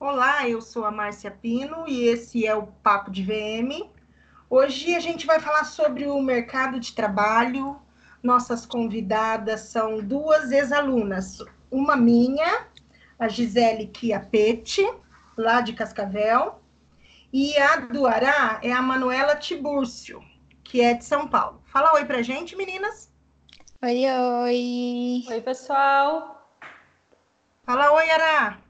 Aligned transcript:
Olá, 0.00 0.48
eu 0.48 0.60
sou 0.60 0.84
a 0.84 0.92
Márcia 0.92 1.28
Pino 1.28 1.84
e 1.88 2.04
esse 2.04 2.46
é 2.46 2.54
o 2.54 2.68
Papo 2.68 3.10
de 3.10 3.24
VM. 3.24 3.90
Hoje 4.48 4.94
a 4.94 5.00
gente 5.00 5.26
vai 5.26 5.40
falar 5.40 5.64
sobre 5.64 6.06
o 6.06 6.22
mercado 6.22 6.78
de 6.78 6.92
trabalho. 6.92 7.82
Nossas 8.22 8.64
convidadas 8.64 9.62
são 9.62 9.98
duas 9.98 10.52
ex-alunas, 10.52 11.38
uma 11.68 11.96
minha, 11.96 12.68
a 13.18 13.26
Gisele 13.26 13.90
Chiapete, 13.92 14.88
lá 15.36 15.60
de 15.62 15.72
Cascavel, 15.72 16.62
e 17.32 17.58
a 17.58 17.78
do 17.78 18.06
Ará 18.06 18.60
é 18.62 18.70
a 18.70 18.80
Manuela 18.80 19.34
Tibúrcio, 19.34 20.22
que 20.62 20.80
é 20.80 20.94
de 20.94 21.04
São 21.04 21.26
Paulo. 21.26 21.60
Fala 21.64 21.94
oi 21.94 22.04
pra 22.04 22.22
gente, 22.22 22.54
meninas. 22.54 23.10
Oi, 23.82 24.04
oi. 24.08 25.24
Oi, 25.28 25.40
pessoal. 25.40 26.48
Fala 27.64 27.90
oi, 27.90 28.08
Ará. 28.12 28.67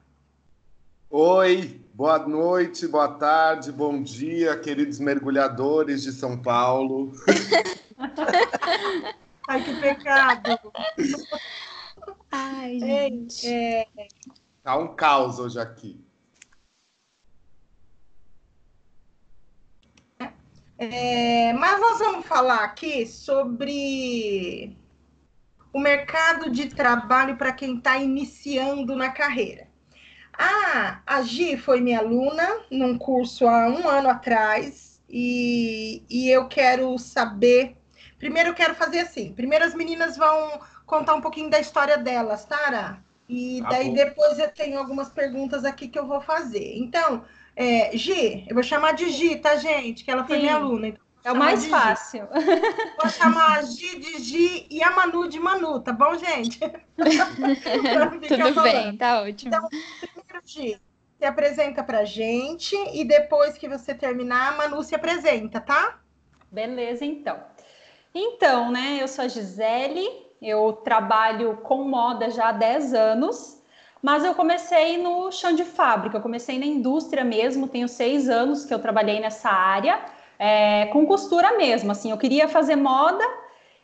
Oi, 1.11 1.83
boa 1.91 2.19
noite, 2.19 2.87
boa 2.87 3.07
tarde, 3.07 3.71
bom 3.71 4.03
dia, 4.03 4.55
queridos 4.59 4.99
mergulhadores 4.99 6.03
de 6.03 6.11
São 6.11 6.39
Paulo. 6.39 7.11
Ai, 9.49 9.63
que 9.63 9.75
pecado. 9.81 10.59
Ai, 12.31 12.79
gente. 12.79 13.47
É, 13.47 13.87
Tá 14.61 14.77
um 14.77 14.95
caos 14.95 15.39
hoje 15.39 15.59
aqui. 15.59 15.99
é, 20.77 21.53
mas 21.53 21.81
nós 21.81 21.97
vamos 21.97 22.27
falar 22.27 22.63
aqui 22.63 23.07
sobre 23.07 24.77
o 25.73 25.79
mercado 25.79 26.51
de 26.51 26.69
trabalho 26.69 27.35
para 27.35 27.51
quem 27.51 27.77
está 27.77 27.97
iniciando 27.97 28.95
na 28.95 29.09
carreira. 29.09 29.68
Ah, 30.41 31.01
a 31.05 31.21
Gi 31.21 31.57
foi 31.57 31.81
minha 31.81 31.99
aluna 31.99 32.47
num 32.71 32.97
curso 32.97 33.45
há 33.47 33.67
um 33.67 33.89
ano 33.89 34.09
atrás 34.09 35.01
e, 35.09 36.01
e 36.09 36.29
eu 36.29 36.47
quero 36.47 36.97
saber. 36.97 37.75
Primeiro, 38.17 38.49
eu 38.49 38.53
quero 38.55 38.73
fazer 38.75 38.99
assim: 38.99 39.33
primeiro, 39.33 39.65
as 39.65 39.73
meninas 39.75 40.15
vão 40.17 40.61
contar 40.85 41.15
um 41.15 41.21
pouquinho 41.21 41.49
da 41.49 41.59
história 41.59 41.97
delas, 41.97 42.45
Tara? 42.45 43.03
E 43.27 43.59
Tá 43.61 43.69
daí 43.71 43.89
bom. 43.89 43.93
depois 43.93 44.39
eu 44.39 44.49
tenho 44.51 44.79
algumas 44.79 45.09
perguntas 45.09 45.65
aqui 45.65 45.89
que 45.89 45.99
eu 45.99 46.07
vou 46.07 46.21
fazer. 46.21 46.77
Então, 46.77 47.25
é, 47.55 47.95
Gi, 47.97 48.45
eu 48.47 48.53
vou 48.55 48.63
chamar 48.63 48.93
de 48.93 49.09
Gi, 49.09 49.35
tá, 49.37 49.57
gente? 49.57 50.03
Que 50.05 50.11
ela 50.11 50.25
foi 50.25 50.37
Sim. 50.37 50.43
minha 50.43 50.55
aluna. 50.55 50.87
Então, 50.87 51.03
É 51.23 51.31
o 51.31 51.35
mais 51.35 51.65
fácil. 51.65 52.27
Vou 53.01 53.09
chamar 53.11 53.59
a 53.59 53.61
Gi 53.61 53.99
de 53.99 54.19
Gi 54.19 54.67
e 54.69 54.81
a 54.81 54.91
Manu 54.91 55.27
de 55.27 55.39
Manu, 55.39 55.79
tá 55.81 55.91
bom, 55.91 56.17
gente? 56.17 56.59
Tudo 58.27 58.53
falando. 58.53 58.63
bem, 58.63 58.97
tá 58.97 59.21
ótimo. 59.21 59.53
Então, 59.53 59.69
Primeiro, 59.69 60.41
Gi, 60.45 60.81
se 61.17 61.25
apresenta 61.25 61.83
pra 61.83 62.05
gente 62.05 62.75
e 62.93 63.03
depois 63.03 63.57
que 63.57 63.67
você 63.67 63.93
terminar, 63.93 64.53
a 64.53 64.57
Manu 64.57 64.81
se 64.81 64.95
apresenta, 64.95 65.59
tá? 65.59 65.99
Beleza, 66.49 67.03
então. 67.03 67.37
Então, 68.15 68.71
né, 68.71 68.97
eu 68.99 69.07
sou 69.07 69.25
a 69.25 69.27
Gisele, 69.27 70.07
eu 70.41 70.73
trabalho 70.83 71.57
com 71.57 71.83
moda 71.83 72.29
já 72.31 72.49
há 72.49 72.51
10 72.53 72.93
anos, 72.93 73.61
mas 74.01 74.23
eu 74.23 74.33
comecei 74.33 74.97
no 74.97 75.31
chão 75.31 75.53
de 75.53 75.65
fábrica, 75.65 76.17
eu 76.17 76.21
comecei 76.21 76.57
na 76.57 76.65
indústria 76.65 77.23
mesmo, 77.23 77.67
tenho 77.67 77.87
seis 77.87 78.29
anos 78.29 78.65
que 78.65 78.73
eu 78.73 78.79
trabalhei 78.79 79.19
nessa 79.19 79.49
área, 79.49 79.99
é, 80.39 80.85
com 80.87 81.05
costura 81.05 81.57
mesmo, 81.57 81.91
assim, 81.91 82.09
eu 82.09 82.17
queria 82.17 82.47
fazer 82.47 82.77
moda 82.77 83.23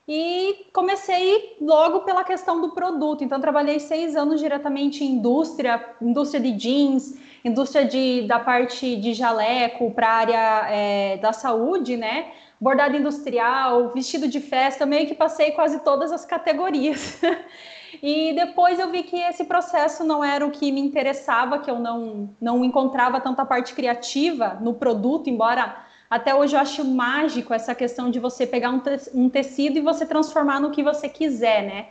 e 0.08 0.68
comecei 0.72 1.58
logo 1.60 2.02
pela 2.02 2.24
questão 2.24 2.62
do 2.62 2.70
produto, 2.70 3.24
então 3.24 3.42
trabalhei 3.42 3.80
seis 3.80 4.16
anos 4.16 4.40
diretamente 4.40 5.04
em 5.04 5.14
indústria, 5.14 5.84
indústria 6.02 6.40
de 6.40 6.52
jeans, 6.52 7.20
indústria 7.44 7.86
de, 7.86 8.22
da 8.28 8.40
parte 8.40 8.96
de 8.96 9.14
jaleco 9.14 9.92
para 9.92 10.08
a 10.08 10.14
área 10.14 10.68
é, 10.70 11.18
da 11.18 11.34
saúde, 11.34 11.98
né? 11.98 12.32
bordado 12.60 12.96
industrial, 12.96 13.92
vestido 13.94 14.28
de 14.28 14.40
festa, 14.40 14.84
eu 14.84 14.88
meio 14.88 15.08
que 15.08 15.14
passei 15.14 15.52
quase 15.52 15.80
todas 15.80 16.12
as 16.12 16.26
categorias. 16.26 17.22
e 18.02 18.34
depois 18.34 18.80
eu 18.80 18.90
vi 18.90 19.04
que 19.04 19.18
esse 19.18 19.44
processo 19.44 20.04
não 20.04 20.24
era 20.24 20.46
o 20.46 20.52
que 20.52 20.72
me 20.72 20.82
interessava, 20.82 21.60
que 21.60 21.70
eu 21.70 21.80
não, 21.80 22.30
não 22.40 22.64
encontrava 22.64 23.20
tanta 23.20 23.46
parte 23.46 23.74
criativa 23.74 24.58
no 24.62 24.74
produto, 24.74 25.30
embora 25.30 25.85
até 26.10 26.34
hoje 26.36 26.56
eu 26.56 26.60
acho 26.60 26.84
mágico 26.84 27.54
essa 27.54 27.74
questão 27.74 28.10
de 28.12 28.20
você 28.20 28.46
pegar 28.46 28.70
um, 28.70 28.80
te 28.80 28.90
um 29.14 29.30
tecido 29.30 29.78
e 29.78 29.82
você 29.82 30.06
transformar 30.06 30.60
no 30.60 30.72
que 30.72 30.84
você 30.84 31.10
quiser, 31.10 31.64
né? 31.64 31.88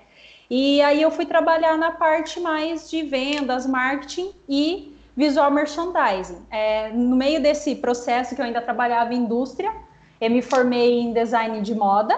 E 0.49 0.81
aí 0.83 1.01
eu 1.01 1.11
fui 1.11 1.27
trabalhar 1.27 1.77
na 1.77 1.93
parte 1.93 2.39
mais 2.39 2.91
de 2.91 3.03
vendas, 3.03 3.67
marketing 3.67 4.31
e 4.49 4.95
visual 5.17 5.51
merchandising. 5.51 6.39
É, 6.51 6.91
no 6.91 7.17
meio 7.17 7.41
desse 7.41 7.75
processo 7.77 8.35
que 8.35 8.41
eu 8.41 8.45
ainda 8.45 8.61
trabalhava 8.61 9.15
em 9.15 9.19
indústria, 9.19 9.73
eu 10.21 10.31
me 10.31 10.43
formei 10.43 11.01
em 11.01 11.13
design 11.13 11.61
de 11.61 11.75
moda 11.75 12.17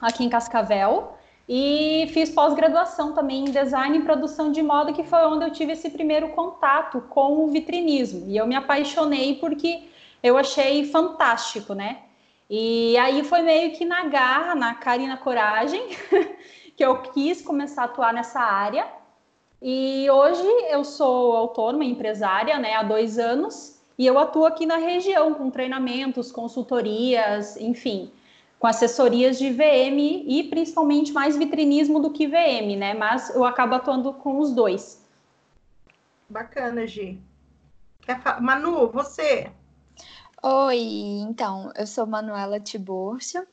aqui 0.00 0.24
em 0.24 0.28
Cascavel 0.28 1.14
e 1.48 2.08
fiz 2.12 2.30
pós-graduação 2.30 3.12
também 3.12 3.46
em 3.46 3.50
design 3.50 3.98
e 3.98 4.02
produção 4.02 4.52
de 4.52 4.62
moda, 4.62 4.92
que 4.92 5.02
foi 5.02 5.24
onde 5.26 5.44
eu 5.44 5.50
tive 5.50 5.72
esse 5.72 5.88
primeiro 5.90 6.28
contato 6.28 7.00
com 7.08 7.44
o 7.44 7.48
vitrinismo. 7.48 8.26
E 8.28 8.36
eu 8.36 8.46
me 8.46 8.54
apaixonei 8.54 9.36
porque 9.36 9.88
eu 10.22 10.36
achei 10.36 10.84
fantástico, 10.90 11.74
né? 11.74 12.02
E 12.50 12.96
aí 12.96 13.22
foi 13.24 13.42
meio 13.42 13.72
que 13.72 13.84
na 13.84 14.04
garra, 14.06 14.54
na 14.54 14.74
cara 14.74 15.06
na 15.06 15.16
coragem, 15.16 15.88
que 16.76 16.84
eu 16.84 17.02
quis 17.02 17.42
começar 17.42 17.82
a 17.82 17.84
atuar 17.84 18.12
nessa 18.12 18.40
área. 18.40 18.86
E 19.60 20.08
hoje 20.10 20.46
eu 20.70 20.84
sou 20.84 21.36
autônoma, 21.36 21.84
empresária, 21.84 22.58
né, 22.58 22.76
há 22.76 22.82
dois 22.82 23.18
anos, 23.18 23.82
e 23.98 24.06
eu 24.06 24.16
atuo 24.18 24.46
aqui 24.46 24.64
na 24.64 24.76
região 24.76 25.34
com 25.34 25.50
treinamentos, 25.50 26.30
consultorias, 26.30 27.56
enfim, 27.56 28.12
com 28.58 28.68
assessorias 28.68 29.36
de 29.36 29.50
VM 29.50 30.24
e 30.26 30.46
principalmente 30.48 31.12
mais 31.12 31.36
vitrinismo 31.36 31.98
do 31.98 32.10
que 32.10 32.28
VM, 32.28 32.76
né? 32.78 32.94
Mas 32.94 33.34
eu 33.34 33.44
acabo 33.44 33.74
atuando 33.74 34.12
com 34.12 34.38
os 34.38 34.52
dois. 34.52 35.04
Bacana, 36.28 36.86
Gi. 36.86 37.20
Manu, 38.40 38.88
você? 38.88 39.50
Oi, 40.40 40.78
então, 41.28 41.72
eu 41.74 41.84
sou 41.84 42.06
Manuela 42.06 42.60
Tibúrcio, 42.60 43.44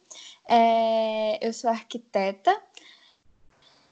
é, 0.48 1.44
eu 1.46 1.52
sou 1.52 1.68
arquiteta. 1.68 2.56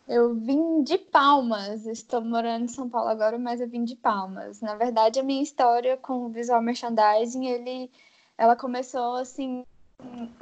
Eu 0.07 0.35
vim 0.35 0.83
de 0.83 0.99
Palmas, 0.99 1.87
estou 1.87 2.21
morando 2.21 2.65
em 2.65 2.67
São 2.67 2.87
Paulo 2.87 3.09
agora, 3.09 3.39
mas 3.39 3.59
eu 3.59 3.67
vim 3.67 3.83
de 3.83 3.95
Palmas. 3.95 4.61
Na 4.61 4.75
verdade, 4.75 5.19
a 5.19 5.23
minha 5.23 5.41
história 5.41 5.97
com 5.97 6.27
o 6.27 6.29
visual 6.29 6.61
merchandising, 6.61 7.47
ele, 7.47 7.89
ela 8.37 8.55
começou 8.55 9.15
assim 9.15 9.65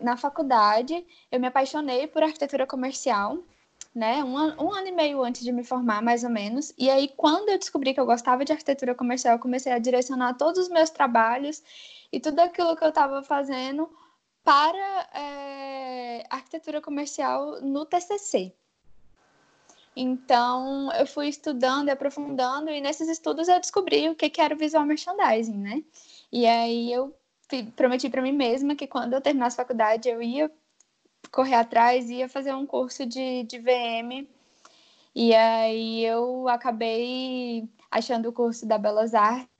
na 0.01 0.17
faculdade. 0.17 1.05
Eu 1.31 1.39
me 1.39 1.47
apaixonei 1.47 2.05
por 2.05 2.21
arquitetura 2.21 2.67
comercial, 2.67 3.37
né? 3.95 4.21
Um, 4.25 4.35
um 4.61 4.73
ano 4.73 4.87
e 4.87 4.91
meio 4.91 5.23
antes 5.23 5.41
de 5.41 5.53
me 5.53 5.63
formar, 5.63 6.01
mais 6.01 6.25
ou 6.25 6.29
menos. 6.29 6.73
E 6.77 6.89
aí, 6.89 7.07
quando 7.15 7.47
eu 7.47 7.57
descobri 7.57 7.93
que 7.93 7.99
eu 7.99 8.05
gostava 8.05 8.43
de 8.43 8.51
arquitetura 8.51 8.93
comercial, 8.93 9.35
eu 9.35 9.39
comecei 9.39 9.71
a 9.71 9.79
direcionar 9.79 10.33
todos 10.33 10.59
os 10.59 10.69
meus 10.69 10.89
trabalhos 10.89 11.63
e 12.11 12.19
tudo 12.19 12.39
aquilo 12.39 12.75
que 12.75 12.83
eu 12.83 12.89
estava 12.89 13.23
fazendo 13.23 13.89
para 14.43 15.09
é, 15.13 16.25
arquitetura 16.29 16.81
comercial 16.81 17.61
no 17.61 17.85
TCC. 17.85 18.53
Então, 19.95 20.91
eu 20.93 21.05
fui 21.05 21.27
estudando 21.27 21.89
e 21.89 21.91
aprofundando, 21.91 22.69
e 22.69 22.79
nesses 22.79 23.09
estudos 23.09 23.47
eu 23.47 23.59
descobri 23.59 24.09
o 24.09 24.15
que, 24.15 24.29
que 24.29 24.41
era 24.41 24.55
o 24.55 24.57
visual 24.57 24.85
merchandising, 24.85 25.57
né? 25.57 25.83
E 26.31 26.45
aí 26.47 26.91
eu 26.91 27.13
prometi 27.75 28.09
para 28.09 28.21
mim 28.21 28.31
mesma 28.31 28.75
que 28.75 28.87
quando 28.87 29.13
eu 29.13 29.21
terminasse 29.21 29.59
a 29.59 29.63
faculdade 29.63 30.07
eu 30.07 30.21
ia 30.21 30.49
correr 31.31 31.55
atrás, 31.55 32.09
ia 32.09 32.29
fazer 32.29 32.53
um 32.53 32.65
curso 32.65 33.05
de, 33.05 33.43
de 33.43 33.59
VM. 33.59 34.27
E 35.13 35.35
aí 35.35 36.05
eu 36.05 36.47
acabei 36.47 37.67
achando 37.89 38.29
o 38.29 38.33
curso 38.33 38.65
da 38.65 38.77
Belas 38.77 39.13
Artes, 39.13 39.50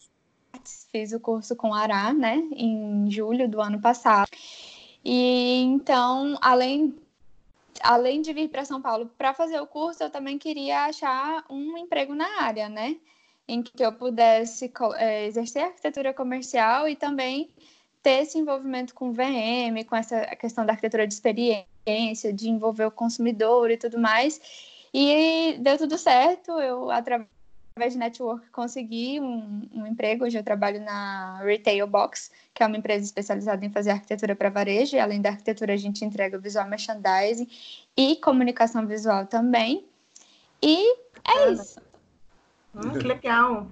fiz 0.91 1.13
o 1.13 1.19
curso 1.19 1.55
com 1.55 1.73
Ará, 1.73 2.13
né, 2.13 2.37
em 2.53 3.09
julho 3.09 3.47
do 3.47 3.61
ano 3.61 3.79
passado. 3.79 4.29
E 5.03 5.63
então, 5.63 6.37
além 6.41 6.93
além 7.81 8.21
de 8.21 8.33
vir 8.33 8.49
para 8.49 8.65
São 8.65 8.81
Paulo 8.81 9.09
para 9.17 9.33
fazer 9.33 9.59
o 9.59 9.65
curso, 9.65 10.03
eu 10.03 10.09
também 10.09 10.37
queria 10.37 10.85
achar 10.85 11.43
um 11.49 11.77
emprego 11.77 12.13
na 12.13 12.41
área, 12.41 12.69
né? 12.69 12.97
Em 13.47 13.63
que 13.63 13.83
eu 13.83 13.91
pudesse 13.93 14.71
eh, 14.97 15.25
exercer 15.25 15.63
arquitetura 15.63 16.13
comercial 16.13 16.87
e 16.87 16.95
também 16.95 17.49
ter 18.03 18.23
esse 18.23 18.37
envolvimento 18.37 18.93
com 18.93 19.13
VM, 19.13 19.83
com 19.87 19.95
essa 19.95 20.25
questão 20.35 20.65
da 20.65 20.73
arquitetura 20.73 21.07
de 21.07 21.13
experiência, 21.13 22.33
de 22.33 22.49
envolver 22.49 22.85
o 22.85 22.91
consumidor 22.91 23.71
e 23.71 23.77
tudo 23.77 23.97
mais. 23.99 24.39
E 24.93 25.57
deu 25.59 25.77
tudo 25.77 25.97
certo, 25.97 26.51
eu, 26.59 26.91
através 26.91 27.27
de 27.79 27.97
network, 27.97 28.49
consegui 28.49 29.19
um, 29.19 29.67
um 29.73 29.87
emprego. 29.87 30.25
Hoje 30.25 30.37
eu 30.37 30.43
trabalho 30.43 30.81
na 30.81 31.41
Retail 31.41 31.87
Box, 31.87 32.29
que 32.53 32.61
é 32.61 32.67
uma 32.67 32.77
empresa 32.77 33.05
especializada 33.05 33.65
em 33.65 33.71
fazer 33.71 33.91
arquitetura 33.91 34.35
para 34.35 34.49
varejo. 34.49 34.95
E 34.95 34.99
além 34.99 35.21
da 35.21 35.29
arquitetura, 35.29 35.73
a 35.73 35.77
gente 35.77 36.03
entrega 36.03 36.37
visual 36.37 36.67
merchandising 36.67 37.47
e 37.95 38.17
comunicação 38.17 38.85
visual 38.85 39.25
também. 39.25 39.85
E 40.61 40.95
é 41.25 41.51
isso. 41.51 41.79
Hum, 42.75 42.91
que 42.91 43.07
legal. 43.07 43.67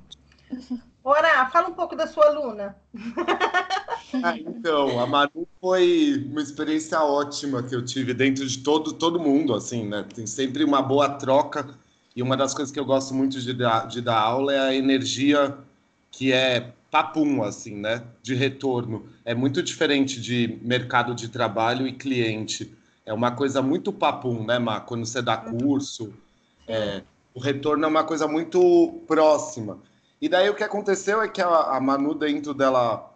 Ora, 1.04 1.50
fala 1.50 1.68
um 1.68 1.74
pouco 1.74 1.96
da 1.96 2.08
sua 2.08 2.28
aluna. 2.28 2.76
Ah, 4.24 4.36
então, 4.36 5.00
a 5.00 5.06
Manu 5.06 5.48
foi 5.62 6.26
uma 6.32 6.42
experiência 6.42 7.00
ótima 7.00 7.62
que 7.62 7.76
eu 7.76 7.86
tive 7.86 8.12
dentro 8.12 8.44
de 8.44 8.58
todo, 8.58 8.94
todo 8.94 9.20
mundo, 9.20 9.54
assim, 9.54 9.88
né? 9.88 10.04
Tem 10.16 10.26
sempre 10.26 10.64
uma 10.64 10.82
boa 10.82 11.10
troca 11.10 11.78
e 12.20 12.22
uma 12.22 12.36
das 12.36 12.54
coisas 12.54 12.70
que 12.70 12.78
eu 12.78 12.84
gosto 12.84 13.14
muito 13.14 13.40
de 13.40 13.54
dar, 13.54 13.88
de 13.88 14.02
dar 14.02 14.20
aula 14.20 14.54
é 14.54 14.60
a 14.60 14.76
energia 14.76 15.58
que 16.12 16.34
é 16.34 16.74
papum, 16.92 17.42
assim, 17.44 17.78
né? 17.78 18.04
De 18.22 18.36
retorno. 18.36 19.06
É 19.24 19.34
muito 19.34 19.64
diferente 19.64 20.20
de 20.20 20.60
mercado 20.62 21.16
de 21.16 21.30
trabalho 21.30 21.88
e 21.88 21.94
cliente. 21.94 22.76
É 23.06 23.14
uma 23.14 23.32
coisa 23.32 23.62
muito 23.62 23.94
papum, 23.94 24.44
né, 24.44 24.60
Má? 24.60 24.82
Quando 24.82 25.06
você 25.06 25.22
dá 25.22 25.38
curso, 25.38 26.14
é, 26.68 27.04
o 27.34 27.40
retorno 27.40 27.86
é 27.86 27.88
uma 27.88 28.04
coisa 28.04 28.28
muito 28.28 29.02
próxima. 29.08 29.80
E 30.22 30.28
daí 30.28 30.50
o 30.50 30.56
que 30.56 30.64
aconteceu 30.66 31.22
é 31.22 31.30
que 31.30 31.42
a, 31.42 31.48
a 31.48 31.80
Manu, 31.80 32.14
dentro 32.14 32.54
dela, 32.54 33.14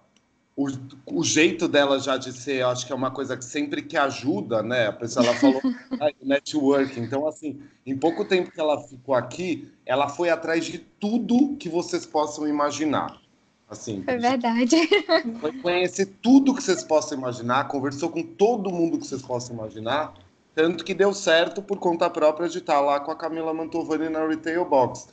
o, 0.55 0.67
o, 1.05 1.23
jeito 1.23 1.67
dela 1.67 1.99
já 1.99 2.15
de 2.15 2.31
ser, 2.31 2.61
eu 2.61 2.69
acho 2.69 2.85
que 2.85 2.91
é 2.91 2.95
uma 2.95 3.09
coisa 3.09 3.35
que 3.35 3.43
sempre 3.43 3.81
que 3.81 3.97
ajuda, 3.97 4.61
né? 4.61 4.87
A 4.87 4.93
pessoa 4.93 5.25
ela 5.25 5.35
falou 5.35 5.59
ah, 5.99 6.11
network. 6.21 6.99
Então, 6.99 7.27
assim, 7.27 7.59
em 7.85 7.97
pouco 7.97 8.23
tempo 8.23 8.51
que 8.51 8.59
ela 8.59 8.79
ficou 8.81 9.15
aqui, 9.15 9.71
ela 9.85 10.07
foi 10.07 10.29
atrás 10.29 10.65
de 10.65 10.77
tudo 10.77 11.55
que 11.57 11.67
vocês 11.67 12.05
possam 12.05 12.47
imaginar. 12.47 13.19
Assim, 13.67 14.03
é 14.05 14.17
verdade. 14.17 14.75
Foi 15.41 15.51
conhecer 15.53 16.05
tudo 16.21 16.53
que 16.53 16.61
vocês 16.61 16.83
possam 16.83 17.17
imaginar, 17.17 17.67
conversou 17.67 18.09
com 18.09 18.21
todo 18.21 18.69
mundo 18.69 18.99
que 18.99 19.07
vocês 19.07 19.23
possam 19.23 19.55
imaginar, 19.55 20.13
tanto 20.53 20.85
que 20.85 20.93
deu 20.93 21.11
certo 21.11 21.59
por 21.59 21.79
conta 21.79 22.07
própria 22.07 22.47
de 22.47 22.59
estar 22.59 22.79
lá 22.81 22.99
com 22.99 23.09
a 23.09 23.15
Camila 23.15 23.51
Mantovani 23.51 24.09
na 24.09 24.27
Retail 24.27 24.63
Box. 24.65 25.07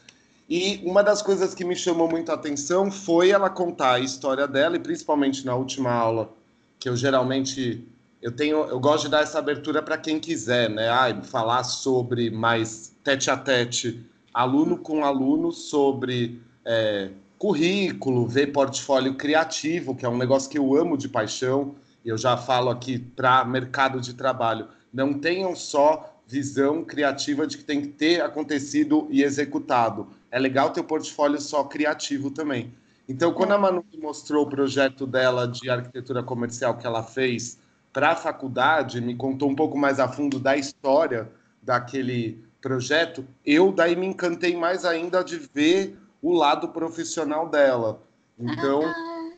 E 0.50 0.82
uma 0.84 1.00
das 1.04 1.22
coisas 1.22 1.54
que 1.54 1.64
me 1.64 1.76
chamou 1.76 2.10
muito 2.10 2.32
a 2.32 2.34
atenção 2.34 2.90
foi 2.90 3.30
ela 3.30 3.48
contar 3.48 3.92
a 3.94 4.00
história 4.00 4.48
dela, 4.48 4.74
e 4.74 4.80
principalmente 4.80 5.46
na 5.46 5.54
última 5.54 5.92
aula, 5.92 6.28
que 6.76 6.88
eu 6.88 6.96
geralmente 6.96 7.86
eu 8.20 8.32
tenho, 8.32 8.64
eu 8.64 8.80
gosto 8.80 9.04
de 9.04 9.12
dar 9.12 9.22
essa 9.22 9.38
abertura 9.38 9.80
para 9.80 9.96
quem 9.96 10.18
quiser, 10.18 10.68
né? 10.68 10.88
Ah, 10.88 11.22
falar 11.22 11.62
sobre 11.62 12.30
mais 12.30 12.92
tete 13.04 13.30
a 13.30 13.36
tete, 13.36 14.04
aluno 14.34 14.76
com 14.76 15.04
aluno, 15.04 15.52
sobre 15.52 16.42
é, 16.64 17.10
currículo, 17.38 18.26
ver 18.26 18.48
portfólio 18.48 19.14
criativo, 19.14 19.94
que 19.94 20.04
é 20.04 20.08
um 20.08 20.18
negócio 20.18 20.50
que 20.50 20.58
eu 20.58 20.74
amo 20.76 20.98
de 20.98 21.08
paixão, 21.08 21.76
e 22.04 22.08
eu 22.08 22.18
já 22.18 22.36
falo 22.36 22.70
aqui 22.70 22.98
para 22.98 23.44
mercado 23.44 24.00
de 24.00 24.14
trabalho. 24.14 24.66
Não 24.92 25.14
tenham 25.14 25.54
só 25.54 26.12
visão 26.26 26.84
criativa 26.84 27.46
de 27.46 27.56
que 27.56 27.64
tem 27.64 27.80
que 27.80 27.88
ter 27.88 28.20
acontecido 28.20 29.06
e 29.10 29.22
executado. 29.22 30.08
É 30.30 30.38
legal 30.38 30.70
ter 30.70 30.80
o 30.80 30.84
portfólio 30.84 31.40
só 31.40 31.64
criativo 31.64 32.30
também. 32.30 32.72
Então, 33.08 33.32
quando 33.32 33.52
a 33.52 33.58
Manu 33.58 33.84
mostrou 33.98 34.44
o 34.44 34.48
projeto 34.48 35.06
dela 35.06 35.48
de 35.48 35.68
arquitetura 35.68 36.22
comercial 36.22 36.76
que 36.76 36.86
ela 36.86 37.02
fez 37.02 37.58
para 37.92 38.10
a 38.10 38.16
faculdade, 38.16 39.00
me 39.00 39.16
contou 39.16 39.50
um 39.50 39.56
pouco 39.56 39.76
mais 39.76 39.98
a 39.98 40.06
fundo 40.06 40.38
da 40.38 40.56
história 40.56 41.30
daquele 41.60 42.42
projeto, 42.60 43.26
eu 43.44 43.72
daí 43.72 43.96
me 43.96 44.06
encantei 44.06 44.56
mais 44.56 44.84
ainda 44.84 45.24
de 45.24 45.38
ver 45.52 45.98
o 46.22 46.32
lado 46.32 46.68
profissional 46.68 47.48
dela. 47.48 48.02
Então, 48.38 48.82
ah. 48.84 49.30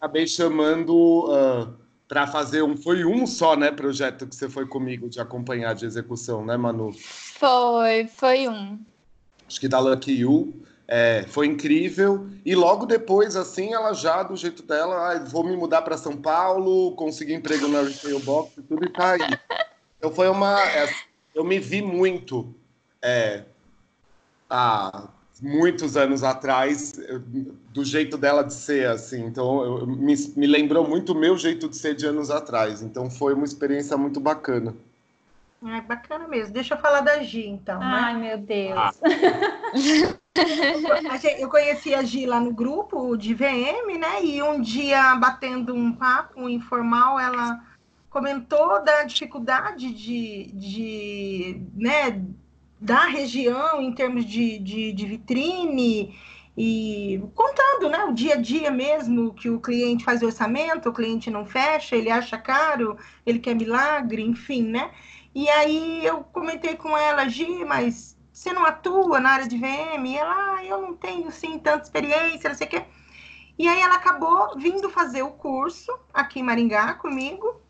acabei 0.00 0.26
chamando 0.26 1.28
uh, 1.28 1.34
ah, 1.34 1.72
para 2.08 2.26
fazer 2.26 2.62
um. 2.62 2.76
Foi 2.76 3.04
um 3.04 3.26
só, 3.26 3.56
né, 3.56 3.70
projeto 3.70 4.26
que 4.26 4.34
você 4.34 4.48
foi 4.48 4.66
comigo 4.66 5.08
de 5.08 5.20
acompanhar 5.20 5.74
de 5.74 5.84
execução, 5.84 6.44
né, 6.44 6.56
Manu? 6.56 6.92
Foi, 6.92 8.06
foi 8.06 8.48
um. 8.48 8.78
Acho 9.50 9.58
que 9.58 9.66
da 9.66 9.80
Lucky 9.80 10.12
You. 10.12 10.54
É, 10.86 11.24
foi 11.26 11.48
incrível. 11.48 12.28
E 12.46 12.54
logo 12.54 12.86
depois, 12.86 13.34
assim, 13.34 13.74
ela 13.74 13.92
já, 13.92 14.22
do 14.22 14.36
jeito 14.36 14.62
dela, 14.62 15.12
ah, 15.12 15.18
vou 15.18 15.42
me 15.42 15.56
mudar 15.56 15.82
para 15.82 15.96
São 15.96 16.16
Paulo, 16.16 16.92
conseguir 16.94 17.34
emprego 17.34 17.66
na 17.66 17.82
Retail 17.82 18.20
Box 18.20 18.52
e 18.58 18.62
tudo, 18.62 18.84
e 18.84 18.88
tá 18.88 19.12
aí. 19.12 19.38
Então 19.98 20.12
foi 20.12 20.28
uma. 20.28 20.60
É, 20.60 20.88
eu 21.34 21.42
me 21.42 21.58
vi 21.58 21.82
muito. 21.82 22.54
É, 23.02 23.42
a 24.48 25.08
muitos 25.42 25.96
anos 25.96 26.22
atrás, 26.22 27.00
do 27.72 27.84
jeito 27.84 28.16
dela 28.16 28.42
de 28.42 28.54
ser, 28.54 28.86
assim. 28.86 29.24
Então, 29.24 29.64
eu, 29.64 29.86
me, 29.86 30.14
me 30.36 30.46
lembrou 30.46 30.86
muito 30.86 31.12
o 31.12 31.18
meu 31.18 31.36
jeito 31.36 31.68
de 31.68 31.76
ser 31.76 31.94
de 31.94 32.06
anos 32.06 32.30
atrás. 32.30 32.82
Então, 32.82 33.10
foi 33.10 33.34
uma 33.34 33.44
experiência 33.44 33.96
muito 33.96 34.20
bacana. 34.20 34.76
É 35.66 35.80
bacana 35.82 36.26
mesmo. 36.26 36.54
Deixa 36.54 36.74
eu 36.74 36.78
falar 36.78 37.00
da 37.00 37.22
Gi, 37.22 37.46
então. 37.46 37.78
Né? 37.78 37.86
Ai, 37.86 38.14
né? 38.14 38.20
meu 38.20 38.38
Deus. 38.38 38.78
Ah. 38.78 38.92
eu 41.38 41.48
conheci 41.50 41.94
a 41.94 42.02
Gi 42.02 42.24
lá 42.24 42.40
no 42.40 42.52
grupo 42.52 43.16
de 43.16 43.34
VM, 43.34 43.98
né? 43.98 44.24
E 44.24 44.42
um 44.42 44.60
dia, 44.60 45.14
batendo 45.16 45.74
um 45.74 45.92
papo 45.92 46.48
informal, 46.48 47.20
ela 47.20 47.60
comentou 48.08 48.82
da 48.82 49.04
dificuldade 49.04 49.92
de, 49.92 50.50
de 50.52 51.62
né, 51.74 52.22
da 52.80 53.06
região 53.06 53.80
em 53.80 53.92
termos 53.92 54.24
de, 54.24 54.58
de, 54.58 54.92
de, 54.92 55.06
vitrine 55.06 56.18
e 56.56 57.22
contando 57.34 57.88
né, 57.88 58.04
o 58.04 58.12
dia 58.12 58.34
a 58.34 58.36
dia 58.36 58.70
mesmo 58.70 59.32
que 59.32 59.48
o 59.48 59.60
cliente 59.60 60.04
faz 60.04 60.22
o 60.22 60.26
orçamento, 60.26 60.88
o 60.88 60.92
cliente 60.92 61.30
não 61.30 61.46
fecha, 61.46 61.94
ele 61.94 62.10
acha 62.10 62.36
caro, 62.36 62.98
ele 63.24 63.38
quer 63.38 63.54
milagre, 63.54 64.22
enfim, 64.22 64.64
né? 64.64 64.90
E 65.34 65.48
aí 65.48 66.04
eu 66.04 66.24
comentei 66.24 66.76
com 66.76 66.96
ela, 66.96 67.28
Gi, 67.28 67.64
mas 67.64 68.16
você 68.32 68.52
não 68.52 68.64
atua 68.64 69.20
na 69.20 69.30
área 69.30 69.48
de 69.48 69.56
VM? 69.56 70.06
E 70.06 70.16
ela, 70.16 70.56
ah, 70.56 70.64
eu 70.64 70.80
não 70.80 70.94
tenho 70.94 71.30
sim 71.30 71.58
tanta 71.58 71.84
experiência, 71.84 72.50
não 72.50 72.56
sei 72.56 72.66
o 72.66 72.70
quê. 72.70 72.84
E 73.58 73.68
aí 73.68 73.80
ela 73.80 73.96
acabou 73.96 74.56
vindo 74.58 74.88
fazer 74.90 75.22
o 75.22 75.32
curso 75.32 75.92
aqui 76.12 76.40
em 76.40 76.42
Maringá 76.42 76.94
comigo. 76.94 77.60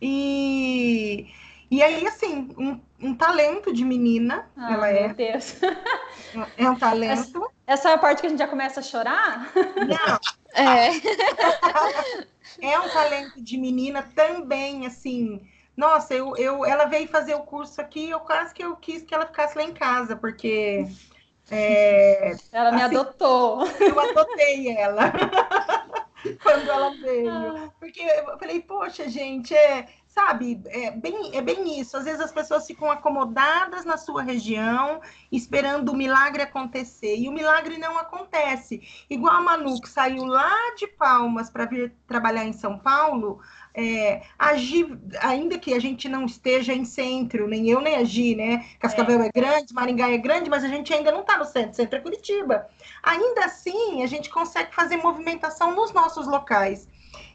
E 0.00 1.28
e 1.70 1.82
aí, 1.82 2.06
assim, 2.06 2.48
um, 2.56 2.80
um 2.98 3.14
talento 3.14 3.72
de 3.72 3.84
menina, 3.84 4.48
ah, 4.56 4.72
ela 4.72 4.88
é. 4.88 5.08
Meu 5.08 5.14
Deus. 5.14 5.56
É 6.56 6.68
um 6.68 6.76
talento. 6.76 7.12
Essa, 7.12 7.40
essa, 7.66 7.90
é 7.90 7.94
a 7.94 7.98
parte 7.98 8.20
que 8.20 8.26
a 8.26 8.30
gente 8.30 8.38
já 8.38 8.48
começa 8.48 8.80
a 8.80 8.82
chorar? 8.82 9.50
Não. 9.54 10.18
É. 10.54 10.90
é 12.72 12.80
um 12.80 12.88
talento 12.88 13.40
de 13.42 13.58
menina 13.58 14.02
também, 14.14 14.86
assim. 14.86 15.46
Nossa, 15.78 16.12
eu, 16.12 16.36
eu, 16.36 16.64
ela 16.64 16.86
veio 16.86 17.06
fazer 17.06 17.36
o 17.36 17.44
curso 17.44 17.80
aqui, 17.80 18.10
eu 18.10 18.18
quase 18.18 18.52
que 18.52 18.64
eu 18.64 18.74
quis 18.74 19.04
que 19.04 19.14
ela 19.14 19.24
ficasse 19.24 19.56
lá 19.56 19.62
em 19.62 19.72
casa, 19.72 20.16
porque. 20.16 20.84
É, 21.48 22.32
ela 22.50 22.72
me 22.72 22.82
assim, 22.82 22.96
adotou. 22.96 23.64
Eu 23.78 24.00
adotei 24.00 24.76
ela. 24.76 25.12
quando 26.42 26.68
ela 26.68 26.90
veio. 26.96 27.72
Porque 27.78 28.00
eu 28.00 28.38
falei, 28.38 28.60
poxa, 28.60 29.08
gente, 29.08 29.54
é, 29.54 29.86
sabe, 30.06 30.60
é 30.66 30.90
bem, 30.90 31.36
é 31.36 31.40
bem 31.40 31.80
isso. 31.80 31.96
Às 31.96 32.04
vezes 32.04 32.20
as 32.20 32.32
pessoas 32.32 32.66
ficam 32.66 32.90
acomodadas 32.90 33.84
na 33.84 33.96
sua 33.96 34.22
região, 34.22 35.00
esperando 35.30 35.90
o 35.90 35.96
milagre 35.96 36.42
acontecer, 36.42 37.16
e 37.16 37.28
o 37.28 37.32
milagre 37.32 37.78
não 37.78 37.96
acontece. 37.98 38.82
Igual 39.08 39.36
a 39.36 39.40
Manu, 39.40 39.80
que 39.80 39.88
saiu 39.88 40.24
lá 40.24 40.74
de 40.76 40.86
Palmas 40.88 41.50
para 41.50 41.66
vir 41.66 41.94
trabalhar 42.06 42.44
em 42.44 42.52
São 42.52 42.78
Paulo, 42.78 43.40
é, 43.78 44.22
agir, 44.36 44.98
ainda 45.20 45.56
que 45.56 45.72
a 45.72 45.78
gente 45.78 46.08
não 46.08 46.26
esteja 46.26 46.74
em 46.74 46.84
centro, 46.84 47.46
nem 47.46 47.70
eu 47.70 47.80
nem 47.80 47.94
agir, 47.94 48.34
né? 48.34 48.66
Cascavel 48.80 49.22
é. 49.22 49.26
é 49.26 49.30
grande, 49.30 49.72
Maringá 49.72 50.10
é 50.10 50.18
grande, 50.18 50.50
mas 50.50 50.64
a 50.64 50.68
gente 50.68 50.92
ainda 50.92 51.12
não 51.12 51.20
está 51.20 51.38
no 51.38 51.44
centro, 51.44 51.76
centro 51.76 51.96
é 51.96 52.00
Curitiba. 52.00 52.66
Ainda 53.04 53.44
assim, 53.44 54.02
a 54.02 54.06
gente 54.08 54.30
consegue 54.30 54.74
fazer 54.74 54.96
movimentação 54.96 55.76
nos 55.76 55.92
nossos 55.92 56.26
locais. 56.26 56.88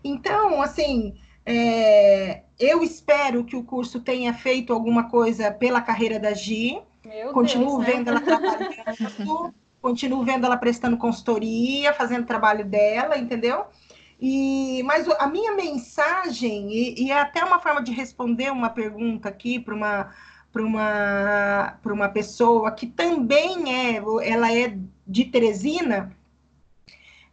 Então, 0.04 0.62
assim, 0.62 1.16
é, 1.46 2.42
eu 2.60 2.84
espero 2.84 3.46
que 3.46 3.56
o 3.56 3.64
curso 3.64 4.02
tenha 4.02 4.34
feito 4.34 4.74
alguma 4.74 5.10
coisa 5.10 5.50
pela 5.50 5.80
carreira 5.80 6.20
da 6.20 6.34
Gi. 6.34 6.78
Meu 7.06 7.32
continuo 7.32 7.78
Deus, 7.78 7.88
né? 7.88 7.94
vendo 7.94 8.12
né? 8.12 8.12
ela 8.12 8.20
trabalhando, 8.22 9.56
continuo 9.82 10.24
vendo 10.26 10.46
ela 10.46 10.58
prestando 10.58 10.98
consultoria, 10.98 11.94
fazendo 11.94 12.26
trabalho 12.26 12.66
dela, 12.66 13.18
entendeu? 13.18 13.66
E, 14.26 14.82
mas 14.84 15.06
a 15.20 15.28
minha 15.28 15.54
mensagem, 15.54 16.72
e, 16.72 17.08
e 17.08 17.12
é 17.12 17.20
até 17.20 17.44
uma 17.44 17.60
forma 17.60 17.84
de 17.84 17.92
responder 17.92 18.54
uma 18.54 18.70
pergunta 18.70 19.28
aqui 19.28 19.60
para 19.60 19.76
uma, 19.76 20.16
uma, 20.56 21.78
uma 21.84 22.08
pessoa 22.08 22.72
que 22.72 22.88
também 22.88 23.76
é, 23.76 24.02
ela 24.26 24.50
é 24.50 24.78
de 25.06 25.26
Teresina, 25.26 26.16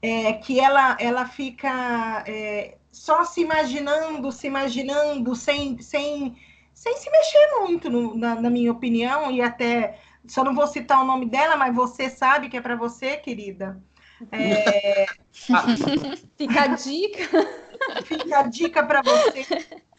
é, 0.02 0.32
que 0.32 0.58
ela, 0.58 0.96
ela 0.98 1.26
fica 1.26 2.24
é, 2.26 2.76
só 2.90 3.24
se 3.24 3.40
imaginando, 3.40 4.32
se 4.32 4.48
imaginando, 4.48 5.36
sem, 5.36 5.80
sem, 5.80 6.36
sem 6.74 6.96
se 6.96 7.08
mexer 7.08 7.60
muito, 7.60 7.88
no, 7.88 8.16
na, 8.16 8.34
na, 8.34 8.50
minha 8.50 8.72
opinião, 8.72 9.30
e 9.30 9.40
até 9.40 9.96
só 10.26 10.42
não 10.42 10.56
vou 10.56 10.66
citar 10.66 11.00
o 11.00 11.06
nome 11.06 11.26
dela, 11.26 11.54
mas 11.54 11.72
você 11.72 12.10
sabe 12.10 12.48
que 12.48 12.56
é 12.56 12.60
para 12.60 12.74
você, 12.74 13.16
querida. 13.16 13.80
É... 14.32 15.06
Fica 16.36 16.62
a 16.62 16.66
dica. 16.68 17.28
Fica 18.04 18.38
a 18.38 18.42
dica 18.42 18.84
para 18.84 19.02
você. 19.02 19.46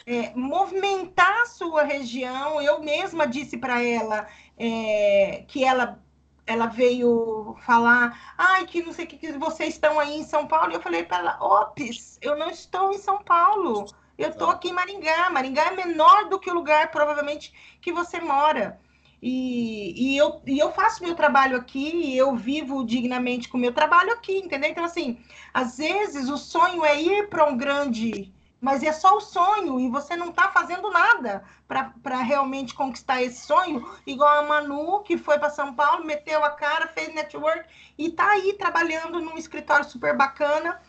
É, 0.05 0.33
movimentar 0.35 1.41
a 1.41 1.45
sua 1.45 1.83
região. 1.83 2.61
Eu 2.61 2.81
mesma 2.81 3.27
disse 3.27 3.57
para 3.57 3.81
ela 3.81 4.27
é, 4.57 5.43
que 5.47 5.63
ela 5.63 6.01
ela 6.45 6.65
veio 6.65 7.55
falar, 7.65 8.33
ai, 8.37 8.65
que 8.65 8.83
não 8.83 8.91
sei 8.91 9.05
o 9.05 9.07
que, 9.07 9.17
que 9.17 9.31
vocês 9.33 9.75
estão 9.75 9.99
aí 9.99 10.17
em 10.17 10.23
São 10.23 10.47
Paulo. 10.47 10.71
E 10.71 10.75
eu 10.75 10.81
falei 10.81 11.03
para 11.03 11.19
ela, 11.19 11.37
ops, 11.39 12.17
eu 12.21 12.37
não 12.37 12.49
estou 12.49 12.91
em 12.91 12.97
São 12.97 13.23
Paulo. 13.23 13.85
Eu 14.17 14.29
estou 14.29 14.49
aqui 14.49 14.69
em 14.69 14.73
Maringá. 14.73 15.29
Maringá 15.29 15.67
é 15.67 15.75
menor 15.75 16.29
do 16.29 16.39
que 16.39 16.49
o 16.49 16.53
lugar, 16.53 16.91
provavelmente, 16.91 17.53
que 17.81 17.91
você 17.91 18.19
mora. 18.19 18.79
E, 19.21 20.13
e, 20.13 20.17
eu, 20.17 20.41
e 20.47 20.57
eu 20.57 20.71
faço 20.71 21.03
meu 21.03 21.15
trabalho 21.15 21.57
aqui, 21.57 22.15
eu 22.17 22.35
vivo 22.35 22.83
dignamente 22.83 23.47
com 23.47 23.57
o 23.57 23.61
meu 23.61 23.73
trabalho 23.73 24.11
aqui, 24.13 24.37
entendeu? 24.37 24.69
Então, 24.69 24.83
assim, 24.83 25.19
às 25.53 25.77
vezes 25.77 26.27
o 26.27 26.37
sonho 26.37 26.83
é 26.83 26.99
ir 26.99 27.29
para 27.29 27.45
um 27.45 27.55
grande 27.55 28.33
mas 28.61 28.83
é 28.83 28.93
só 28.93 29.17
o 29.17 29.21
sonho 29.21 29.79
e 29.79 29.89
você 29.89 30.15
não 30.15 30.29
está 30.29 30.49
fazendo 30.49 30.91
nada 30.91 31.43
para 31.67 32.21
realmente 32.21 32.75
conquistar 32.75 33.23
esse 33.23 33.47
sonho, 33.47 33.89
igual 34.05 34.39
a 34.39 34.47
Manu, 34.47 35.01
que 35.01 35.17
foi 35.17 35.39
para 35.39 35.49
São 35.49 35.73
Paulo, 35.73 36.05
meteu 36.05 36.45
a 36.45 36.51
cara, 36.51 36.87
fez 36.87 37.13
network 37.13 37.67
e 37.97 38.09
está 38.09 38.29
aí 38.29 38.53
trabalhando 38.53 39.19
num 39.19 39.35
escritório 39.35 39.83
super 39.85 40.15
bacana. 40.15 40.79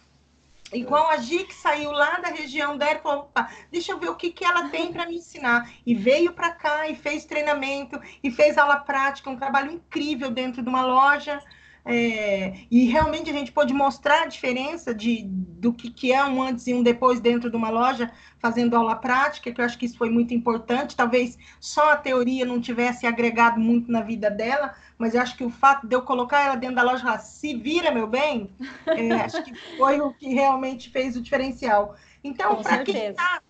Igual 0.72 1.08
a 1.08 1.18
Gi, 1.18 1.44
que 1.44 1.54
saiu 1.54 1.92
lá 1.92 2.18
da 2.18 2.28
região 2.28 2.76
dela 2.76 2.98
e 2.98 3.02
falou: 3.02 3.24
opa, 3.24 3.50
deixa 3.70 3.92
eu 3.92 3.98
ver 3.98 4.08
o 4.08 4.16
que, 4.16 4.30
que 4.30 4.44
ela 4.44 4.68
tem 4.68 4.92
para 4.92 5.06
me 5.06 5.16
ensinar. 5.16 5.70
E 5.84 5.94
veio 5.94 6.32
para 6.32 6.50
cá 6.52 6.88
e 6.88 6.94
fez 6.94 7.24
treinamento 7.24 8.00
e 8.22 8.30
fez 8.30 8.56
aula 8.56 8.80
prática, 8.80 9.30
um 9.30 9.36
trabalho 9.36 9.72
incrível 9.72 10.30
dentro 10.30 10.62
de 10.62 10.68
uma 10.68 10.84
loja. 10.84 11.42
É, 11.84 12.54
e 12.70 12.84
realmente 12.84 13.28
a 13.28 13.32
gente 13.32 13.50
pode 13.50 13.74
mostrar 13.74 14.22
a 14.22 14.26
diferença 14.26 14.94
de, 14.94 15.24
do 15.24 15.72
que, 15.72 15.90
que 15.90 16.12
é 16.12 16.24
um 16.24 16.40
antes 16.40 16.66
e 16.68 16.74
um 16.74 16.82
depois 16.82 17.20
dentro 17.20 17.50
de 17.50 17.56
uma 17.56 17.70
loja, 17.70 18.10
fazendo 18.38 18.76
aula 18.76 18.94
prática, 18.94 19.50
que 19.50 19.60
eu 19.60 19.64
acho 19.64 19.76
que 19.76 19.86
isso 19.86 19.98
foi 19.98 20.08
muito 20.08 20.32
importante. 20.32 20.94
Talvez 20.94 21.36
só 21.58 21.92
a 21.92 21.96
teoria 21.96 22.44
não 22.44 22.60
tivesse 22.60 23.06
agregado 23.06 23.58
muito 23.58 23.90
na 23.90 24.00
vida 24.00 24.30
dela, 24.30 24.74
mas 24.96 25.14
eu 25.14 25.20
acho 25.20 25.36
que 25.36 25.44
o 25.44 25.50
fato 25.50 25.86
de 25.86 25.94
eu 25.96 26.02
colocar 26.02 26.42
ela 26.42 26.54
dentro 26.54 26.76
da 26.76 26.82
loja, 26.82 27.18
se 27.18 27.54
vira, 27.56 27.90
meu 27.90 28.06
bem, 28.06 28.50
é, 28.86 29.12
acho 29.12 29.42
que 29.42 29.54
foi 29.76 30.00
o 30.00 30.12
que 30.12 30.28
realmente 30.28 30.88
fez 30.88 31.16
o 31.16 31.20
diferencial. 31.20 31.96
Então, 32.22 32.62
para 32.62 32.84
quem 32.84 33.08
está 33.08 33.42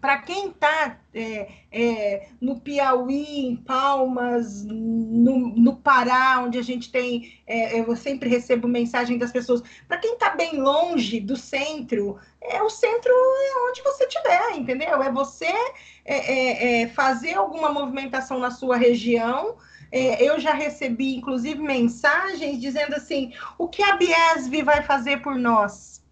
para 0.00 0.18
quem 0.18 0.48
está 0.48 0.98
é, 1.12 1.48
é, 1.72 2.28
no 2.40 2.60
Piauí, 2.60 3.46
em 3.46 3.56
Palmas, 3.56 4.64
no, 4.64 5.48
no, 5.56 5.76
Pará, 5.76 6.40
onde 6.40 6.58
a 6.58 6.62
gente 6.62 6.90
tem, 6.90 7.40
é, 7.46 7.80
eu 7.80 7.96
sempre 7.96 8.28
recebo 8.28 8.68
mensagem 8.68 9.18
das 9.18 9.32
pessoas, 9.32 9.62
para 9.88 9.98
quem 9.98 10.14
está 10.14 10.30
bem 10.30 10.60
longe 10.60 11.20
do 11.20 11.36
centro, 11.36 12.18
é 12.40 12.62
o 12.62 12.70
centro 12.70 13.10
é 13.10 13.68
onde 13.68 13.82
você 13.82 14.04
estiver, 14.04 14.56
entendeu? 14.56 15.02
É 15.02 15.10
você 15.10 15.52
é, 16.04 16.04
é, 16.04 16.82
é, 16.82 16.88
fazer 16.88 17.34
alguma 17.34 17.70
movimentação 17.70 18.38
na 18.38 18.50
sua 18.50 18.76
região. 18.76 19.56
eu 19.90 20.38
já 20.38 20.52
recebi, 20.52 21.16
inclusive, 21.16 21.60
mensagens 21.60 22.60
dizendo 22.60 22.94
assim: 22.94 23.32
o 23.58 23.66
que 23.66 23.82
a 23.82 23.96
Biesv 23.96 24.62
vai 24.62 24.82
fazer 24.82 25.22
por 25.22 25.34
nós? 25.34 26.04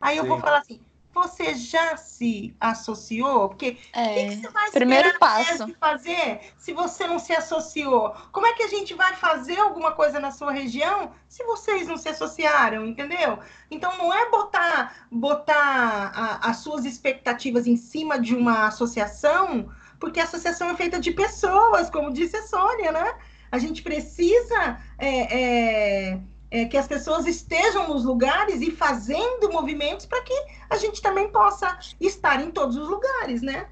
Aí 0.00 0.18
eu 0.18 0.24
Sim. 0.24 0.28
vou 0.28 0.40
falar 0.40 0.58
assim: 0.58 0.80
você 1.14 1.54
já 1.54 1.96
se 1.96 2.54
associou? 2.60 3.48
Porque 3.48 3.78
é, 3.92 4.02
o 4.02 4.14
que, 4.14 4.28
que, 4.28 4.36
você 4.42 4.48
vai 4.48 4.70
primeiro 4.72 5.18
passo 5.18 5.74
fazer 5.80 6.40
se 6.58 6.72
você 6.72 7.06
não 7.06 7.18
se 7.18 7.32
associou? 7.32 8.14
Como 8.32 8.46
é 8.46 8.52
que 8.54 8.64
a 8.64 8.68
gente 8.68 8.92
vai 8.92 9.14
fazer 9.14 9.58
alguma 9.58 9.92
coisa 9.92 10.18
na 10.18 10.32
sua 10.32 10.50
região 10.50 11.12
se 11.28 11.44
vocês 11.44 11.86
não 11.86 11.96
se 11.96 12.08
associaram, 12.08 12.84
entendeu? 12.84 13.38
Então 13.70 13.96
não 13.96 14.12
é 14.12 14.28
botar 14.28 15.06
botar 15.10 16.12
a, 16.14 16.50
as 16.50 16.58
suas 16.58 16.84
expectativas 16.84 17.66
em 17.66 17.76
cima 17.76 18.18
de 18.18 18.34
uma 18.34 18.66
associação, 18.66 19.70
porque 20.00 20.20
a 20.20 20.24
associação 20.24 20.68
é 20.70 20.76
feita 20.76 20.98
de 20.98 21.12
pessoas, 21.12 21.88
como 21.88 22.12
disse 22.12 22.36
a 22.36 22.42
Sônia, 22.42 22.90
né? 22.90 23.14
A 23.50 23.58
gente 23.58 23.82
precisa 23.82 24.80
é, 24.98 26.10
é, 26.12 26.20
é, 26.54 26.66
que 26.66 26.76
as 26.76 26.86
pessoas 26.86 27.26
estejam 27.26 27.88
nos 27.88 28.04
lugares 28.04 28.60
e 28.60 28.70
fazendo 28.70 29.50
movimentos 29.50 30.06
para 30.06 30.22
que 30.22 30.32
a 30.70 30.76
gente 30.76 31.02
também 31.02 31.28
possa 31.28 31.76
estar 32.00 32.40
em 32.40 32.52
todos 32.52 32.76
os 32.76 32.88
lugares, 32.88 33.42
né? 33.42 33.66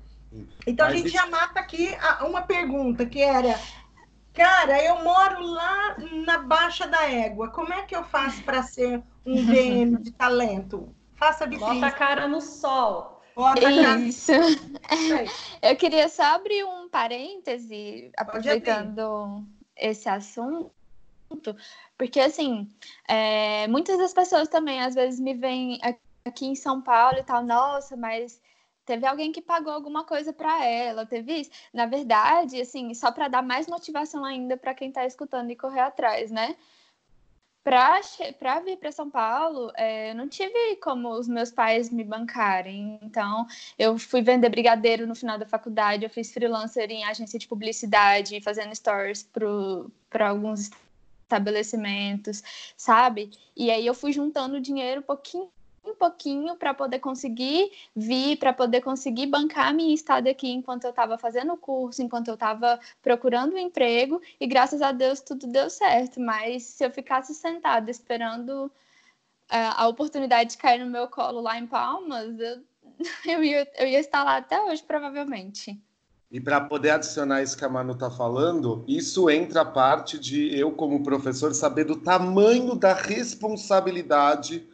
Então 0.66 0.86
Mas 0.86 0.94
a 0.94 0.96
gente 0.96 1.06
isso... 1.06 1.16
já 1.16 1.26
mata 1.26 1.60
aqui 1.60 1.96
uma 2.22 2.42
pergunta 2.42 3.06
que 3.06 3.22
era, 3.22 3.56
cara, 4.34 4.82
eu 4.82 5.00
moro 5.04 5.46
lá 5.46 5.96
na 6.26 6.38
Baixa 6.38 6.88
da 6.88 7.08
Égua, 7.08 7.50
como 7.50 7.72
é 7.72 7.82
que 7.82 7.94
eu 7.94 8.02
faço 8.02 8.42
para 8.42 8.64
ser 8.64 9.00
um 9.24 9.36
VM 9.46 10.02
de 10.02 10.10
talento? 10.10 10.92
Faça 11.14 11.46
de 11.46 11.58
Bota 11.58 11.86
a 11.86 11.92
cara 11.92 12.26
no 12.26 12.40
sol. 12.40 13.22
Bota 13.36 13.60
Isso. 14.00 14.32
Eu 15.62 15.76
queria 15.76 16.08
só 16.08 16.34
abrir 16.34 16.64
um 16.64 16.88
parêntese, 16.88 18.10
aproveitando 18.18 19.46
esse 19.76 20.08
assunto 20.08 20.70
porque, 21.96 22.20
assim, 22.20 22.68
é, 23.08 23.66
muitas 23.68 23.98
das 23.98 24.12
pessoas 24.12 24.48
também 24.48 24.80
às 24.80 24.94
vezes 24.94 25.20
me 25.20 25.34
veem 25.34 25.78
aqui 26.24 26.46
em 26.46 26.54
São 26.54 26.80
Paulo 26.80 27.18
e 27.18 27.24
tal, 27.24 27.44
nossa, 27.44 27.96
mas 27.96 28.40
teve 28.84 29.06
alguém 29.06 29.32
que 29.32 29.40
pagou 29.40 29.72
alguma 29.72 30.04
coisa 30.04 30.32
para 30.32 30.64
ela, 30.64 31.06
teve 31.06 31.40
isso. 31.40 31.50
Na 31.72 31.86
verdade, 31.86 32.60
assim, 32.60 32.92
só 32.94 33.12
para 33.12 33.28
dar 33.28 33.42
mais 33.42 33.66
motivação 33.66 34.24
ainda 34.24 34.56
para 34.56 34.74
quem 34.74 34.88
está 34.88 35.06
escutando 35.06 35.50
e 35.50 35.56
correr 35.56 35.80
atrás, 35.80 36.30
né? 36.30 36.56
Para 37.64 38.58
vir 38.58 38.76
para 38.76 38.90
São 38.90 39.08
Paulo, 39.08 39.70
é, 39.76 40.12
não 40.14 40.28
tive 40.28 40.76
como 40.82 41.10
os 41.10 41.28
meus 41.28 41.52
pais 41.52 41.90
me 41.90 42.02
bancarem. 42.02 42.98
Então, 43.00 43.46
eu 43.78 43.96
fui 43.96 44.20
vender 44.20 44.48
brigadeiro 44.48 45.06
no 45.06 45.14
final 45.14 45.38
da 45.38 45.46
faculdade, 45.46 46.02
eu 46.02 46.10
fiz 46.10 46.32
freelancer 46.32 46.90
em 46.90 47.04
agência 47.04 47.38
de 47.38 47.46
publicidade, 47.46 48.40
fazendo 48.40 48.74
stories 48.74 49.30
para 50.10 50.28
alguns 50.28 50.70
estabelecimentos, 51.32 52.42
sabe? 52.76 53.30
E 53.56 53.70
aí 53.70 53.86
eu 53.86 53.94
fui 53.94 54.12
juntando 54.12 54.60
dinheiro 54.60 55.02
pouquinho 55.02 55.50
em 55.84 55.94
pouquinho 55.94 56.54
para 56.54 56.72
poder 56.72 57.00
conseguir 57.00 57.72
vir, 57.94 58.36
para 58.36 58.52
poder 58.52 58.80
conseguir 58.82 59.26
bancar 59.26 59.68
a 59.68 59.72
minha 59.72 59.92
estada 59.92 60.30
aqui 60.30 60.48
enquanto 60.48 60.84
eu 60.84 60.90
estava 60.90 61.18
fazendo 61.18 61.54
o 61.54 61.56
curso, 61.56 62.00
enquanto 62.00 62.28
eu 62.28 62.34
estava 62.34 62.78
procurando 63.02 63.54
um 63.54 63.58
emprego, 63.58 64.22
e 64.38 64.46
graças 64.46 64.80
a 64.80 64.92
Deus 64.92 65.20
tudo 65.20 65.48
deu 65.48 65.68
certo. 65.68 66.20
Mas 66.20 66.62
se 66.62 66.84
eu 66.84 66.90
ficasse 66.92 67.34
sentada 67.34 67.90
esperando 67.90 68.66
uh, 68.66 68.70
a 69.50 69.88
oportunidade 69.88 70.50
de 70.50 70.58
cair 70.58 70.78
no 70.78 70.90
meu 70.90 71.08
colo 71.08 71.40
lá 71.40 71.58
em 71.58 71.66
Palmas, 71.66 72.38
eu, 72.38 72.62
eu, 73.26 73.42
ia, 73.42 73.68
eu 73.76 73.88
ia 73.88 73.98
estar 73.98 74.22
lá 74.22 74.36
até 74.36 74.62
hoje, 74.62 74.84
provavelmente. 74.84 75.76
E 76.32 76.40
para 76.40 76.62
poder 76.62 76.90
adicionar 76.90 77.42
isso 77.42 77.58
que 77.58 77.64
a 77.64 77.68
Manu 77.68 77.92
está 77.92 78.10
falando, 78.10 78.82
isso 78.88 79.28
entra 79.28 79.60
a 79.60 79.66
parte 79.66 80.18
de 80.18 80.58
eu, 80.58 80.72
como 80.72 81.02
professor, 81.02 81.54
saber 81.54 81.84
do 81.84 81.96
tamanho 81.96 82.74
da 82.74 82.94
responsabilidade 82.94 84.64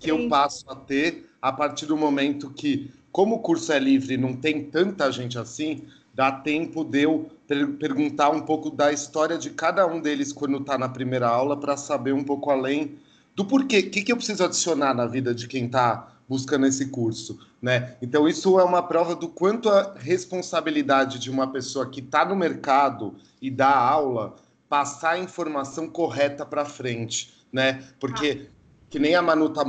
que 0.00 0.10
Sim. 0.10 0.22
eu 0.22 0.28
passo 0.30 0.64
a 0.70 0.74
ter 0.74 1.28
a 1.40 1.52
partir 1.52 1.84
do 1.84 1.98
momento 1.98 2.48
que, 2.48 2.90
como 3.12 3.36
o 3.36 3.38
curso 3.40 3.74
é 3.74 3.78
livre 3.78 4.14
e 4.14 4.16
não 4.16 4.34
tem 4.34 4.64
tanta 4.64 5.12
gente 5.12 5.38
assim, 5.38 5.82
dá 6.14 6.32
tempo 6.32 6.82
de 6.82 7.02
eu 7.02 7.30
perguntar 7.78 8.30
um 8.30 8.40
pouco 8.40 8.70
da 8.70 8.90
história 8.90 9.36
de 9.36 9.50
cada 9.50 9.86
um 9.86 10.00
deles 10.00 10.32
quando 10.32 10.56
está 10.56 10.78
na 10.78 10.88
primeira 10.88 11.28
aula 11.28 11.58
para 11.58 11.76
saber 11.76 12.14
um 12.14 12.24
pouco 12.24 12.50
além 12.50 12.96
do 13.36 13.44
porquê, 13.44 13.80
o 13.80 13.90
que, 13.90 14.02
que 14.02 14.12
eu 14.12 14.16
preciso 14.16 14.44
adicionar 14.44 14.94
na 14.94 15.06
vida 15.06 15.34
de 15.34 15.46
quem 15.46 15.66
está 15.66 16.11
buscando 16.28 16.66
esse 16.66 16.86
curso, 16.86 17.38
né? 17.60 17.96
Então 18.00 18.28
isso 18.28 18.58
é 18.58 18.64
uma 18.64 18.82
prova 18.82 19.14
do 19.14 19.28
quanto 19.28 19.68
a 19.68 19.94
responsabilidade 19.96 21.18
de 21.18 21.30
uma 21.30 21.50
pessoa 21.50 21.88
que 21.88 22.00
está 22.00 22.24
no 22.24 22.36
mercado 22.36 23.14
e 23.40 23.50
dá 23.50 23.74
aula 23.74 24.36
passar 24.68 25.12
a 25.12 25.18
informação 25.18 25.88
correta 25.88 26.46
para 26.46 26.64
frente, 26.64 27.34
né? 27.52 27.84
Porque 28.00 28.48
que 28.88 28.98
nem 28.98 29.14
a 29.14 29.22
Manu 29.22 29.48
tá 29.48 29.64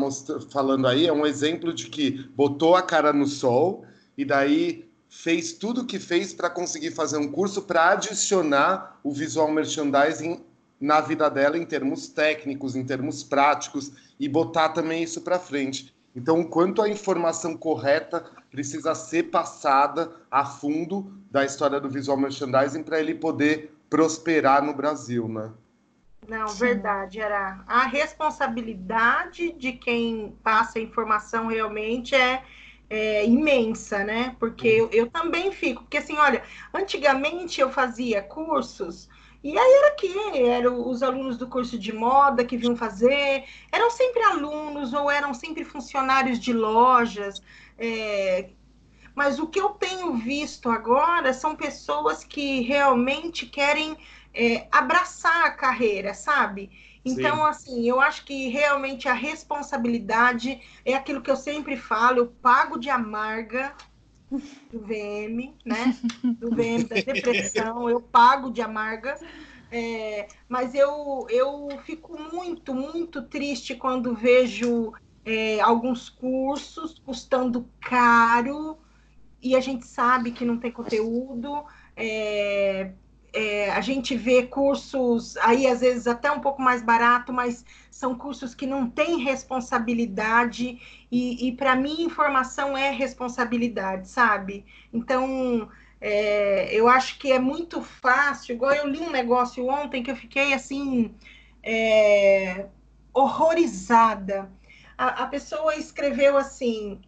falando 0.51 0.85
aí, 0.85 1.07
é 1.07 1.13
um 1.13 1.25
exemplo 1.25 1.73
de 1.73 1.87
que 1.87 2.29
botou 2.35 2.75
a 2.75 2.81
cara 2.81 3.13
no 3.13 3.25
sol 3.25 3.85
e 4.17 4.25
daí 4.25 4.89
fez 5.07 5.53
tudo 5.53 5.81
o 5.81 5.85
que 5.85 5.97
fez 5.97 6.33
para 6.33 6.49
conseguir 6.49 6.91
fazer 6.91 7.17
um 7.17 7.31
curso 7.31 7.61
para 7.61 7.91
adicionar 7.91 8.99
o 9.03 9.11
visual 9.11 9.49
merchandising 9.49 10.43
na 10.79 10.99
vida 10.99 11.29
dela 11.29 11.57
em 11.57 11.65
termos 11.65 12.09
técnicos, 12.09 12.75
em 12.75 12.83
termos 12.83 13.23
práticos 13.23 13.91
e 14.19 14.27
botar 14.27 14.69
também 14.69 15.03
isso 15.03 15.21
para 15.21 15.39
frente. 15.39 15.92
Então, 16.15 16.41
o 16.41 16.47
quanto 16.47 16.81
a 16.81 16.89
informação 16.89 17.57
correta 17.57 18.23
precisa 18.51 18.93
ser 18.93 19.23
passada 19.23 20.11
a 20.29 20.45
fundo 20.45 21.11
da 21.31 21.43
história 21.43 21.79
do 21.79 21.89
visual 21.89 22.17
merchandising 22.17 22.83
para 22.83 22.99
ele 22.99 23.15
poder 23.15 23.75
prosperar 23.89 24.63
no 24.63 24.73
Brasil, 24.73 25.27
né? 25.27 25.51
Não, 26.27 26.47
Sim. 26.47 26.59
verdade. 26.59 27.19
Era 27.19 27.63
a 27.67 27.85
responsabilidade 27.85 29.51
de 29.53 29.73
quem 29.73 30.37
passa 30.43 30.77
a 30.77 30.81
informação 30.81 31.47
realmente 31.47 32.15
é, 32.15 32.43
é 32.89 33.25
imensa, 33.25 34.03
né? 34.03 34.35
Porque 34.39 34.67
eu, 34.67 34.89
eu 34.91 35.09
também 35.09 35.51
fico, 35.51 35.81
porque 35.81 35.97
assim, 35.97 36.17
olha, 36.17 36.43
antigamente 36.73 37.59
eu 37.59 37.71
fazia 37.71 38.21
cursos 38.21 39.09
e 39.43 39.57
aí 39.57 39.73
era 39.73 39.91
que 39.95 40.39
eram 40.39 40.87
os 40.87 41.03
alunos 41.03 41.37
do 41.37 41.47
curso 41.47 41.77
de 41.77 41.91
moda 41.91 42.45
que 42.45 42.55
vinham 42.55 42.77
fazer, 42.77 43.43
eram 43.71 43.91
sempre 43.91 44.23
alunos 44.23 44.93
ou 44.93 45.11
eram 45.11 45.33
sempre 45.33 45.65
funcionários 45.65 46.39
de 46.39 46.53
lojas. 46.53 47.41
É... 47.77 48.49
Mas 49.13 49.39
o 49.39 49.47
que 49.47 49.59
eu 49.59 49.69
tenho 49.69 50.13
visto 50.13 50.69
agora 50.69 51.33
são 51.33 51.55
pessoas 51.55 52.23
que 52.23 52.61
realmente 52.61 53.45
querem 53.45 53.97
é, 54.33 54.67
abraçar 54.71 55.45
a 55.45 55.51
carreira, 55.51 56.13
sabe? 56.13 56.71
Então, 57.05 57.35
Sim. 57.35 57.43
assim, 57.43 57.89
eu 57.89 57.99
acho 57.99 58.25
que 58.25 58.47
realmente 58.47 59.09
a 59.09 59.13
responsabilidade 59.13 60.61
é 60.85 60.93
aquilo 60.93 61.21
que 61.21 61.29
eu 61.29 61.35
sempre 61.35 61.75
falo, 61.75 62.19
eu 62.19 62.27
pago 62.41 62.79
de 62.79 62.89
amarga 62.89 63.75
do 64.71 64.79
VM, 64.79 65.53
né? 65.65 65.97
Do 66.23 66.49
VM 66.55 66.83
da 66.83 66.95
depressão, 66.95 67.89
eu 67.89 68.01
pago 68.01 68.51
de 68.51 68.61
amarga. 68.61 69.17
É, 69.71 70.27
mas 70.47 70.75
eu, 70.75 71.25
eu 71.29 71.67
fico 71.83 72.15
muito, 72.31 72.75
muito 72.75 73.23
triste 73.23 73.75
quando 73.75 74.13
vejo 74.13 74.93
é, 75.25 75.59
alguns 75.61 76.09
cursos 76.09 76.99
custando 76.99 77.67
caro 77.81 78.77
e 79.41 79.55
a 79.55 79.59
gente 79.59 79.85
sabe 79.85 80.31
que 80.31 80.45
não 80.45 80.57
tem 80.57 80.71
conteúdo. 80.71 81.65
É, 81.95 82.93
é, 83.33 83.71
a 83.71 83.81
gente 83.81 84.15
vê 84.15 84.43
cursos 84.43 85.35
aí, 85.37 85.65
às 85.65 85.81
vezes, 85.81 86.05
até 86.05 86.31
um 86.31 86.39
pouco 86.39 86.61
mais 86.61 86.83
barato, 86.83 87.33
mas 87.33 87.65
são 87.89 88.15
cursos 88.15 88.53
que 88.53 88.67
não 88.67 88.87
têm 88.87 89.17
responsabilidade, 89.17 90.79
e, 91.11 91.47
e 91.47 91.51
para 91.51 91.75
mim, 91.75 92.03
informação 92.03 92.77
é 92.77 92.91
responsabilidade, 92.91 94.07
sabe? 94.07 94.65
Então, 94.93 95.67
é, 95.99 96.73
eu 96.75 96.87
acho 96.87 97.17
que 97.17 97.31
é 97.31 97.39
muito 97.39 97.81
fácil, 97.81 98.53
igual 98.53 98.73
eu 98.73 98.87
li 98.87 98.99
um 98.99 99.09
negócio 99.09 99.67
ontem 99.67 100.03
que 100.03 100.11
eu 100.11 100.15
fiquei 100.15 100.53
assim, 100.53 101.15
é, 101.63 102.67
horrorizada. 103.13 104.51
A, 104.97 105.23
a 105.23 105.27
pessoa 105.27 105.75
escreveu 105.75 106.37
assim: 106.37 107.01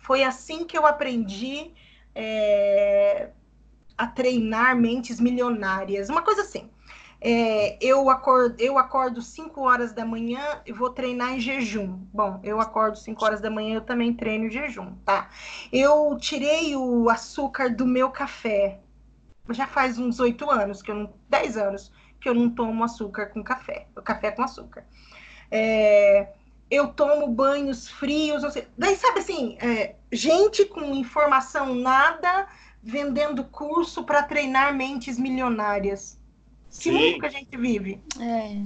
foi 0.00 0.24
assim 0.24 0.64
que 0.64 0.76
eu 0.76 0.86
aprendi. 0.86 1.72
É, 2.14 3.30
a 3.98 4.06
treinar 4.06 4.76
mentes 4.76 5.18
milionárias, 5.20 6.08
uma 6.08 6.22
coisa 6.22 6.42
assim. 6.42 6.70
É, 7.20 7.76
eu, 7.84 8.08
acordo, 8.08 8.54
eu 8.60 8.78
acordo 8.78 9.20
5 9.20 9.60
horas 9.60 9.92
da 9.92 10.04
manhã 10.04 10.62
e 10.64 10.72
vou 10.72 10.90
treinar 10.90 11.34
em 11.34 11.40
jejum. 11.40 11.98
Bom, 12.14 12.40
eu 12.44 12.60
acordo 12.60 12.96
5 12.96 13.24
horas 13.24 13.40
da 13.40 13.50
manhã, 13.50 13.74
eu 13.74 13.80
também 13.80 14.14
treino 14.14 14.46
em 14.46 14.50
jejum, 14.50 14.94
tá? 15.04 15.28
Eu 15.72 16.16
tirei 16.20 16.76
o 16.76 17.10
açúcar 17.10 17.74
do 17.74 17.84
meu 17.84 18.10
café. 18.10 18.78
Já 19.50 19.66
faz 19.66 19.98
uns 19.98 20.20
8 20.20 20.48
anos, 20.48 20.80
que 20.80 20.92
eu 20.92 20.94
não, 20.94 21.12
10 21.28 21.56
anos, 21.56 21.92
que 22.20 22.28
eu 22.28 22.34
não 22.34 22.50
tomo 22.50 22.84
açúcar 22.84 23.26
com 23.26 23.42
café. 23.42 23.88
Café 24.04 24.30
com 24.30 24.44
açúcar. 24.44 24.86
É, 25.50 26.28
eu 26.70 26.88
tomo 26.88 27.26
banhos 27.26 27.88
frios. 27.88 28.42
Seja, 28.52 28.68
daí, 28.76 28.94
sabe 28.94 29.20
assim, 29.20 29.56
é, 29.60 29.96
gente 30.12 30.64
com 30.66 30.82
informação 30.94 31.74
nada 31.74 32.46
vendendo 32.82 33.44
curso 33.44 34.04
para 34.04 34.22
treinar 34.22 34.74
mentes 34.74 35.18
milionárias. 35.18 36.18
Que 36.70 36.90
mundo 36.90 37.20
que 37.20 37.26
a 37.26 37.30
gente 37.30 37.56
vive. 37.56 38.02
É. 38.20 38.62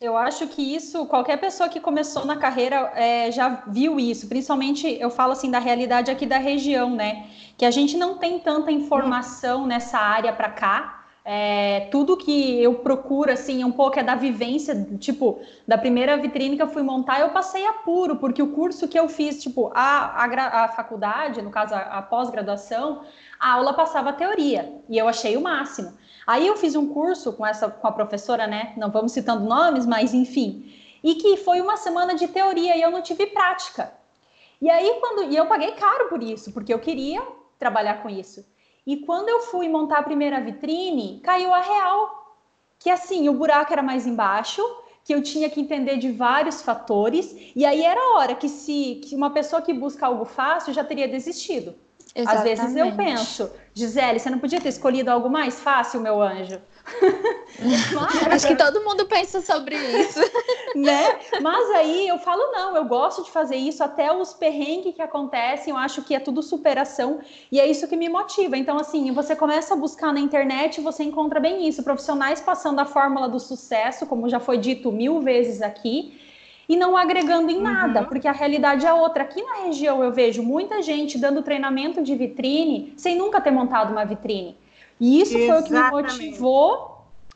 Eu 0.00 0.16
acho 0.16 0.48
que 0.48 0.74
isso, 0.74 1.06
qualquer 1.06 1.38
pessoa 1.38 1.68
que 1.68 1.78
começou 1.78 2.24
na 2.24 2.36
carreira 2.36 2.92
é, 2.96 3.30
já 3.30 3.62
viu 3.68 4.00
isso. 4.00 4.28
Principalmente, 4.28 4.86
eu 5.00 5.10
falo 5.10 5.32
assim 5.32 5.48
da 5.48 5.60
realidade 5.60 6.10
aqui 6.10 6.26
da 6.26 6.38
região, 6.38 6.90
né? 6.90 7.30
Que 7.56 7.64
a 7.64 7.70
gente 7.70 7.96
não 7.96 8.18
tem 8.18 8.40
tanta 8.40 8.72
informação 8.72 9.64
nessa 9.64 9.98
área 9.98 10.32
para 10.32 10.50
cá. 10.50 11.04
É, 11.24 11.88
tudo 11.92 12.16
que 12.16 12.60
eu 12.60 12.74
procuro, 12.74 13.30
assim, 13.30 13.62
um 13.62 13.70
pouco 13.70 13.96
é 13.96 14.02
da 14.02 14.16
vivência, 14.16 14.74
tipo, 14.98 15.40
da 15.68 15.78
primeira 15.78 16.16
vitrine 16.16 16.56
que 16.56 16.62
eu 16.62 16.68
fui 16.68 16.82
montar, 16.82 17.20
eu 17.20 17.30
passei 17.30 17.64
apuro, 17.64 18.16
porque 18.16 18.42
o 18.42 18.48
curso 18.48 18.88
que 18.88 18.98
eu 18.98 19.08
fiz, 19.08 19.40
tipo, 19.40 19.70
a, 19.72 20.24
a, 20.24 20.64
a 20.64 20.68
faculdade, 20.68 21.40
no 21.40 21.50
caso, 21.50 21.74
a, 21.74 21.78
a 21.78 22.02
pós-graduação, 22.02 23.02
a 23.42 23.54
aula 23.54 23.74
passava 23.74 24.12
teoria 24.12 24.72
e 24.88 24.96
eu 24.96 25.08
achei 25.08 25.36
o 25.36 25.40
máximo. 25.40 25.92
Aí 26.24 26.46
eu 26.46 26.56
fiz 26.56 26.76
um 26.76 26.86
curso 26.86 27.32
com 27.32 27.44
essa 27.44 27.68
com 27.68 27.88
a 27.88 27.90
professora, 27.90 28.46
né? 28.46 28.72
Não 28.76 28.88
vamos 28.88 29.10
citando 29.10 29.44
nomes, 29.44 29.84
mas 29.84 30.14
enfim, 30.14 30.72
e 31.02 31.16
que 31.16 31.36
foi 31.38 31.60
uma 31.60 31.76
semana 31.76 32.14
de 32.14 32.28
teoria 32.28 32.76
e 32.76 32.80
eu 32.80 32.92
não 32.92 33.02
tive 33.02 33.26
prática. 33.26 33.92
E 34.60 34.70
aí 34.70 34.96
quando 35.00 35.24
e 35.24 35.36
eu 35.36 35.46
paguei 35.46 35.72
caro 35.72 36.08
por 36.08 36.22
isso, 36.22 36.52
porque 36.52 36.72
eu 36.72 36.78
queria 36.78 37.20
trabalhar 37.58 38.00
com 38.00 38.08
isso. 38.08 38.46
E 38.86 38.98
quando 38.98 39.28
eu 39.28 39.40
fui 39.40 39.68
montar 39.68 39.98
a 39.98 40.04
primeira 40.04 40.40
vitrine, 40.40 41.20
caiu 41.24 41.52
a 41.52 41.60
real, 41.60 42.36
que 42.78 42.90
assim, 42.90 43.28
o 43.28 43.34
buraco 43.34 43.72
era 43.72 43.82
mais 43.82 44.06
embaixo, 44.06 44.62
que 45.04 45.12
eu 45.12 45.20
tinha 45.20 45.50
que 45.50 45.60
entender 45.60 45.96
de 45.96 46.12
vários 46.12 46.62
fatores, 46.62 47.34
e 47.56 47.64
aí 47.64 47.84
era 47.84 48.00
a 48.00 48.18
hora 48.18 48.36
que 48.36 48.48
se 48.48 49.00
que 49.04 49.16
uma 49.16 49.30
pessoa 49.30 49.60
que 49.60 49.72
busca 49.72 50.06
algo 50.06 50.24
fácil 50.24 50.72
já 50.72 50.84
teria 50.84 51.08
desistido. 51.08 51.74
Exatamente. 52.14 52.60
Às 52.60 52.72
vezes 52.72 52.76
eu 52.76 52.92
penso, 52.92 53.50
Gisele, 53.72 54.18
você 54.18 54.28
não 54.28 54.38
podia 54.38 54.60
ter 54.60 54.68
escolhido 54.68 55.10
algo 55.10 55.30
mais 55.30 55.60
fácil, 55.60 56.00
meu 56.00 56.20
anjo? 56.20 56.60
Mas, 57.94 58.32
Acho 58.34 58.46
que 58.48 58.56
todo 58.56 58.82
mundo 58.84 59.06
pensa 59.06 59.40
sobre 59.40 59.76
isso. 59.76 60.20
né? 60.76 61.18
Mas 61.40 61.70
aí 61.70 62.08
eu 62.08 62.18
falo, 62.18 62.52
não, 62.52 62.76
eu 62.76 62.84
gosto 62.84 63.24
de 63.24 63.30
fazer 63.30 63.56
isso, 63.56 63.82
até 63.82 64.12
os 64.12 64.34
perrengues 64.34 64.94
que 64.94 65.00
acontecem, 65.00 65.70
eu 65.70 65.76
acho 65.78 66.02
que 66.02 66.14
é 66.14 66.20
tudo 66.20 66.42
superação, 66.42 67.20
e 67.50 67.58
é 67.58 67.66
isso 67.66 67.88
que 67.88 67.96
me 67.96 68.08
motiva. 68.08 68.58
Então, 68.58 68.78
assim, 68.78 69.10
você 69.12 69.34
começa 69.34 69.72
a 69.72 69.76
buscar 69.76 70.12
na 70.12 70.20
internet 70.20 70.80
você 70.82 71.04
encontra 71.04 71.40
bem 71.40 71.66
isso, 71.66 71.82
profissionais 71.82 72.40
passando 72.40 72.80
a 72.80 72.84
fórmula 72.84 73.28
do 73.28 73.40
sucesso, 73.40 74.06
como 74.06 74.28
já 74.28 74.40
foi 74.40 74.58
dito 74.58 74.92
mil 74.92 75.20
vezes 75.20 75.62
aqui, 75.62 76.18
e 76.68 76.76
não 76.76 76.96
agregando 76.96 77.50
em 77.50 77.60
nada, 77.60 78.00
uhum. 78.00 78.06
porque 78.06 78.28
a 78.28 78.32
realidade 78.32 78.86
é 78.86 78.92
outra. 78.92 79.24
Aqui 79.24 79.42
na 79.42 79.64
região 79.64 80.02
eu 80.02 80.12
vejo 80.12 80.42
muita 80.42 80.80
gente 80.82 81.18
dando 81.18 81.42
treinamento 81.42 82.02
de 82.02 82.14
vitrine 82.14 82.94
sem 82.96 83.16
nunca 83.16 83.40
ter 83.40 83.50
montado 83.50 83.92
uma 83.92 84.04
vitrine. 84.04 84.56
E 85.00 85.20
isso 85.20 85.36
Exatamente. 85.36 85.90
foi 85.90 86.02
o 86.02 86.06
que 86.06 86.12
me 86.12 86.24
motivou 86.30 86.92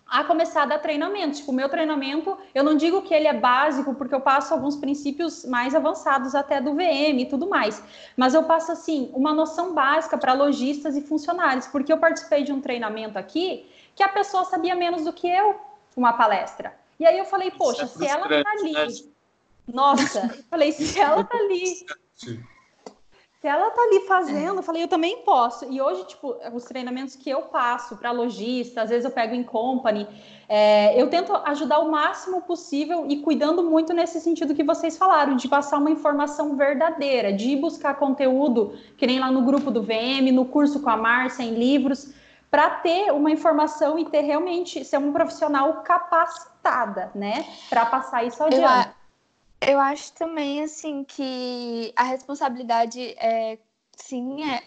a 0.08 0.22
começar 0.22 0.62
a 0.62 0.66
dar 0.66 0.78
treinamento. 0.78 1.38
Tipo, 1.38 1.50
o 1.50 1.54
meu 1.54 1.68
treinamento, 1.68 2.38
eu 2.54 2.62
não 2.62 2.76
digo 2.76 3.02
que 3.02 3.12
ele 3.12 3.26
é 3.26 3.34
básico, 3.34 3.94
porque 3.94 4.14
eu 4.14 4.20
passo 4.20 4.54
alguns 4.54 4.76
princípios 4.76 5.44
mais 5.44 5.74
avançados 5.74 6.34
até 6.34 6.60
do 6.60 6.74
VM 6.74 7.18
e 7.18 7.26
tudo 7.26 7.48
mais. 7.48 7.82
Mas 8.16 8.32
eu 8.32 8.44
passo, 8.44 8.70
assim, 8.70 9.10
uma 9.12 9.34
noção 9.34 9.74
básica 9.74 10.16
para 10.16 10.32
lojistas 10.32 10.96
e 10.96 11.00
funcionários, 11.00 11.66
porque 11.66 11.92
eu 11.92 11.98
participei 11.98 12.44
de 12.44 12.52
um 12.52 12.60
treinamento 12.60 13.18
aqui 13.18 13.66
que 13.94 14.02
a 14.02 14.08
pessoa 14.08 14.44
sabia 14.44 14.76
menos 14.76 15.04
do 15.04 15.12
que 15.12 15.26
eu, 15.26 15.56
uma 15.96 16.12
palestra. 16.12 16.72
E 17.00 17.06
aí 17.06 17.18
eu 17.18 17.24
falei, 17.24 17.50
poxa, 17.50 17.82
é 17.82 17.86
se 17.86 18.06
ela 18.06 18.26
está 18.32 18.50
ali 18.50 18.72
né? 18.72 18.86
Nossa, 19.72 20.30
eu 20.36 20.44
falei, 20.50 20.72
se 20.72 20.98
ela 20.98 21.24
tá 21.24 21.36
ali. 21.36 21.86
Se 23.40 23.46
ela 23.46 23.70
tá 23.70 23.82
ali 23.82 24.00
fazendo, 24.08 24.56
eu 24.56 24.62
falei, 24.62 24.82
eu 24.82 24.88
também 24.88 25.18
posso. 25.18 25.70
E 25.70 25.80
hoje, 25.80 26.04
tipo, 26.06 26.36
os 26.52 26.64
treinamentos 26.64 27.14
que 27.14 27.28
eu 27.28 27.42
passo 27.42 27.96
para 27.96 28.10
lojista, 28.10 28.82
às 28.82 28.90
vezes 28.90 29.04
eu 29.04 29.10
pego 29.10 29.34
em 29.34 29.44
company, 29.44 30.08
é, 30.48 31.00
eu 31.00 31.08
tento 31.10 31.32
ajudar 31.32 31.80
o 31.80 31.90
máximo 31.90 32.40
possível 32.42 33.04
e 33.08 33.18
cuidando 33.18 33.62
muito 33.62 33.92
nesse 33.92 34.20
sentido 34.20 34.54
que 34.54 34.64
vocês 34.64 34.96
falaram, 34.96 35.36
de 35.36 35.46
passar 35.48 35.78
uma 35.78 35.90
informação 35.90 36.56
verdadeira, 36.56 37.32
de 37.32 37.54
buscar 37.56 37.94
conteúdo, 37.96 38.76
que 38.96 39.06
nem 39.06 39.20
lá 39.20 39.30
no 39.30 39.42
grupo 39.42 39.70
do 39.70 39.82
VM, 39.82 40.32
no 40.32 40.46
curso 40.46 40.80
com 40.80 40.90
a 40.90 40.96
Márcia, 40.96 41.42
em 41.42 41.54
livros, 41.54 42.14
para 42.50 42.70
ter 42.70 43.12
uma 43.12 43.30
informação 43.30 43.98
e 43.98 44.06
ter 44.06 44.22
realmente 44.22 44.84
ser 44.84 44.98
um 44.98 45.12
profissional 45.12 45.82
capacitada, 45.82 47.10
né, 47.14 47.44
para 47.68 47.84
passar 47.86 48.24
isso 48.24 48.42
adiante. 48.42 48.88
Eu, 48.88 49.05
eu 49.60 49.80
acho 49.80 50.12
também, 50.12 50.62
assim, 50.62 51.04
que 51.04 51.92
a 51.96 52.04
responsabilidade 52.04 53.00
é, 53.18 53.58
sim, 53.96 54.44
é, 54.44 54.62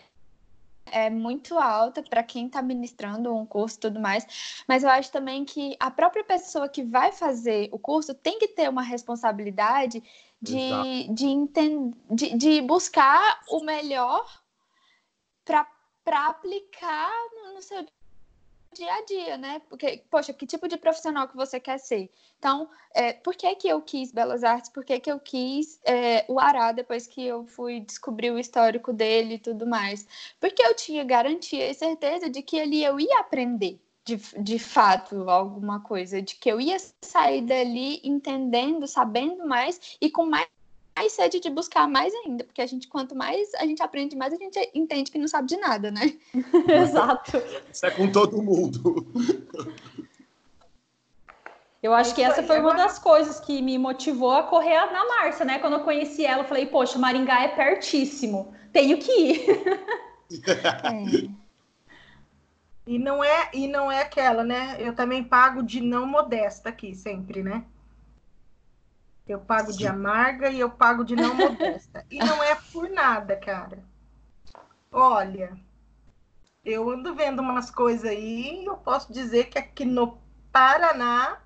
é 0.92 1.10
muito 1.10 1.58
alta 1.58 2.02
para 2.02 2.24
quem 2.24 2.48
está 2.48 2.62
ministrando 2.62 3.36
um 3.36 3.46
curso 3.46 3.78
e 3.78 3.80
tudo 3.80 4.00
mais, 4.00 4.64
mas 4.68 4.84
eu 4.84 4.90
acho 4.90 5.12
também 5.12 5.46
que 5.46 5.76
a 5.80 5.92
própria 5.92 6.24
pessoa 6.24 6.68
que 6.68 6.84
vai 6.84 7.12
fazer 7.12 7.70
o 7.72 7.80
curso 7.80 8.14
tem 8.14 8.40
que 8.40 8.48
ter 8.48 8.70
uma 8.70 8.82
responsabilidade 8.82 10.04
de, 10.42 11.14
de, 11.14 11.26
entender, 11.26 11.96
de, 12.10 12.38
de 12.38 12.62
buscar 12.62 13.42
o 13.50 13.64
melhor 13.64 14.26
para 15.44 16.28
aplicar 16.28 17.12
no, 17.34 17.56
no 17.56 17.62
seu 17.62 17.86
dia 18.74 18.94
a 18.94 19.06
dia, 19.06 19.38
né? 19.38 19.62
Porque, 19.70 20.04
poxa, 20.10 20.34
que 20.34 20.46
tipo 20.46 20.68
de 20.68 20.78
profissional 20.78 21.28
que 21.28 21.36
você 21.36 21.60
quer 21.60 21.78
ser? 21.80 22.10
Então, 22.38 22.70
é, 22.94 23.14
por 23.14 23.36
que 23.36 23.54
que 23.56 23.68
eu 23.68 23.82
quis 23.82 24.12
Belas 24.12 24.44
Artes? 24.44 24.70
Por 24.70 24.86
que 24.86 25.00
que 25.00 25.12
eu 25.12 25.20
quis 25.20 25.80
é, 25.84 26.26
o 26.28 26.40
Ará 26.40 26.72
depois 26.72 27.08
que 27.08 27.26
eu 27.26 27.46
fui 27.46 27.80
descobrir 27.82 28.32
o 28.32 28.40
histórico 28.40 28.94
dele 28.94 29.36
e 29.36 29.40
tudo 29.40 29.68
mais? 29.68 30.08
Porque 30.40 30.62
eu 30.62 30.74
tinha 30.76 31.04
garantia 31.04 31.70
e 31.70 31.74
certeza 31.74 32.30
de 32.30 32.42
que 32.42 32.60
ali 32.60 32.84
eu 32.84 33.00
ia 33.00 33.20
aprender. 33.20 33.80
De, 34.06 34.16
de 34.42 34.58
fato, 34.58 35.30
alguma 35.30 35.82
coisa, 35.82 36.22
de 36.22 36.36
que 36.36 36.50
eu 36.50 36.60
ia 36.60 36.78
sair 37.02 37.42
dali 37.42 38.00
entendendo, 38.04 38.88
sabendo 38.88 39.46
mais 39.46 39.98
e 40.02 40.10
com 40.10 40.26
mais 40.26 40.48
mais 41.00 41.14
sede 41.14 41.40
de 41.40 41.50
buscar 41.50 41.88
mais 41.88 42.14
ainda, 42.14 42.44
porque 42.44 42.62
a 42.62 42.68
gente, 42.68 42.88
quanto 42.90 43.16
mais 43.16 43.54
a 43.56 43.66
gente 43.66 43.82
aprende, 43.82 44.18
mais 44.18 44.34
a 44.34 44.36
gente 44.36 44.60
entende 44.76 45.10
que 45.10 45.18
não 45.18 45.30
sabe 45.30 45.48
de 45.48 45.56
nada, 45.56 45.90
né? 45.90 46.14
Exato. 46.68 47.38
Isso 47.72 47.86
é 47.86 47.92
com 47.92 48.12
todo 48.12 48.44
mundo. 48.44 49.08
Eu 51.82 51.94
acho 51.94 52.14
que 52.14 52.22
essa 52.22 52.44
foi 52.44 52.60
uma 52.60 52.74
das 52.74 53.00
coisas 53.00 53.40
que 53.40 53.62
me 53.62 53.78
motivou 53.78 54.32
a 54.32 54.44
correr 54.44 54.92
na 54.92 55.08
Márcia, 55.08 55.46
né? 55.46 55.60
Quando 55.60 55.74
eu 55.78 55.84
conheci 55.86 56.26
ela, 56.26 56.44
eu 56.44 56.48
falei, 56.48 56.66
poxa, 56.66 57.00
Maringá 57.00 57.44
é 57.44 57.48
pertíssimo, 57.48 58.54
tenho 58.74 58.98
que 58.98 59.12
ir. 59.12 59.46
É. 60.84 61.28
E 62.86 63.00
não 63.00 63.24
é 63.24 63.50
e 63.52 63.68
não 63.68 63.92
é 63.92 64.02
aquela, 64.02 64.44
né? 64.44 64.78
Eu 64.80 64.94
também 64.94 65.24
pago 65.24 65.64
de 65.64 65.82
não 65.82 66.06
modesta 66.06 66.70
aqui 66.70 66.94
sempre, 66.94 67.42
né? 67.42 67.64
Eu 69.30 69.40
pago 69.40 69.72
de 69.72 69.86
amarga 69.86 70.50
e 70.50 70.60
eu 70.60 70.72
pago 70.72 71.04
de 71.04 71.16
não 71.16 71.34
modesta. 71.38 72.04
E 72.10 72.18
não 72.18 72.44
é 72.44 72.56
por 72.56 72.90
nada, 72.90 73.36
cara. 73.36 73.84
Olha, 74.92 75.56
eu 76.66 76.90
ando 76.90 77.14
vendo 77.14 77.40
umas 77.40 77.70
coisas 77.70 78.10
aí 78.10 78.64
e 78.64 78.66
eu 78.66 78.76
posso 78.78 79.14
dizer 79.14 79.46
que 79.46 79.60
aqui 79.60 79.86
no 79.86 80.18
Paraná. 80.52 81.38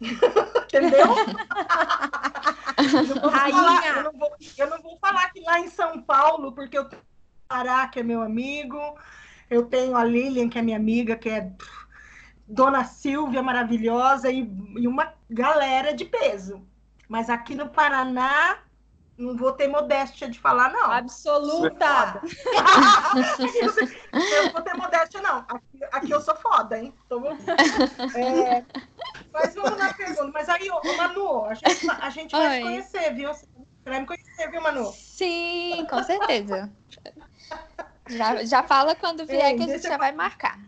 Entendeu? 0.00 1.06
eu, 2.76 3.14
não 3.14 3.30
falar, 3.30 3.86
eu, 3.86 4.02
não 4.02 4.12
vou, 4.12 4.30
eu, 4.58 4.70
não 4.70 4.82
vou 4.82 4.98
falar 4.98 5.30
que 5.30 5.40
lá 5.42 5.60
em 5.60 5.68
São 5.68 6.02
Paulo, 6.02 6.52
porque 6.52 6.76
eu 6.76 6.86
tenho 6.86 7.02
Pará, 7.46 7.86
que 7.86 8.00
é 8.00 8.02
meu 8.02 8.22
amigo, 8.22 8.78
eu 9.48 9.66
tenho 9.66 9.96
a 9.96 10.04
Lilian, 10.04 10.48
que 10.48 10.58
é 10.58 10.62
minha 10.62 10.76
amiga, 10.76 11.16
que 11.16 11.28
é 11.28 11.52
Dona 12.46 12.84
Silvia 12.84 13.42
maravilhosa, 13.42 14.30
e, 14.30 14.40
e 14.76 14.88
uma 14.88 15.12
galera 15.28 15.92
de 15.92 16.04
peso. 16.04 16.64
Mas 17.10 17.28
aqui 17.28 17.56
no 17.56 17.68
Paraná, 17.68 18.58
não 19.18 19.36
vou 19.36 19.50
ter 19.50 19.66
modéstia 19.66 20.28
de 20.28 20.38
falar, 20.38 20.70
não. 20.70 20.92
Absoluta! 20.92 22.22
eu 24.12 24.44
não 24.44 24.52
vou 24.52 24.62
ter 24.62 24.74
modéstia, 24.74 25.20
não. 25.20 25.38
Aqui, 25.48 25.84
aqui 25.90 26.10
eu 26.12 26.20
sou 26.20 26.36
foda, 26.36 26.78
hein? 26.78 26.94
Tô... 27.08 27.20
É... 28.16 28.64
Mas 29.32 29.56
vamos 29.56 29.76
na 29.76 29.92
pergunta. 29.92 30.30
Mas 30.32 30.48
aí, 30.48 30.70
ô, 30.70 30.96
Manu, 30.96 31.46
a 31.46 31.54
gente, 31.54 31.90
a 31.90 32.10
gente 32.10 32.30
vai 32.30 32.58
se 32.58 32.62
conhecer, 32.62 33.14
viu? 33.14 33.34
Você 33.34 33.46
vai 33.86 33.98
me 33.98 34.06
conhecer, 34.06 34.48
viu, 34.48 34.60
Manu? 34.60 34.92
Sim, 34.92 35.84
com 35.90 36.04
certeza. 36.04 36.72
já, 38.08 38.44
já 38.44 38.62
fala 38.62 38.94
quando 38.94 39.26
vier 39.26 39.50
Ei, 39.50 39.56
que 39.56 39.64
a 39.64 39.66
gente 39.66 39.82
já 39.82 39.94
eu... 39.94 39.98
vai 39.98 40.12
marcar. 40.12 40.60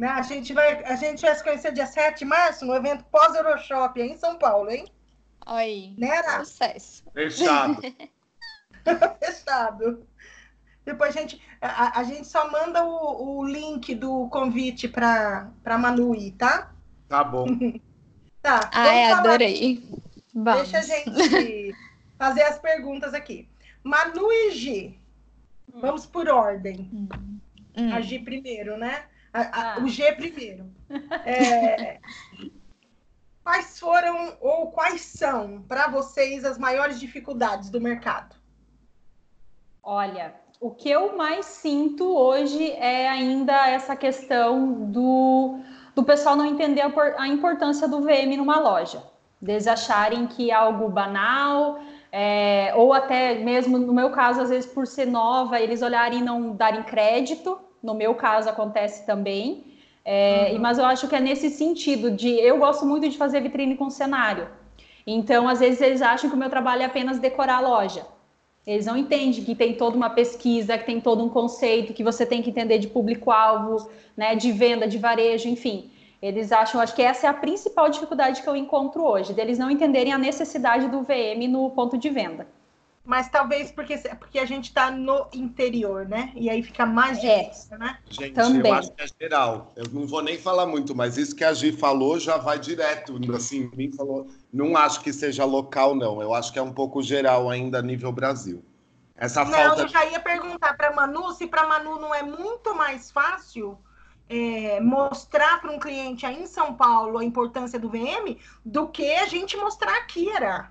A 0.00 0.22
gente, 0.22 0.52
vai, 0.52 0.84
a 0.84 0.94
gente 0.94 1.22
vai 1.22 1.34
se 1.34 1.42
conhecer 1.42 1.72
dia 1.72 1.86
7 1.86 2.20
de 2.20 2.24
março 2.24 2.64
no 2.64 2.74
evento 2.74 3.04
pós-Euroshop 3.10 4.00
em 4.00 4.16
São 4.16 4.38
Paulo, 4.38 4.70
hein? 4.70 4.86
Oi. 5.46 5.94
Né, 5.98 6.22
Sucesso. 6.38 7.02
Fechado. 7.12 7.80
Fechado. 9.18 10.06
Depois 10.84 11.16
a 11.16 11.20
gente, 11.20 11.42
a, 11.60 12.00
a 12.00 12.04
gente 12.04 12.26
só 12.26 12.50
manda 12.50 12.84
o, 12.84 13.38
o 13.38 13.44
link 13.44 13.94
do 13.94 14.28
convite 14.28 14.86
para 14.88 15.50
a 15.64 15.78
Manu 15.78 16.14
ir, 16.14 16.32
tá? 16.32 16.72
Tá 17.08 17.24
bom. 17.24 17.46
tá. 18.40 18.70
Ai, 18.72 19.10
adorei. 19.10 19.82
Vamos. 20.32 20.70
Deixa 20.70 20.78
a 20.78 20.82
gente 20.82 21.74
fazer 22.16 22.42
as 22.42 22.58
perguntas 22.58 23.14
aqui. 23.14 23.48
Manu 23.82 24.30
e 24.30 24.52
G. 24.52 24.94
Vamos 25.74 26.06
por 26.06 26.28
ordem. 26.28 26.88
Hum. 27.76 27.92
A 27.92 28.00
G 28.00 28.20
primeiro, 28.20 28.76
né? 28.76 29.04
A, 29.32 29.40
a, 29.40 29.74
ah. 29.74 29.80
O 29.80 29.88
G 29.88 30.12
primeiro. 30.12 30.70
É, 31.24 32.00
quais 33.44 33.78
foram 33.78 34.36
ou 34.40 34.70
quais 34.72 35.02
são 35.02 35.62
para 35.62 35.88
vocês 35.88 36.44
as 36.44 36.58
maiores 36.58 36.98
dificuldades 37.00 37.70
do 37.70 37.80
mercado? 37.80 38.36
Olha, 39.82 40.34
o 40.60 40.70
que 40.70 40.90
eu 40.90 41.16
mais 41.16 41.46
sinto 41.46 42.04
hoje 42.04 42.72
é 42.72 43.08
ainda 43.08 43.68
essa 43.68 43.96
questão 43.96 44.90
do, 44.90 45.60
do 45.94 46.02
pessoal 46.02 46.36
não 46.36 46.44
entender 46.44 46.82
a, 46.82 46.92
a 47.16 47.28
importância 47.28 47.88
do 47.88 48.02
VM 48.02 48.36
numa 48.36 48.58
loja. 48.58 49.02
Eles 49.40 49.66
acharem 49.66 50.26
que 50.26 50.50
é 50.50 50.54
algo 50.54 50.88
banal, 50.88 51.80
é, 52.10 52.72
ou 52.74 52.92
até 52.92 53.36
mesmo, 53.36 53.78
no 53.78 53.92
meu 53.92 54.10
caso, 54.10 54.40
às 54.40 54.50
vezes 54.50 54.70
por 54.70 54.86
ser 54.86 55.06
nova, 55.06 55.60
eles 55.60 55.80
olharem 55.80 56.18
e 56.18 56.24
não 56.24 56.54
darem 56.54 56.82
crédito 56.82 57.67
no 57.82 57.94
meu 57.94 58.14
caso 58.14 58.48
acontece 58.48 59.06
também. 59.06 59.64
É, 60.04 60.52
uhum. 60.52 60.60
Mas 60.60 60.78
eu 60.78 60.84
acho 60.84 61.06
que 61.06 61.14
é 61.14 61.20
nesse 61.20 61.50
sentido 61.50 62.10
de 62.10 62.28
eu 62.28 62.58
gosto 62.58 62.86
muito 62.86 63.08
de 63.08 63.16
fazer 63.16 63.40
vitrine 63.40 63.76
com 63.76 63.90
cenário. 63.90 64.48
Então, 65.06 65.48
às 65.48 65.60
vezes, 65.60 65.80
eles 65.80 66.02
acham 66.02 66.28
que 66.28 66.36
o 66.36 66.38
meu 66.38 66.50
trabalho 66.50 66.82
é 66.82 66.84
apenas 66.84 67.18
decorar 67.18 67.56
a 67.56 67.60
loja. 67.60 68.06
Eles 68.66 68.84
não 68.84 68.96
entendem 68.96 69.42
que 69.42 69.54
tem 69.54 69.74
toda 69.74 69.96
uma 69.96 70.10
pesquisa, 70.10 70.76
que 70.76 70.84
tem 70.84 71.00
todo 71.00 71.24
um 71.24 71.28
conceito, 71.28 71.94
que 71.94 72.04
você 72.04 72.26
tem 72.26 72.42
que 72.42 72.50
entender 72.50 72.78
de 72.78 72.88
público-alvo, 72.88 73.90
né, 74.14 74.34
de 74.34 74.52
venda, 74.52 74.86
de 74.86 74.98
varejo, 74.98 75.48
enfim. 75.48 75.90
Eles 76.20 76.52
acham, 76.52 76.80
acho 76.80 76.94
que 76.94 77.00
essa 77.00 77.26
é 77.26 77.30
a 77.30 77.34
principal 77.34 77.88
dificuldade 77.88 78.42
que 78.42 78.48
eu 78.48 78.56
encontro 78.56 79.02
hoje, 79.02 79.32
deles 79.32 79.58
não 79.58 79.70
entenderem 79.70 80.12
a 80.12 80.18
necessidade 80.18 80.88
do 80.88 81.02
VM 81.02 81.48
no 81.48 81.70
ponto 81.70 81.96
de 81.96 82.10
venda 82.10 82.46
mas 83.08 83.26
talvez 83.30 83.72
porque, 83.72 83.96
porque 84.18 84.38
a 84.38 84.44
gente 84.44 84.66
está 84.66 84.90
no 84.90 85.28
interior, 85.32 86.06
né? 86.06 86.30
E 86.36 86.50
aí 86.50 86.62
fica 86.62 86.84
mais 86.84 87.24
é. 87.24 87.44
difícil, 87.44 87.76
é. 87.76 87.78
né? 87.78 87.98
Gente, 88.10 88.34
Também. 88.34 88.70
eu 88.70 88.76
acho 88.76 88.92
que 88.92 89.02
é 89.02 89.06
geral. 89.18 89.72
Eu 89.74 89.86
não 89.90 90.06
vou 90.06 90.22
nem 90.22 90.36
falar 90.36 90.66
muito, 90.66 90.94
mas 90.94 91.16
isso 91.16 91.34
que 91.34 91.42
a 91.42 91.54
Gi 91.54 91.72
falou 91.72 92.20
já 92.20 92.36
vai 92.36 92.58
direto. 92.58 93.18
Assim, 93.34 93.70
mim 93.74 93.90
falou. 93.92 94.26
Não 94.52 94.76
acho 94.76 95.00
que 95.00 95.10
seja 95.10 95.46
local, 95.46 95.94
não. 95.94 96.20
Eu 96.20 96.34
acho 96.34 96.52
que 96.52 96.58
é 96.58 96.62
um 96.62 96.74
pouco 96.74 97.02
geral 97.02 97.48
ainda 97.48 97.78
a 97.78 97.82
nível 97.82 98.12
Brasil. 98.12 98.62
Essa 99.16 99.42
não, 99.42 99.52
falta. 99.52 99.82
Eu 99.84 99.88
já 99.88 100.04
ia 100.04 100.20
perguntar 100.20 100.76
para 100.76 100.92
Manu 100.92 101.32
se 101.32 101.46
para 101.46 101.66
Manu 101.66 101.98
não 101.98 102.14
é 102.14 102.22
muito 102.22 102.74
mais 102.74 103.10
fácil 103.10 103.78
é, 104.28 104.80
mostrar 104.80 105.62
para 105.62 105.72
um 105.72 105.78
cliente 105.78 106.26
aí 106.26 106.42
em 106.42 106.46
São 106.46 106.74
Paulo 106.74 107.16
a 107.16 107.24
importância 107.24 107.78
do 107.78 107.88
VM 107.88 108.36
do 108.62 108.86
que 108.86 109.14
a 109.14 109.24
gente 109.24 109.56
mostrar 109.56 109.96
aqui, 109.96 110.28
era. 110.28 110.70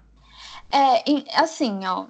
É, 0.72 1.42
assim, 1.42 1.84
ó, 1.84 2.06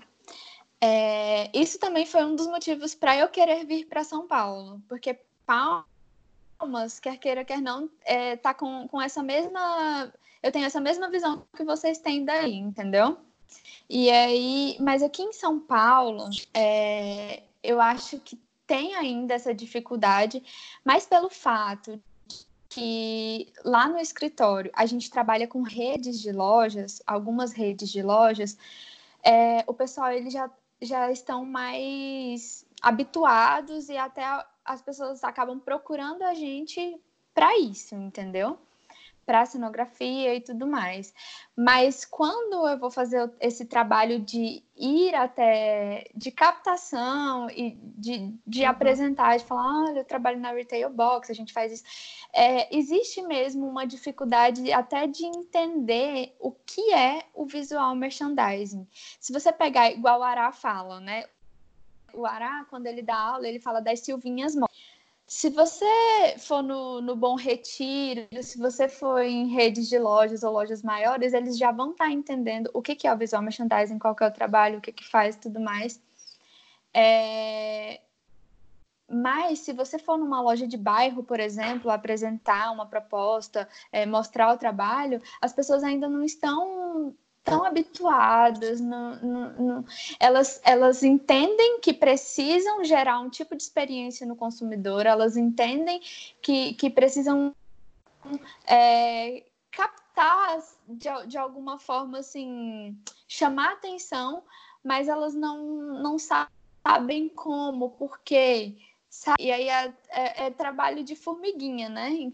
é, 0.82 1.50
isso 1.58 1.80
também 1.80 2.06
foi 2.06 2.24
um 2.24 2.36
dos 2.36 2.48
motivos 2.48 2.94
para 2.94 3.18
eu 3.18 3.28
querer 3.30 3.66
vir 3.66 3.86
para 3.86 4.04
São 4.04 4.28
Paulo, 4.28 4.82
porque 4.88 5.20
Palmas, 5.46 7.00
quer 7.00 7.18
queira, 7.18 7.44
quer 7.46 7.62
não, 7.62 7.90
é, 8.06 8.36
tá 8.36 8.54
com, 8.54 8.88
com 8.88 9.02
essa 9.02 9.24
mesma. 9.24 10.12
Eu 10.44 10.52
tenho 10.52 10.66
essa 10.66 10.80
mesma 10.80 11.10
visão 11.10 11.46
que 11.56 11.63
vocês 11.63 11.98
têm 11.98 12.26
daí, 12.26 12.54
entendeu? 12.54 13.18
E 13.90 14.10
aí, 14.12 14.78
mas 14.80 15.02
aqui 15.02 15.24
em 15.24 15.34
São 15.34 15.60
Paulo, 15.60 16.30
é, 16.54 17.44
eu 17.63 17.80
acho 17.82 18.20
que 18.20 18.40
tem 18.68 18.94
ainda 18.96 19.34
essa 19.34 19.54
dificuldade, 19.54 20.44
mas 20.84 21.06
pelo 21.06 21.30
fato 21.30 22.02
que 22.70 23.52
lá 23.63 23.88
no 23.88 23.98
escritório 23.98 24.70
a 24.74 24.86
gente 24.86 25.10
trabalha 25.10 25.48
com 25.48 25.62
redes 25.62 26.20
de 26.20 26.32
lojas, 26.34 27.02
algumas 27.08 27.54
redes 27.54 27.90
de 27.90 28.04
lojas, 28.04 28.58
é, 29.24 29.63
o 29.66 29.74
pessoal 29.74 30.12
ele 30.12 30.30
já 30.30 30.52
já 30.82 31.12
estão 31.12 31.46
mais 31.46 32.66
habituados 32.82 33.90
e 33.90 33.98
até 33.98 34.24
as 34.63 34.82
pessoas 34.82 35.24
acabam 35.24 35.60
procurando 35.60 36.24
a 36.24 36.34
gente 36.34 37.00
para 37.34 37.58
isso, 37.58 37.96
entendeu? 37.96 38.60
Para 39.28 39.46
cenografia 39.46 40.34
e 40.36 40.40
tudo 40.40 40.66
mais. 40.66 41.13
Mas 41.54 42.06
quando 42.06 42.66
eu 42.66 42.80
vou 42.80 42.90
fazer 42.90 43.30
esse 43.42 43.66
trabalho 43.66 44.22
de 44.22 44.63
ir 44.74 45.13
até 45.13 46.10
de 46.16 46.32
captação 46.32 47.50
e 47.50 47.78
de, 47.84 48.34
de 48.48 48.62
uhum. 48.62 48.70
apresentar, 48.70 49.38
de 49.38 49.44
falar, 49.44 49.90
olha, 49.90 50.00
eu 50.00 50.06
trabalho 50.06 50.40
na 50.40 50.54
retail 50.54 50.90
box, 50.90 51.30
a 51.30 51.36
gente 51.36 51.52
faz 51.52 51.74
isso. 51.74 51.84
É, 52.34 52.74
existe 52.74 53.22
mesmo 53.22 53.68
uma 53.68 53.86
dificuldade 53.86 54.72
até 54.72 55.06
de 55.08 55.26
entender 55.26 56.34
o 56.40 56.52
que 56.52 56.94
é 56.94 57.26
o 57.34 57.46
visual 57.46 57.94
merchandising. 57.96 58.88
Se 59.20 59.34
você 59.34 59.52
pegar, 59.52 59.92
igual 59.92 60.22
o 60.22 60.24
Ará 60.24 60.54
fala, 60.54 61.02
né? 61.02 61.26
O 62.13 62.26
Ará, 62.26 62.66
quando 62.70 62.88
ele 62.88 63.02
dá 63.02 63.18
aula, 63.18 63.46
ele 63.46 63.60
fala 63.60 63.82
das 63.82 64.00
Silvinhas 64.00 64.56
se 65.28 65.50
você 65.50 65.86
for 66.40 66.63
no, 66.63 67.02
no 67.02 67.13
Bom 67.13 67.36
Retiro, 67.36 68.28
se 68.42 68.58
você 68.58 68.88
for 68.88 69.22
em 69.22 69.48
redes 69.48 69.90
de 69.90 70.00
lojas 70.00 70.42
ou 70.42 70.54
lojas 70.54 70.82
maiores, 70.82 71.34
eles 71.34 71.58
já 71.58 71.70
vão 71.70 71.92
estar 71.92 72.06
tá 72.06 72.12
entendendo 72.12 72.70
o 72.74 72.82
que, 72.82 72.96
que 72.96 73.06
é 73.06 73.13
o 73.13 73.18
visual 73.18 73.42
merchandising, 73.42 74.00
qual 74.00 74.16
que 74.16 74.24
é 74.24 74.28
o 74.28 74.32
trabalho, 74.32 74.78
o 74.78 74.82
que, 74.82 74.94
que 74.94 75.06
faz 75.06 75.36
tudo 75.36 75.60
mais. 75.60 76.02
É... 76.94 78.00
Mas 79.10 79.60
se 79.60 79.74
você 79.74 80.00
for 80.00 80.18
numa 80.18 80.42
loja 80.42 80.66
de 80.66 80.78
bairro, 80.78 81.24
por 81.24 81.40
exemplo, 81.42 81.92
apresentar 81.92 82.72
uma 82.72 82.86
proposta, 82.86 83.68
é, 83.92 84.06
mostrar 84.06 84.54
o 84.54 84.58
trabalho, 84.58 85.22
as 85.42 85.54
pessoas 85.54 85.84
ainda 85.84 86.08
não 86.08 86.24
estão 86.24 87.13
tão 87.48 87.64
habituadas, 87.64 88.82
elas, 90.20 90.60
elas 90.66 91.02
entendem 91.02 91.80
que 91.80 91.94
precisam 91.94 92.84
gerar 92.84 93.22
um 93.22 93.30
tipo 93.30 93.56
de 93.56 93.64
experiência 93.64 94.28
no 94.28 94.36
consumidor, 94.36 95.06
elas 95.06 95.38
entendem 95.38 96.02
que, 96.42 96.74
que 96.74 96.90
precisam 96.90 97.56
é, 98.66 99.46
captar 99.72 100.62
de, 100.90 101.08
de 101.28 101.38
alguma 101.38 101.80
forma 101.80 102.20
assim, 102.20 102.98
chamar 103.30 103.74
atenção, 103.74 104.44
mas 104.84 105.08
elas 105.08 105.34
não, 105.34 105.64
não 106.02 106.18
sabem 106.20 107.30
como, 107.30 107.92
por 107.92 108.20
quê. 108.20 108.76
Sabe? 109.10 109.42
E 109.42 109.52
aí 109.54 109.70
é, 109.70 109.94
é, 110.10 110.46
é, 110.48 110.52
trabalho 110.52 111.02
de 111.02 111.16
formiguinha, 111.16 111.88
né? 111.88 112.30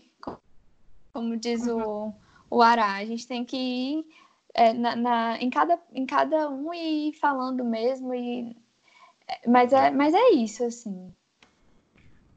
Como 1.13 1.38
diz 1.38 1.67
o, 1.67 2.12
o 2.49 2.62
Ará, 2.63 2.93
a 2.95 3.06
gente 3.06 3.28
tem 3.28 3.45
que 3.45 3.56
ir 3.56 4.22
é, 4.53 4.73
na, 4.73 4.95
na, 4.95 5.37
em, 5.41 5.49
cada, 5.49 5.79
em 5.91 6.05
cada 6.05 6.49
um 6.49 6.73
e 6.73 7.13
falando 7.19 7.63
mesmo. 7.63 8.13
E, 8.13 8.55
mas, 9.47 9.73
é, 9.73 9.89
mas 9.91 10.13
é 10.13 10.29
isso, 10.31 10.63
assim. 10.63 11.13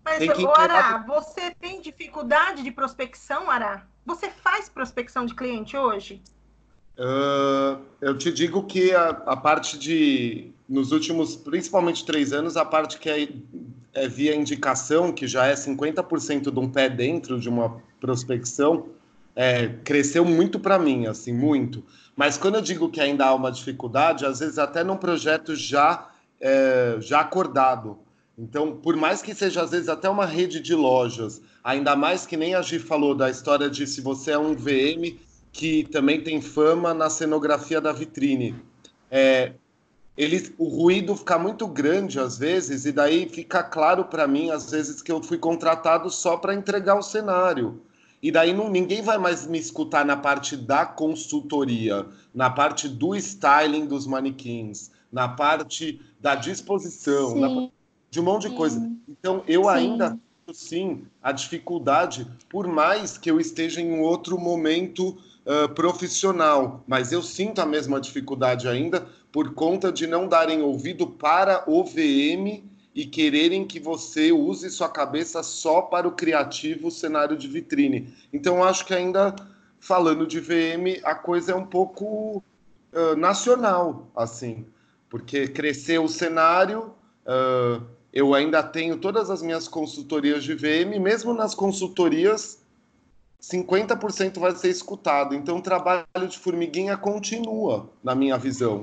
Mas, 0.05 0.19
que 0.19 0.47
Ará, 0.47 0.99
você 0.99 1.51
tem 1.61 1.81
dificuldade 1.81 2.63
de 2.63 2.71
prospecção, 2.71 3.51
Ará? 3.51 3.87
Você 4.05 4.31
faz 4.31 4.69
prospecção 4.69 5.27
de 5.27 5.35
cliente 5.35 5.77
hoje? 5.77 6.23
Ah, 6.99 7.79
eu 8.01 8.17
te 8.17 8.33
digo 8.33 8.65
que 8.65 8.95
a, 8.95 9.09
a 9.09 9.37
parte 9.37 9.79
de, 9.79 10.53
nos 10.69 10.93
últimos, 10.93 11.37
principalmente 11.37 12.05
três 12.05 12.33
anos, 12.33 12.57
a 12.57 12.65
parte 12.65 12.99
que 12.99 13.11
é, 13.11 13.29
é 13.93 14.09
via 14.09 14.35
indicação, 14.35 15.13
que 15.13 15.27
já 15.27 15.47
é 15.47 15.55
50% 15.55 16.51
de 16.51 16.59
um 16.59 16.71
pé 16.71 16.89
dentro 16.89 17.39
de 17.39 17.49
uma 17.49 17.83
prospecção, 18.01 18.89
é, 19.37 19.69
cresceu 19.85 20.25
muito 20.25 20.59
para 20.59 20.79
mim, 20.79 21.07
assim, 21.07 21.33
muito. 21.33 21.85
Mas 22.17 22.39
quando 22.39 22.55
eu 22.55 22.63
digo 22.63 22.89
que 22.89 23.01
ainda 23.01 23.27
há 23.27 23.35
uma 23.35 23.53
dificuldade, 23.53 24.25
às 24.25 24.41
vezes 24.41 24.59
até 24.59 24.83
num 24.83 24.97
projeto 24.97 25.55
já, 25.55 26.09
é, 26.41 26.97
já 26.99 27.21
acordado. 27.21 27.99
Então, 28.39 28.77
por 28.77 28.97
mais 28.97 29.21
que 29.21 29.35
seja 29.35 29.63
às 29.63 29.71
vezes 29.71 29.91
até 29.91 30.09
uma 30.09 30.25
rede 30.25 30.61
de 30.61 30.75
lojas, 30.75 31.43
ainda 31.63 31.95
mais 31.95 32.27
que 32.27 32.37
nem 32.37 32.55
a 32.55 32.63
Gi 32.63 32.79
falou 32.79 33.15
da 33.15 33.31
história 33.31 33.69
de 33.69 33.87
se 33.87 34.01
você 34.01 34.33
é 34.33 34.39
um 34.39 34.55
VM 34.55 35.19
que 35.53 35.85
também 35.85 36.21
tem 36.23 36.41
fama 36.41 36.95
na 36.95 37.11
cenografia 37.11 37.81
da 37.81 37.93
vitrine. 37.93 38.55
É, 39.11 39.53
ele, 40.17 40.55
o 40.59 40.69
ruído 40.69 41.15
fica 41.15 41.39
muito 41.39 41.67
grande 41.67 42.19
às 42.19 42.39
vezes, 42.39 42.87
e 42.87 42.93
daí 42.93 43.29
fica 43.29 43.63
claro 43.63 44.05
para 44.05 44.27
mim, 44.27 44.51
às 44.51 44.71
vezes, 44.71 45.03
que 45.03 45.13
eu 45.13 45.23
fui 45.23 45.37
contratado 45.37 46.11
só 46.11 46.39
para 46.39 46.55
entregar 46.55 46.99
o 46.99 47.03
cenário. 47.03 47.83
E 48.27 48.31
daí 48.33 48.53
não, 48.53 48.69
ninguém 48.69 49.03
vai 49.03 49.19
mais 49.19 49.47
me 49.47 49.57
escutar 49.57 50.05
na 50.05 50.17
parte 50.17 50.57
da 50.57 50.85
consultoria, 50.85 52.05
na 52.35 52.51
parte 52.51 52.89
do 52.89 53.15
styling 53.15 53.87
dos 53.87 54.05
manequins, 54.05 54.91
na 55.13 55.29
parte 55.29 56.01
da 56.19 56.35
disposição, 56.35 57.37
na 57.37 57.49
Sim. 57.49 57.73
de 58.11 58.19
um 58.19 58.25
monte 58.25 58.49
de 58.49 58.57
coisa. 58.57 58.91
Então, 59.09 59.45
eu 59.47 59.63
Sim. 59.63 59.69
ainda 59.69 60.11
sinto, 60.11 60.55
sim 60.55 61.07
a 61.23 61.31
dificuldade, 61.31 62.27
por 62.51 62.67
mais 62.67 63.17
que 63.17 63.31
eu 63.31 63.39
esteja 63.39 63.81
em 63.81 63.93
um 63.93 64.03
outro 64.03 64.37
momento 64.37 65.17
ah, 65.47 65.69
profissional, 65.69 66.83
mas 66.85 67.13
eu 67.13 67.23
sinto 67.23 67.61
a 67.61 67.65
mesma 67.65 68.01
dificuldade 68.01 68.67
ainda 68.67 69.07
por 69.31 69.55
conta 69.55 69.93
de 69.93 70.05
não 70.05 70.27
darem 70.27 70.63
ouvido 70.63 71.07
para 71.07 71.63
o 71.71 71.85
VM 71.85 72.65
e 72.97 73.05
quererem 73.05 73.67
que 73.67 73.79
você 73.79 74.33
use 74.33 74.71
sua 74.71 74.89
cabeça 74.89 75.43
só 75.43 75.83
para 75.83 76.09
o 76.09 76.13
criativo 76.13 76.91
cenário 76.91 77.37
de 77.37 77.47
vitrine. 77.47 78.15
Então, 78.33 78.65
acho 78.65 78.87
que 78.87 78.95
ainda 78.95 79.37
falando 79.79 80.27
de 80.27 80.41
VM, 80.41 81.03
a 81.05 81.15
coisa 81.15 81.53
é 81.53 81.55
um 81.55 81.67
pouco 81.67 82.43
ah, 82.95 83.15
nacional, 83.15 84.11
assim, 84.17 84.65
porque 85.11 85.47
cresceu 85.47 86.05
o 86.05 86.09
cenário. 86.09 86.95
ah, 87.27 87.83
eu 88.11 88.33
ainda 88.35 88.63
tenho 88.63 88.97
todas 88.97 89.29
as 89.29 89.43
minhas 89.43 89.69
consultorias 89.69 90.43
de 90.43 90.55
VM, 90.55 90.99
mesmo 90.99 91.35
nas 91.35 91.55
consultorias, 91.55 92.65
50% 93.43 94.39
vai 94.39 94.57
ser 94.57 94.71
escutado. 94.71 95.35
Então, 95.35 95.59
o 95.59 95.63
trabalho 95.63 96.07
de 96.27 96.39
formiguinha 96.39 96.97
continua, 96.97 97.91
na 98.03 98.15
minha 98.15 98.39
visão. 98.39 98.81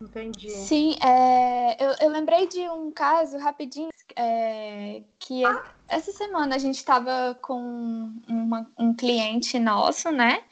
Entendi. 0.00 0.50
Sim, 0.50 0.94
é, 1.02 1.76
eu, 1.84 1.94
eu 2.00 2.08
lembrei 2.10 2.46
de 2.46 2.68
um 2.68 2.90
caso 2.90 3.38
rapidinho 3.38 3.88
é, 4.14 5.02
que 5.18 5.44
é- 5.44 5.62
essa 5.88 6.12
semana 6.12 6.54
a 6.56 6.58
gente 6.58 6.76
estava 6.76 7.36
com 7.40 8.10
uma- 8.28 8.70
um 8.78 8.94
cliente 8.94 9.58
nosso, 9.58 10.10
né? 10.10 10.42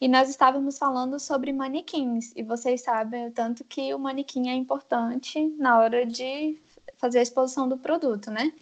E 0.00 0.08
nós 0.08 0.28
estávamos 0.30 0.78
falando 0.78 1.18
sobre 1.20 1.52
manequins. 1.52 2.32
E 2.34 2.42
vocês 2.42 2.82
sabem 2.82 3.28
o 3.28 3.32
tanto 3.32 3.64
que 3.64 3.92
o 3.94 3.98
manequim 3.98 4.48
é 4.48 4.54
importante 4.54 5.46
na 5.58 5.78
hora 5.78 6.06
de 6.06 6.58
fazer 6.96 7.18
a 7.18 7.22
exposição 7.22 7.68
do 7.68 7.76
produto, 7.78 8.30
né? 8.30 8.52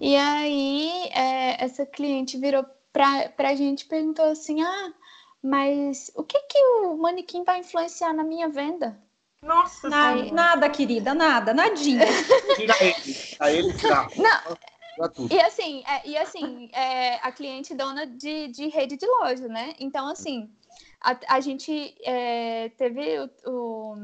E 0.00 0.16
aí 0.16 1.08
é, 1.12 1.62
essa 1.64 1.86
cliente 1.86 2.36
virou 2.38 2.64
pra, 2.92 3.28
pra 3.30 3.54
gente 3.54 3.82
e 3.82 3.86
perguntou 3.88 4.24
assim: 4.24 4.62
ah, 4.62 4.92
mas 5.42 6.10
o 6.16 6.22
que 6.24 6.38
que 6.40 6.58
o 6.58 6.96
manequim 6.96 7.44
vai 7.44 7.60
influenciar 7.60 8.12
na 8.12 8.24
minha 8.24 8.48
venda? 8.48 8.98
Nossa 9.42 9.88
Na- 9.90 10.12
Senhora. 10.16 10.32
nada, 10.34 10.70
querida, 10.70 11.14
nada, 11.14 11.52
nadinha. 11.52 12.06
Tira 12.56 12.74
ele, 12.80 13.16
a 13.40 13.50
ele 13.50 13.72
tira. 13.72 14.06
Não. 14.16 14.56
E 15.30 15.40
assim, 15.40 15.82
é, 15.86 16.06
e 16.08 16.16
assim 16.16 16.68
é, 16.72 17.14
a 17.16 17.32
cliente 17.32 17.74
dona 17.74 18.06
de, 18.06 18.48
de 18.48 18.68
rede 18.68 18.96
de 18.96 19.06
loja, 19.06 19.48
né? 19.48 19.74
Então, 19.80 20.06
assim, 20.08 20.48
a, 21.00 21.16
a 21.36 21.40
gente 21.40 21.94
é, 22.04 22.68
teve, 22.70 23.18
o, 23.18 23.30
o- 23.50 23.96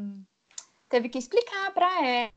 teve 0.89 1.09
que 1.09 1.19
explicar 1.19 1.73
para 1.73 2.31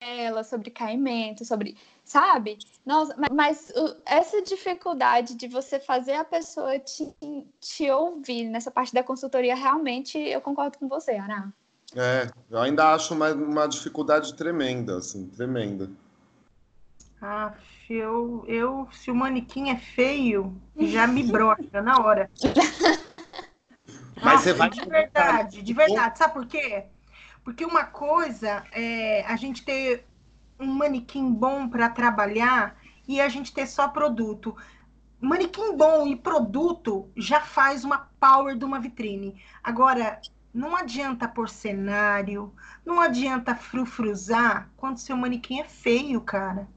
ela, 0.00 0.44
sobre 0.44 0.70
caimento, 0.70 1.44
sobre. 1.44 1.78
Sabe? 2.04 2.58
Nossa, 2.84 3.16
ma- 3.16 3.28
mas, 3.32 3.70
o- 3.74 3.96
essa 4.04 4.42
dificuldade 4.42 5.34
de 5.34 5.48
você 5.48 5.80
fazer 5.80 6.14
a 6.14 6.24
pessoa 6.24 6.78
te, 6.78 7.08
te 7.60 7.90
ouvir 7.90 8.44
nessa 8.50 8.70
parte 8.70 8.92
da 8.92 9.02
consultoria, 9.02 9.54
realmente 9.54 10.18
eu 10.18 10.42
concordo 10.42 10.76
com 10.78 10.86
você, 10.88 11.12
Ana. 11.12 11.54
É, 11.96 12.28
eu 12.50 12.58
ainda 12.58 12.92
acho 12.92 13.14
uma, 13.14 13.32
uma 13.32 13.68
dificuldade 13.68 14.34
tremenda, 14.34 14.98
assim, 14.98 15.26
tremenda. 15.28 15.90
Ah, 17.22 17.54
eu, 17.88 18.44
eu, 18.48 18.88
se 18.92 19.10
o 19.10 19.14
manequim 19.14 19.70
é 19.70 19.76
feio, 19.76 20.60
já 20.76 21.06
me 21.06 21.22
brocha 21.22 21.80
na 21.80 21.98
hora. 21.98 22.30
Mas 24.22 24.40
você 24.40 24.50
Nossa, 24.50 24.54
vai 24.54 24.70
de 24.70 24.82
verdade, 24.82 25.62
de 25.62 25.72
verdade. 25.72 26.18
Sabe 26.18 26.34
por 26.34 26.46
quê? 26.46 26.84
Porque 27.44 27.64
uma 27.64 27.84
coisa 27.84 28.64
é 28.72 29.24
a 29.26 29.36
gente 29.36 29.64
ter 29.64 30.04
um 30.58 30.66
manequim 30.66 31.32
bom 31.32 31.68
para 31.68 31.88
trabalhar 31.88 32.76
e 33.06 33.20
a 33.20 33.28
gente 33.28 33.52
ter 33.52 33.66
só 33.66 33.88
produto. 33.88 34.56
Manequim 35.20 35.76
bom 35.76 36.06
e 36.06 36.16
produto 36.16 37.10
já 37.16 37.40
faz 37.40 37.84
uma 37.84 38.10
power 38.18 38.56
de 38.56 38.64
uma 38.64 38.80
vitrine. 38.80 39.42
Agora, 39.62 40.20
não 40.54 40.76
adianta 40.76 41.26
pôr 41.26 41.48
cenário, 41.48 42.54
não 42.86 43.00
adianta 43.00 43.56
frufruzar 43.56 44.70
quando 44.76 44.98
seu 44.98 45.16
manequim 45.16 45.58
é 45.58 45.64
feio, 45.64 46.20
cara. 46.20 46.68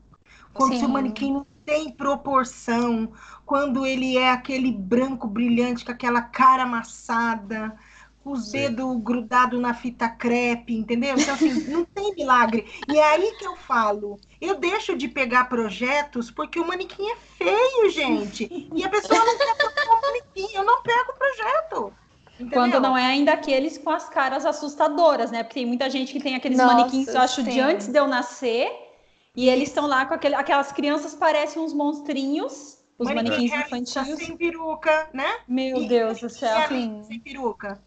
Quando 0.51 0.73
Sim. 0.73 0.79
seu 0.79 0.89
manequim 0.89 1.33
não 1.33 1.45
tem 1.63 1.91
proporção, 1.91 3.13
quando 3.45 3.85
ele 3.85 4.17
é 4.17 4.31
aquele 4.31 4.71
branco 4.71 5.27
brilhante 5.27 5.85
com 5.85 5.91
aquela 5.91 6.21
cara 6.21 6.63
amassada, 6.63 7.77
com 8.23 8.31
os 8.31 8.45
Sim. 8.45 8.57
dedos 8.57 8.99
grudados 9.03 9.61
na 9.61 9.75
fita 9.75 10.09
crepe, 10.09 10.75
entendeu? 10.75 11.15
Então, 11.15 11.35
assim, 11.35 11.51
não 11.69 11.85
tem 11.85 12.15
milagre. 12.15 12.65
E 12.89 12.97
é 12.97 13.03
aí 13.03 13.35
que 13.37 13.45
eu 13.45 13.55
falo, 13.55 14.19
eu 14.41 14.55
deixo 14.55 14.97
de 14.97 15.07
pegar 15.07 15.45
projetos 15.45 16.31
porque 16.31 16.59
o 16.59 16.65
manequim 16.65 17.07
é 17.11 17.15
feio, 17.15 17.91
gente. 17.91 18.67
E 18.73 18.83
a 18.83 18.89
pessoa 18.89 19.19
não 19.23 19.37
quer 19.37 19.87
o 19.87 20.01
manequim, 20.01 20.55
eu 20.55 20.63
não 20.63 20.81
pego 20.81 21.11
o 21.11 21.15
projeto. 21.15 21.93
Entendeu? 22.39 22.59
Quando 22.59 22.79
não 22.79 22.97
é 22.97 23.05
ainda 23.05 23.33
aqueles 23.33 23.77
com 23.77 23.89
as 23.89 24.07
caras 24.09 24.45
assustadoras, 24.45 25.31
né? 25.31 25.43
Porque 25.43 25.55
tem 25.55 25.65
muita 25.65 25.89
gente 25.89 26.13
que 26.13 26.19
tem 26.19 26.35
aqueles 26.35 26.57
Nossa, 26.57 26.75
manequins, 26.75 27.07
eu 27.07 27.19
acho, 27.19 27.43
de 27.43 27.51
sim. 27.51 27.59
antes 27.59 27.87
de 27.87 27.97
eu 27.97 28.07
nascer. 28.07 28.69
E 29.35 29.49
eles 29.49 29.69
estão 29.69 29.85
lá 29.85 30.05
com 30.05 30.13
aquele, 30.13 30.35
aquelas 30.35 30.71
crianças 30.71 31.13
parecem 31.13 31.61
uns 31.61 31.73
monstrinhos, 31.73 32.77
os 32.97 33.07
manequins 33.07 33.51
realista 33.51 34.01
infantis. 34.01 34.17
sem 34.17 34.37
peruca, 34.37 35.09
né? 35.13 35.31
Meu 35.47 35.81
E- 35.81 35.87
Deus 35.87 36.19
do 36.19 36.29
céu. 36.29 36.67
sem 36.69 37.19
peruca. 37.23 37.79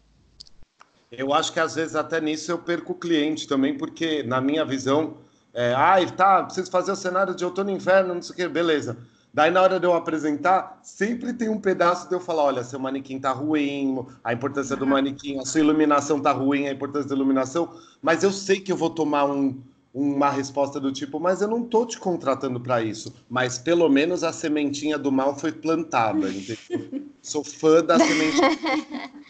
Eu 1.11 1.33
acho 1.33 1.51
que 1.51 1.59
às 1.59 1.75
vezes 1.75 1.95
até 1.95 2.21
nisso 2.21 2.49
eu 2.51 2.57
perco 2.59 2.93
o 2.93 2.95
cliente 2.95 3.47
também, 3.47 3.77
porque 3.77 4.23
na 4.23 4.39
minha 4.39 4.63
visão, 4.63 5.17
é, 5.53 5.73
ah, 5.73 5.97
tá, 6.15 6.43
preciso 6.43 6.71
fazer 6.71 6.93
o 6.93 6.95
cenário 6.95 7.35
de 7.35 7.43
outono 7.43 7.69
e 7.69 7.73
inverno, 7.73 8.15
não 8.15 8.21
sei 8.21 8.33
o 8.33 8.35
que, 8.37 8.47
beleza. 8.47 8.97
Daí 9.33 9.49
na 9.49 9.61
hora 9.61 9.79
de 9.79 9.85
eu 9.85 9.93
apresentar, 9.93 10.79
sempre 10.83 11.31
tem 11.33 11.47
um 11.47 11.59
pedaço 11.59 12.09
de 12.09 12.13
eu 12.15 12.19
falar, 12.19 12.43
olha, 12.43 12.63
seu 12.65 12.77
manequim 12.77 13.17
tá 13.17 13.31
ruim, 13.31 14.05
a 14.23 14.33
importância 14.33 14.75
do 14.75 14.85
manequim, 14.85 15.39
a 15.39 15.45
sua 15.45 15.61
iluminação 15.61 16.19
tá 16.21 16.33
ruim, 16.33 16.67
a 16.67 16.71
importância 16.73 17.07
da 17.09 17.15
iluminação, 17.15 17.73
mas 18.01 18.23
eu 18.23 18.31
sei 18.31 18.59
que 18.59 18.71
eu 18.71 18.75
vou 18.75 18.89
tomar 18.89 19.25
um- 19.25 19.61
uma 19.93 20.29
resposta 20.29 20.79
do 20.81 20.91
tipo, 20.91 21.17
mas 21.19 21.41
eu 21.41 21.47
não 21.47 21.63
tô 21.63 21.85
te 21.85 21.97
contratando 21.97 22.59
para 22.59 22.81
isso, 22.81 23.13
mas 23.29 23.57
pelo 23.57 23.87
menos 23.89 24.21
a 24.23 24.33
sementinha 24.33 24.97
do 24.97 25.11
mal 25.11 25.37
foi 25.37 25.51
plantada, 25.53 26.29
entendeu? 26.29 26.57
Sou 27.21 27.43
fã 27.43 27.83
da 27.83 27.97
sementinha. 27.99 28.41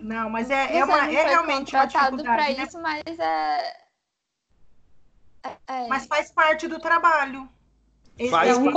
Não, 0.00 0.30
mas 0.30 0.48
é, 0.48 0.76
é, 0.76 0.84
uma, 0.84 0.96
não 0.96 1.04
é 1.06 1.24
realmente 1.24 1.74
uma 1.74 1.84
dificuldade, 1.84 2.22
para 2.22 2.36
né? 2.36 2.64
isso, 2.64 2.80
mas 2.80 3.02
é... 3.18 3.72
é- 5.66 5.88
Mas 5.88 6.06
faz 6.06 6.30
parte 6.30 6.68
do 6.68 6.78
trabalho. 6.78 7.48
Faz 8.30 8.56
É 8.56 8.60
um, 8.60 8.70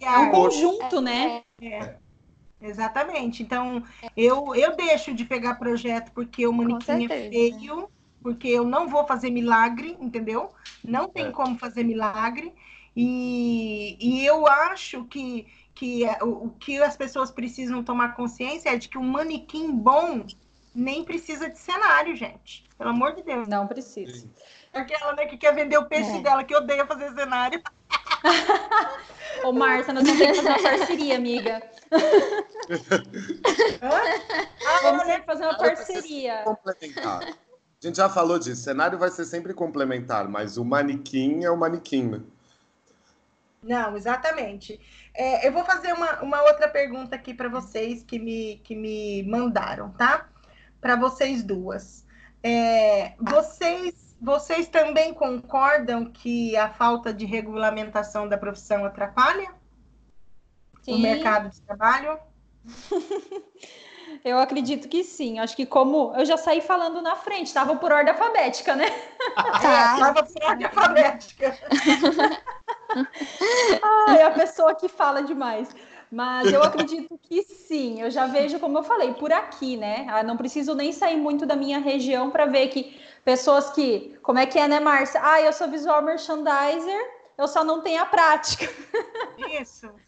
é 0.00 0.18
um 0.18 0.30
conjunto, 0.30 1.00
né? 1.00 1.42
É, 1.62 1.96
exatamente. 2.60 3.42
Então, 3.42 3.82
eu, 4.16 4.54
eu 4.54 4.76
deixo 4.76 5.14
de 5.14 5.24
pegar 5.24 5.54
projeto 5.54 6.10
porque 6.12 6.46
o 6.46 6.52
manequim 6.52 7.04
é 7.04 7.08
certeza. 7.08 7.30
feio, 7.30 7.88
porque 8.22 8.48
eu 8.48 8.64
não 8.64 8.88
vou 8.88 9.06
fazer 9.06 9.30
milagre, 9.30 9.96
entendeu? 10.00 10.52
Não 10.84 11.08
tem 11.08 11.26
É. 11.26 11.32
como 11.32 11.58
fazer 11.58 11.84
milagre. 11.84 12.52
E, 12.96 13.96
e 14.00 14.26
eu 14.26 14.46
acho 14.46 15.04
que, 15.04 15.46
que 15.74 16.04
é- 16.04 16.18
o, 16.22 16.46
o 16.46 16.50
que 16.50 16.82
as 16.82 16.96
pessoas 16.96 17.30
precisam 17.30 17.84
tomar 17.84 18.16
consciência 18.16 18.70
é 18.70 18.76
de 18.76 18.88
que 18.88 18.98
um 18.98 19.04
manequim 19.04 19.70
bom 19.70 20.26
nem 20.74 21.04
precisa 21.04 21.48
de 21.48 21.58
cenário, 21.58 22.16
gente. 22.16 22.64
Pelo 22.76 22.90
amor 22.90 23.14
de 23.14 23.22
Deus. 23.22 23.46
Não 23.48 23.66
precisa. 23.66 24.28
Aquela 24.72 25.14
né, 25.14 25.26
que 25.26 25.36
quer 25.36 25.54
vender 25.54 25.78
o 25.78 25.86
peixe 25.86 26.10
É. 26.18 26.20
dela, 26.20 26.44
que 26.44 26.54
odeia 26.54 26.86
fazer 26.86 27.12
cenário. 27.14 27.62
Ô, 29.44 29.52
Márcia, 29.52 29.92
nós 29.94 30.04
ter 30.04 30.16
que 30.16 30.34
fazer 30.34 30.48
uma 30.48 30.62
parceria, 30.62 31.16
amiga. 31.16 31.62
Ah, 33.80 34.80
Vamos 34.82 35.04
ter 35.04 35.20
que 35.20 35.26
fazer 35.26 35.44
uma 35.44 35.56
parceria. 35.56 36.42
Complementar. 36.42 37.22
A 37.22 37.86
gente 37.86 37.96
já 37.96 38.08
falou 38.08 38.38
disso. 38.38 38.60
O 38.60 38.64
cenário 38.64 38.98
vai 38.98 39.10
ser 39.10 39.24
sempre 39.24 39.54
complementar, 39.54 40.28
mas 40.28 40.56
o 40.56 40.64
manequim 40.64 41.44
é 41.44 41.50
o 41.50 41.56
manequim, 41.56 42.08
né? 42.08 42.20
Não, 43.62 43.96
exatamente. 43.96 44.80
É, 45.14 45.46
eu 45.46 45.52
vou 45.52 45.64
fazer 45.64 45.92
uma, 45.92 46.20
uma 46.20 46.42
outra 46.42 46.68
pergunta 46.68 47.14
aqui 47.16 47.32
para 47.34 47.48
vocês 47.48 48.02
que 48.02 48.18
me, 48.18 48.60
que 48.64 48.74
me 48.74 49.22
mandaram, 49.24 49.90
tá? 49.92 50.28
Para 50.80 50.96
vocês 50.96 51.42
duas. 51.42 52.04
É, 52.42 53.14
vocês, 53.20 54.07
vocês 54.20 54.68
também 54.68 55.14
concordam 55.14 56.10
que 56.10 56.56
a 56.56 56.68
falta 56.68 57.12
de 57.12 57.24
regulamentação 57.24 58.28
da 58.28 58.36
profissão 58.36 58.84
atrapalha 58.84 59.58
o 60.88 60.96
Sim. 60.96 61.02
mercado 61.02 61.50
de 61.50 61.60
trabalho? 61.62 62.18
Eu 64.24 64.38
acredito 64.38 64.88
que 64.88 65.04
sim. 65.04 65.38
Acho 65.38 65.54
que 65.54 65.66
como 65.66 66.12
eu 66.16 66.24
já 66.24 66.36
saí 66.36 66.60
falando 66.60 67.00
na 67.00 67.14
frente, 67.14 67.46
estava 67.46 67.76
por 67.76 67.92
ordem 67.92 68.12
alfabética, 68.12 68.74
né? 68.74 68.86
Tá. 69.60 69.94
Estava 69.94 70.24
por 70.24 70.44
ordem 70.44 70.66
alfabética. 70.66 71.56
Ai, 74.08 74.22
a 74.22 74.30
pessoa 74.30 74.74
que 74.74 74.88
fala 74.88 75.22
demais. 75.22 75.68
Mas 76.10 76.52
eu 76.52 76.62
acredito 76.62 77.18
que 77.18 77.42
sim. 77.42 78.00
Eu 78.00 78.10
já 78.10 78.26
vejo, 78.26 78.58
como 78.58 78.78
eu 78.78 78.82
falei, 78.82 79.14
por 79.14 79.32
aqui, 79.32 79.76
né? 79.76 80.06
Ah, 80.08 80.22
Não 80.22 80.36
preciso 80.36 80.74
nem 80.74 80.92
sair 80.92 81.16
muito 81.16 81.44
da 81.46 81.54
minha 81.56 81.78
região 81.78 82.30
para 82.30 82.46
ver 82.46 82.68
que 82.68 82.98
pessoas 83.24 83.70
que. 83.70 84.16
Como 84.22 84.38
é 84.38 84.46
que 84.46 84.58
é, 84.58 84.66
né, 84.68 84.80
Márcia? 84.80 85.20
Ah, 85.22 85.40
eu 85.42 85.52
sou 85.52 85.68
visual 85.70 86.02
merchandiser, 86.02 87.00
eu 87.36 87.46
só 87.46 87.62
não 87.64 87.82
tenho 87.82 88.00
a 88.02 88.06
prática. 88.06 88.66
Isso. 89.36 89.90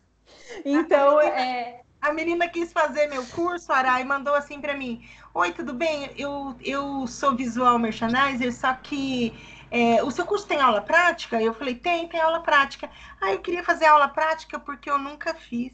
Então, 0.65 1.21
é. 1.21 1.83
A 2.01 2.13
menina 2.13 2.49
quis 2.49 2.73
fazer 2.73 3.07
meu 3.09 3.27
curso, 3.27 3.73
Ara, 3.73 4.01
e 4.01 4.05
mandou 4.05 4.35
assim 4.35 4.61
para 4.61 4.77
mim: 4.77 5.07
Oi, 5.35 5.53
tudo 5.53 5.75
bem? 5.75 6.11
Eu, 6.17 6.57
eu 6.61 7.07
sou 7.07 7.37
visual 7.37 7.79
merchandiser, 7.79 8.53
só 8.55 8.75
que 8.75 9.33
é, 9.71 10.03
o 10.03 10.11
seu 10.11 10.27
curso 10.27 10.47
tem 10.47 10.61
aula 10.61 10.81
prática? 10.83 11.41
Eu 11.43 11.55
falei: 11.55 11.75
Tem, 11.75 12.09
tem 12.09 12.21
aula 12.21 12.43
prática. 12.43 12.91
Ah, 13.21 13.33
eu 13.33 13.41
queria 13.41 13.63
fazer 13.65 13.87
aula 13.87 14.09
prática 14.09 14.59
porque 14.59 14.91
eu 14.91 14.99
nunca 14.99 15.35
fiz. 15.35 15.73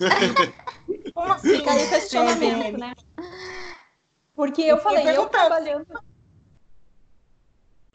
Como 1.14 1.32
assim? 1.32 1.56
Fica 1.56 1.72
aí 1.72 1.84
o 1.84 1.88
questionamento, 1.88 2.78
né? 2.78 2.92
Porque 4.34 4.62
eu 4.62 4.76
Eu 4.76 4.82
falei, 4.82 5.16
eu 5.16 5.26
trabalhando. 5.26 5.86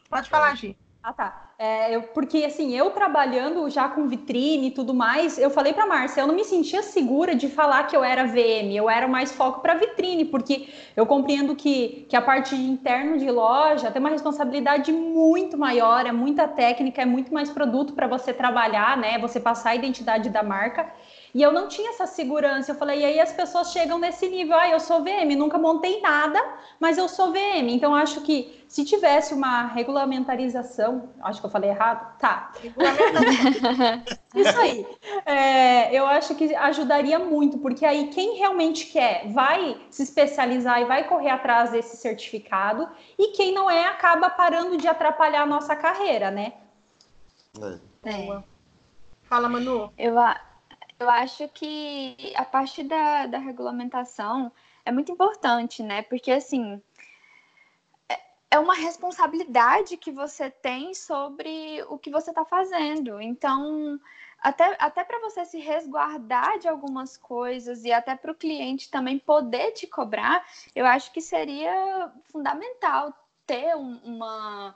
Pode 0.08 0.30
falar, 0.30 0.54
Gi. 0.56 0.76
Ah, 1.02 1.12
tá. 1.12 1.54
É, 1.58 1.94
eu, 1.94 2.02
porque 2.02 2.44
assim, 2.44 2.76
eu 2.76 2.90
trabalhando 2.90 3.70
já 3.70 3.88
com 3.88 4.08
vitrine 4.08 4.68
e 4.68 4.70
tudo 4.72 4.92
mais, 4.92 5.38
eu 5.38 5.48
falei 5.50 5.72
para 5.72 5.86
Márcia, 5.86 6.20
eu 6.20 6.26
não 6.26 6.34
me 6.34 6.44
sentia 6.44 6.82
segura 6.82 7.34
de 7.34 7.48
falar 7.48 7.84
que 7.84 7.96
eu 7.96 8.02
era 8.02 8.26
VM, 8.26 8.76
eu 8.76 8.90
era 8.90 9.06
mais 9.06 9.32
foco 9.32 9.60
para 9.60 9.74
vitrine, 9.74 10.24
porque 10.24 10.68
eu 10.96 11.06
compreendo 11.06 11.54
que, 11.54 12.06
que 12.08 12.16
a 12.16 12.20
parte 12.20 12.56
de 12.56 12.62
interno 12.62 13.18
de 13.18 13.30
loja 13.30 13.90
tem 13.90 14.00
uma 14.00 14.10
responsabilidade 14.10 14.92
muito 14.92 15.56
maior, 15.56 16.04
é 16.06 16.12
muita 16.12 16.46
técnica, 16.48 17.02
é 17.02 17.06
muito 17.06 17.32
mais 17.32 17.50
produto 17.50 17.94
para 17.94 18.08
você 18.08 18.34
trabalhar, 18.34 18.96
né? 18.96 19.16
Você 19.20 19.38
passar 19.38 19.70
a 19.70 19.76
identidade 19.76 20.28
da 20.28 20.42
marca. 20.42 20.92
E 21.36 21.42
eu 21.42 21.52
não 21.52 21.68
tinha 21.68 21.90
essa 21.90 22.06
segurança. 22.06 22.70
Eu 22.70 22.76
falei, 22.76 23.00
e 23.00 23.04
aí 23.04 23.20
as 23.20 23.30
pessoas 23.30 23.70
chegam 23.70 23.98
nesse 23.98 24.26
nível, 24.26 24.56
ah, 24.56 24.70
eu 24.70 24.80
sou 24.80 25.02
VM, 25.04 25.36
nunca 25.36 25.58
montei 25.58 26.00
nada, 26.00 26.42
mas 26.80 26.96
eu 26.96 27.10
sou 27.10 27.30
VM. 27.30 27.68
Então, 27.74 27.94
acho 27.94 28.22
que 28.22 28.64
se 28.66 28.86
tivesse 28.86 29.34
uma 29.34 29.66
regulamentarização, 29.66 31.10
acho 31.22 31.38
que 31.40 31.44
eu 31.46 31.50
falei 31.50 31.68
errado, 31.68 32.16
tá, 32.18 32.52
isso 34.34 34.58
aí. 34.58 34.86
É, 35.26 35.94
eu 35.94 36.06
acho 36.06 36.34
que 36.36 36.54
ajudaria 36.54 37.18
muito, 37.18 37.58
porque 37.58 37.84
aí 37.84 38.06
quem 38.06 38.38
realmente 38.38 38.86
quer 38.86 39.28
vai 39.30 39.76
se 39.90 40.04
especializar 40.04 40.80
e 40.80 40.86
vai 40.86 41.06
correr 41.06 41.28
atrás 41.28 41.70
desse 41.70 41.98
certificado, 41.98 42.88
e 43.18 43.32
quem 43.32 43.52
não 43.52 43.70
é 43.70 43.84
acaba 43.84 44.30
parando 44.30 44.78
de 44.78 44.88
atrapalhar 44.88 45.42
a 45.42 45.46
nossa 45.46 45.76
carreira, 45.76 46.30
né? 46.30 46.54
É. 48.04 48.10
É. 48.10 48.42
Fala, 49.24 49.50
Manu. 49.50 49.92
Eu, 49.98 50.18
a- 50.18 50.40
eu 50.98 51.10
acho 51.10 51.48
que 51.48 52.32
a 52.34 52.44
parte 52.44 52.82
da, 52.82 53.26
da 53.26 53.38
regulamentação 53.38 54.50
é 54.84 54.90
muito 54.92 55.12
importante, 55.12 55.82
né? 55.82 56.02
Porque, 56.02 56.30
assim, 56.30 56.80
é- 58.08 58.20
é 58.52 58.58
uma 58.58 58.74
responsabilidade 58.74 59.96
que 59.96 60.10
você 60.10 60.50
tem 60.50 60.94
sobre 60.94 61.82
o 61.88 61.98
que 61.98 62.10
você 62.10 62.30
está 62.30 62.44
fazendo. 62.44 63.20
Então, 63.20 64.00
até, 64.40 64.76
até 64.78 65.04
para 65.04 65.20
você 65.20 65.44
se 65.44 65.58
resguardar 65.58 66.58
de 66.58 66.68
algumas 66.68 67.16
coisas 67.16 67.84
e 67.84 67.92
até 67.92 68.14
para 68.14 68.32
o 68.32 68.34
cliente 68.34 68.90
também 68.90 69.18
poder 69.18 69.72
te 69.72 69.86
cobrar, 69.86 70.46
eu 70.74 70.86
acho 70.86 71.12
que 71.12 71.20
seria 71.20 72.10
fundamental 72.24 73.12
ter 73.46 73.76
um- 73.76 74.00
uma 74.04 74.74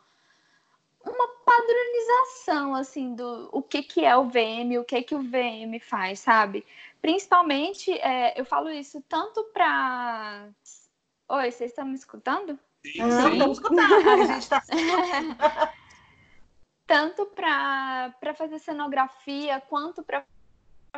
uma 1.04 1.28
padronização 1.44 2.74
assim 2.74 3.14
do 3.14 3.48
o 3.52 3.62
que 3.62 3.82
que 3.82 4.04
é 4.04 4.16
o 4.16 4.28
VM, 4.28 4.78
o 4.78 4.84
que 4.84 5.02
que 5.02 5.14
o 5.14 5.22
VM 5.22 5.80
faz, 5.80 6.20
sabe? 6.20 6.66
Principalmente, 7.00 7.92
é, 7.92 8.38
eu 8.38 8.44
falo 8.44 8.70
isso 8.70 9.02
tanto 9.08 9.42
para 9.52 10.48
Oi, 11.28 11.50
vocês 11.50 11.70
estão 11.70 11.86
me 11.86 11.94
escutando? 11.94 12.58
Ah, 13.00 13.06
Estamos 13.06 13.58
escutando. 13.58 13.78
A 14.10 14.26
gente 14.26 14.48
tá 14.48 14.62
tanto 16.86 17.24
para 17.26 18.34
fazer 18.34 18.58
cenografia 18.58 19.60
quanto 19.60 20.02
para 20.02 20.24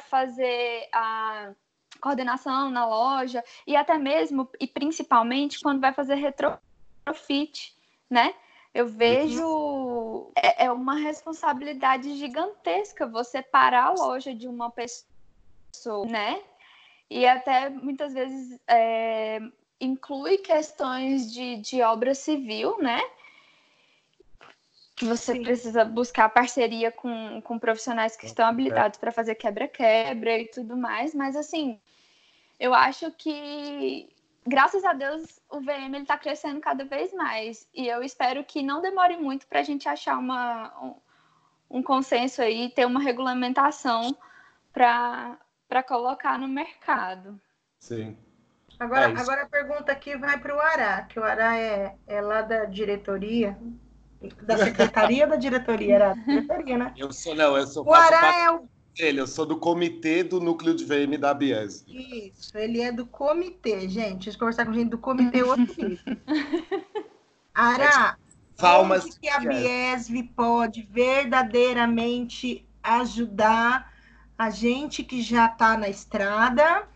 fazer 0.01 0.89
a 0.91 1.53
coordenação 2.01 2.71
na 2.71 2.87
loja 2.87 3.45
e 3.67 3.77
até 3.77 3.99
mesmo 3.99 4.49
e 4.59 4.67
principalmente 4.67 5.61
quando 5.61 5.83
vai 5.83 5.93
fazer 5.93 6.15
retrofit, 6.15 7.77
né? 8.09 8.35
Eu 8.75 8.87
vejo 8.87 10.31
é, 10.35 10.65
é 10.65 10.73
uma 10.73 10.95
responsabilidade 10.95 12.17
gigantesca 12.17 13.07
você 13.07 13.43
parar 13.43 13.89
a 13.89 13.93
loja 13.93 14.35
de 14.35 14.49
uma 14.49 14.71
pessoa, 14.71 16.07
né? 16.07 16.43
E 17.11 17.27
até 17.27 17.69
muitas 17.69 18.15
vezes 18.15 18.59
é, 18.67 19.41
inclui 19.79 20.39
questões 20.39 21.31
de, 21.31 21.57
de 21.57 21.83
obra 21.83 22.15
civil, 22.15 22.79
né? 22.81 23.03
Que 24.97 25.05
você 25.05 25.35
Sim. 25.35 25.43
precisa 25.43 25.85
buscar 25.85 26.31
parceria 26.31 26.91
com, 26.91 27.43
com 27.43 27.59
profissionais 27.59 28.17
que 28.17 28.25
estão 28.25 28.47
habilitados 28.47 28.99
para 28.99 29.13
fazer 29.13 29.35
quebra-quebra 29.35 30.39
e 30.39 30.47
tudo 30.47 30.77
mais, 30.77 31.15
mas 31.15 31.37
assim, 31.37 31.79
eu 32.59 32.73
acho 32.73 33.11
que 33.13 34.09
graças 34.47 34.85
a 34.85 34.93
Deus 34.93 35.41
o 35.51 35.61
VM 35.61 35.95
ele 35.95 35.99
está 35.99 36.19
crescendo 36.19 36.61
cada 36.61 36.85
vez 36.85 37.13
mais 37.13 37.69
e 37.75 37.87
eu 37.87 38.03
espero 38.03 38.45
que 38.45 38.63
não 38.63 38.81
demore 38.81 39.17
muito 39.17 39.47
para 39.47 39.61
a 39.61 39.63
gente 39.63 39.89
achar 39.89 40.19
uma, 40.19 40.73
um, 40.83 41.79
um 41.79 41.83
consenso 41.83 42.43
aí, 42.43 42.71
ter 42.71 42.87
uma 42.87 43.01
regulamentação 43.01 44.17
para 44.73 45.39
para 45.73 45.83
colocar 45.83 46.39
no 46.39 46.47
mercado. 46.47 47.41
Sim. 47.79 48.15
Agora, 48.79 49.11
É 49.11 49.19
agora 49.19 49.43
a 49.45 49.49
pergunta 49.49 49.91
aqui 49.91 50.19
vai 50.19 50.39
para 50.39 50.55
o 50.55 50.61
Ará, 50.61 51.03
que 51.03 51.19
o 51.19 51.25
Ará 51.25 51.57
é, 51.57 51.97
é 52.07 52.21
lá 52.21 52.43
da 52.43 52.67
diretoria, 52.67 53.57
da 54.43 54.59
secretaria 54.59 55.25
ou 55.25 55.31
da 55.31 55.37
diretoria? 55.37 55.95
Era 55.95 56.15
diretoria, 56.15 56.77
né? 56.77 56.93
Eu 56.95 57.11
sou, 57.11 57.35
não, 57.35 57.57
eu 57.57 57.67
sou 57.67 57.87
O 57.87 57.95
Ará 57.95 58.21
parte 58.21 58.39
é 58.39 58.51
o. 58.51 58.69
dele, 58.95 59.21
eu 59.21 59.27
sou 59.27 59.47
do 59.47 59.57
comitê 59.57 60.23
do 60.23 60.41
núcleo 60.41 60.75
de 60.75 60.85
VM 60.85 61.19
da 61.19 61.33
Biese. 61.35 61.85
Isso, 61.89 62.57
ele 62.57 62.81
é 62.81 62.93
do 62.93 63.07
comitê, 63.07 63.89
gente. 63.89 64.25
Deixa 64.25 64.37
eu 64.37 64.39
conversar 64.39 64.67
com 64.67 64.73
gente 64.73 64.91
do 64.91 64.99
comitê 64.99 65.43
outro 65.45 65.67
nível. 65.77 66.17
Ará, 67.55 68.17
Palmas. 68.57 69.05
onde 69.05 69.21
que 69.21 69.29
a 69.29 69.41
Biesv 69.41 70.23
pode 70.35 70.83
verdadeiramente 70.83 72.67
ajudar 72.83 73.93
a 74.37 74.51
gente 74.51 75.03
que 75.03 75.23
já 75.23 75.47
está 75.47 75.77
na 75.77 75.89
estrada 75.89 76.89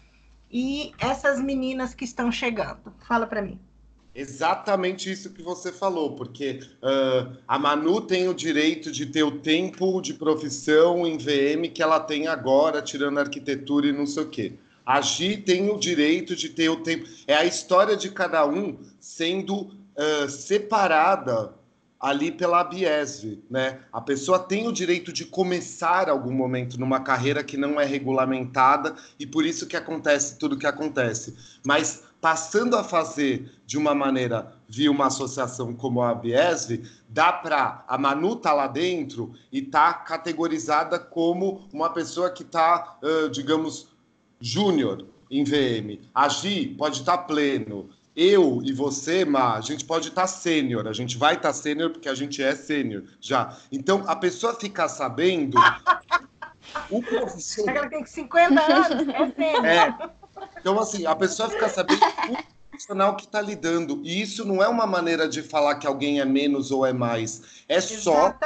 e 0.50 0.92
essas 0.98 1.40
meninas 1.40 1.94
que 1.94 2.04
estão 2.04 2.30
chegando? 2.30 2.94
Fala 3.06 3.26
para 3.26 3.42
mim. 3.42 3.60
Exatamente 4.16 5.12
isso 5.12 5.30
que 5.30 5.42
você 5.42 5.70
falou, 5.70 6.16
porque 6.16 6.60
ah, 6.82 7.32
a 7.46 7.58
Manu 7.58 8.00
tem 8.00 8.28
o 8.28 8.34
direito 8.34 8.90
de 8.90 9.04
ter 9.04 9.22
o 9.22 9.38
tempo 9.40 10.00
de 10.00 10.14
profissão 10.14 11.06
em 11.06 11.18
VM 11.18 11.70
que 11.72 11.82
ela 11.82 12.00
tem 12.00 12.26
agora, 12.26 12.80
tirando 12.80 13.18
arquitetura 13.18 13.88
e 13.88 13.92
não 13.92 14.06
sei 14.06 14.22
o 14.22 14.28
quê. 14.28 14.54
A 14.86 15.02
Gi 15.02 15.36
tem 15.36 15.68
o 15.68 15.78
direito 15.78 16.34
de 16.34 16.48
ter 16.48 16.70
o 16.70 16.76
tempo. 16.76 17.06
É 17.26 17.34
a 17.34 17.44
história 17.44 17.94
de 17.94 18.10
cada 18.10 18.46
um 18.46 18.78
sendo 18.98 19.70
ah, 19.94 20.26
separada 20.30 21.54
ali 22.00 22.30
pela 22.30 22.62
Biesv, 22.62 23.38
né? 23.50 23.80
A 23.92 24.00
pessoa 24.00 24.38
tem 24.38 24.68
o 24.68 24.72
direito 24.72 25.12
de 25.12 25.24
começar 25.24 26.08
algum 26.08 26.32
momento 26.32 26.78
numa 26.78 27.00
carreira 27.00 27.42
que 27.42 27.56
não 27.56 27.80
é 27.80 27.84
regulamentada 27.84 28.94
e 29.18 29.26
por 29.26 29.44
isso 29.44 29.66
que 29.66 29.76
acontece 29.76 30.38
tudo 30.38 30.58
que 30.58 30.66
acontece. 30.66 31.34
Mas 31.64 32.04
passando 32.20 32.76
a 32.76 32.84
fazer 32.84 33.52
de 33.66 33.76
uma 33.76 33.94
maneira 33.94 34.52
via 34.68 34.90
uma 34.90 35.06
associação 35.06 35.74
como 35.74 36.02
a 36.02 36.14
Biesv, 36.14 36.82
dá 37.08 37.32
para 37.32 37.84
a 37.86 37.98
Manu 37.98 38.36
tá 38.36 38.52
lá 38.52 38.66
dentro 38.66 39.32
e 39.52 39.62
tá 39.62 39.92
categorizada 39.94 40.98
como 40.98 41.68
uma 41.72 41.90
pessoa 41.90 42.30
que 42.30 42.42
está, 42.42 42.98
uh, 43.02 43.28
digamos, 43.28 43.88
júnior 44.40 45.06
em 45.30 45.44
VM. 45.44 46.00
A 46.14 46.28
Gi 46.28 46.74
pode 46.76 47.00
estar 47.00 47.18
tá 47.18 47.24
pleno 47.24 47.90
eu 48.16 48.62
e 48.64 48.72
você, 48.72 49.26
Ma, 49.26 49.56
a 49.56 49.60
gente 49.60 49.84
pode 49.84 50.08
estar 50.08 50.22
tá 50.22 50.26
sênior, 50.26 50.88
a 50.88 50.92
gente 50.92 51.18
vai 51.18 51.34
estar 51.34 51.48
tá 51.48 51.54
sênior 51.54 51.90
porque 51.90 52.08
a 52.08 52.14
gente 52.14 52.42
é 52.42 52.54
sênior 52.54 53.04
já. 53.20 53.54
Então, 53.70 54.04
a 54.06 54.16
pessoa 54.16 54.54
ficar 54.54 54.88
sabendo. 54.88 55.58
o 56.90 57.02
profissional. 57.02 57.76
Ela 57.76 57.90
tem 57.90 58.06
50 58.06 58.60
anos, 58.60 59.08
é 59.14 59.30
sênior. 59.32 59.66
É. 59.66 60.10
Então, 60.58 60.78
assim, 60.78 61.06
a 61.06 61.14
pessoa 61.14 61.48
fica 61.48 61.68
sabendo 61.68 62.00
o 62.28 62.70
profissional 62.70 63.16
que 63.16 63.24
está 63.24 63.40
lidando. 63.40 64.00
E 64.04 64.20
isso 64.20 64.44
não 64.44 64.62
é 64.62 64.68
uma 64.68 64.86
maneira 64.86 65.28
de 65.28 65.42
falar 65.42 65.76
que 65.76 65.86
alguém 65.86 66.20
é 66.20 66.24
menos 66.24 66.70
ou 66.70 66.84
é 66.84 66.92
mais. 66.92 67.64
É 67.68 67.76
Exatamente. 67.76 68.02
só 68.02 68.36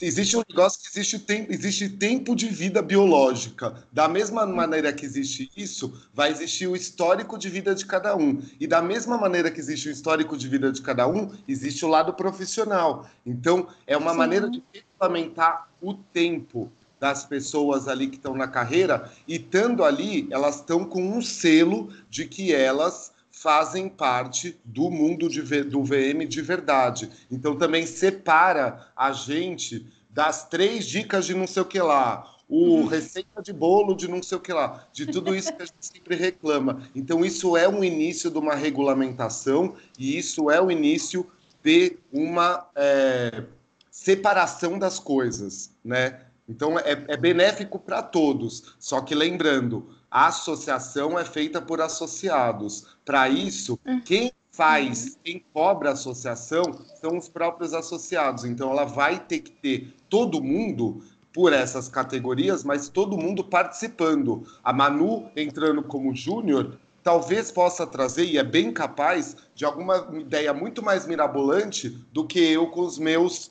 existe 0.00 0.36
um 0.36 0.42
negócio 0.48 0.80
que 0.80 0.88
existe 0.88 1.18
tempo, 1.18 1.52
existe 1.52 1.88
tempo 1.88 2.34
de 2.34 2.46
vida 2.48 2.80
biológica. 2.80 3.84
Da 3.92 4.06
mesma 4.08 4.46
maneira 4.46 4.92
que 4.92 5.04
existe 5.04 5.50
isso, 5.56 5.92
vai 6.14 6.30
existir 6.30 6.66
o 6.66 6.76
histórico 6.76 7.36
de 7.36 7.48
vida 7.48 7.74
de 7.74 7.84
cada 7.84 8.16
um. 8.16 8.40
E 8.60 8.66
da 8.66 8.80
mesma 8.80 9.18
maneira 9.18 9.50
que 9.50 9.58
existe 9.58 9.88
o 9.88 9.92
histórico 9.92 10.36
de 10.36 10.46
vida 10.46 10.70
de 10.70 10.80
cada 10.80 11.08
um, 11.08 11.32
existe 11.48 11.84
o 11.84 11.88
lado 11.88 12.14
profissional. 12.14 13.08
Então, 13.26 13.66
é 13.86 13.96
uma 13.96 14.12
Sim. 14.12 14.18
maneira 14.18 14.50
de 14.50 14.62
regulamentar 14.72 15.68
o 15.80 15.94
tempo 15.94 16.70
das 17.00 17.24
pessoas 17.24 17.88
ali 17.88 18.08
que 18.08 18.16
estão 18.16 18.34
na 18.34 18.48
carreira 18.48 19.10
e 19.26 19.36
estando 19.36 19.84
ali, 19.84 20.26
elas 20.30 20.56
estão 20.56 20.84
com 20.84 21.02
um 21.02 21.22
selo 21.22 21.90
de 22.10 22.24
que 22.24 22.52
elas 22.52 23.12
fazem 23.30 23.88
parte 23.88 24.58
do 24.64 24.90
mundo 24.90 25.28
de, 25.28 25.42
do 25.62 25.84
VM 25.84 26.26
de 26.28 26.42
verdade. 26.42 27.10
Então 27.30 27.56
também 27.56 27.86
separa 27.86 28.88
a 28.96 29.12
gente 29.12 29.86
das 30.10 30.48
três 30.48 30.86
dicas 30.86 31.24
de 31.24 31.34
não 31.34 31.46
sei 31.46 31.62
o 31.62 31.66
que 31.66 31.78
lá, 31.78 32.34
o 32.48 32.78
uhum. 32.78 32.86
receita 32.86 33.40
de 33.42 33.52
bolo 33.52 33.94
de 33.94 34.08
não 34.08 34.22
sei 34.22 34.38
o 34.38 34.40
que 34.40 34.52
lá, 34.52 34.84
de 34.92 35.06
tudo 35.06 35.34
isso 35.34 35.54
que 35.54 35.62
a 35.62 35.66
gente 35.66 35.86
sempre 35.86 36.16
reclama. 36.16 36.82
Então 36.94 37.24
isso 37.24 37.56
é 37.56 37.68
um 37.68 37.84
início 37.84 38.30
de 38.30 38.38
uma 38.38 38.54
regulamentação 38.54 39.74
e 39.98 40.18
isso 40.18 40.50
é 40.50 40.60
o 40.60 40.70
início 40.70 41.26
de 41.62 41.96
uma 42.12 42.66
é, 42.74 43.44
separação 43.90 44.78
das 44.78 44.98
coisas, 44.98 45.70
né? 45.84 46.20
Então 46.48 46.78
é, 46.78 47.04
é 47.08 47.16
benéfico 47.16 47.78
para 47.78 48.02
todos. 48.02 48.74
Só 48.78 49.00
que 49.00 49.14
lembrando, 49.14 49.90
a 50.10 50.28
associação 50.28 51.18
é 51.18 51.24
feita 51.24 51.60
por 51.60 51.80
associados. 51.80 52.86
Para 53.04 53.28
isso, 53.28 53.78
hum. 53.86 54.00
quem 54.00 54.32
faz, 54.50 55.04
uhum. 55.04 55.16
quem 55.22 55.44
cobra 55.52 55.90
a 55.90 55.92
associação 55.92 56.64
são 57.00 57.16
os 57.16 57.28
próprios 57.28 57.72
associados. 57.72 58.44
Então, 58.44 58.72
ela 58.72 58.84
vai 58.84 59.20
ter 59.20 59.40
que 59.40 59.52
ter 59.52 59.94
todo 60.08 60.42
mundo 60.42 61.02
por 61.32 61.52
essas 61.52 61.88
categorias, 61.88 62.64
mas 62.64 62.88
todo 62.88 63.16
mundo 63.16 63.44
participando. 63.44 64.44
A 64.64 64.72
Manu 64.72 65.30
entrando 65.36 65.82
como 65.82 66.14
júnior 66.14 66.76
talvez 67.04 67.50
possa 67.50 67.86
trazer, 67.86 68.24
e 68.24 68.36
é 68.36 68.42
bem 68.42 68.72
capaz, 68.72 69.36
de 69.54 69.64
alguma 69.64 70.08
ideia 70.18 70.52
muito 70.52 70.82
mais 70.82 71.06
mirabolante 71.06 71.88
do 72.12 72.26
que 72.26 72.40
eu 72.40 72.66
com 72.66 72.80
os 72.80 72.98
meus 72.98 73.50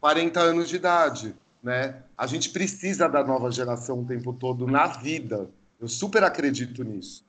40 0.00 0.40
anos 0.40 0.68
de 0.68 0.76
idade. 0.76 1.34
Né? 1.62 2.02
A 2.16 2.26
gente 2.26 2.50
precisa 2.50 3.08
da 3.08 3.24
nova 3.24 3.50
geração 3.50 4.00
o 4.00 4.04
tempo 4.06 4.32
todo 4.32 4.66
na 4.66 4.86
vida. 4.86 5.50
Eu 5.80 5.88
super 5.88 6.22
acredito 6.22 6.82
nisso. 6.84 7.24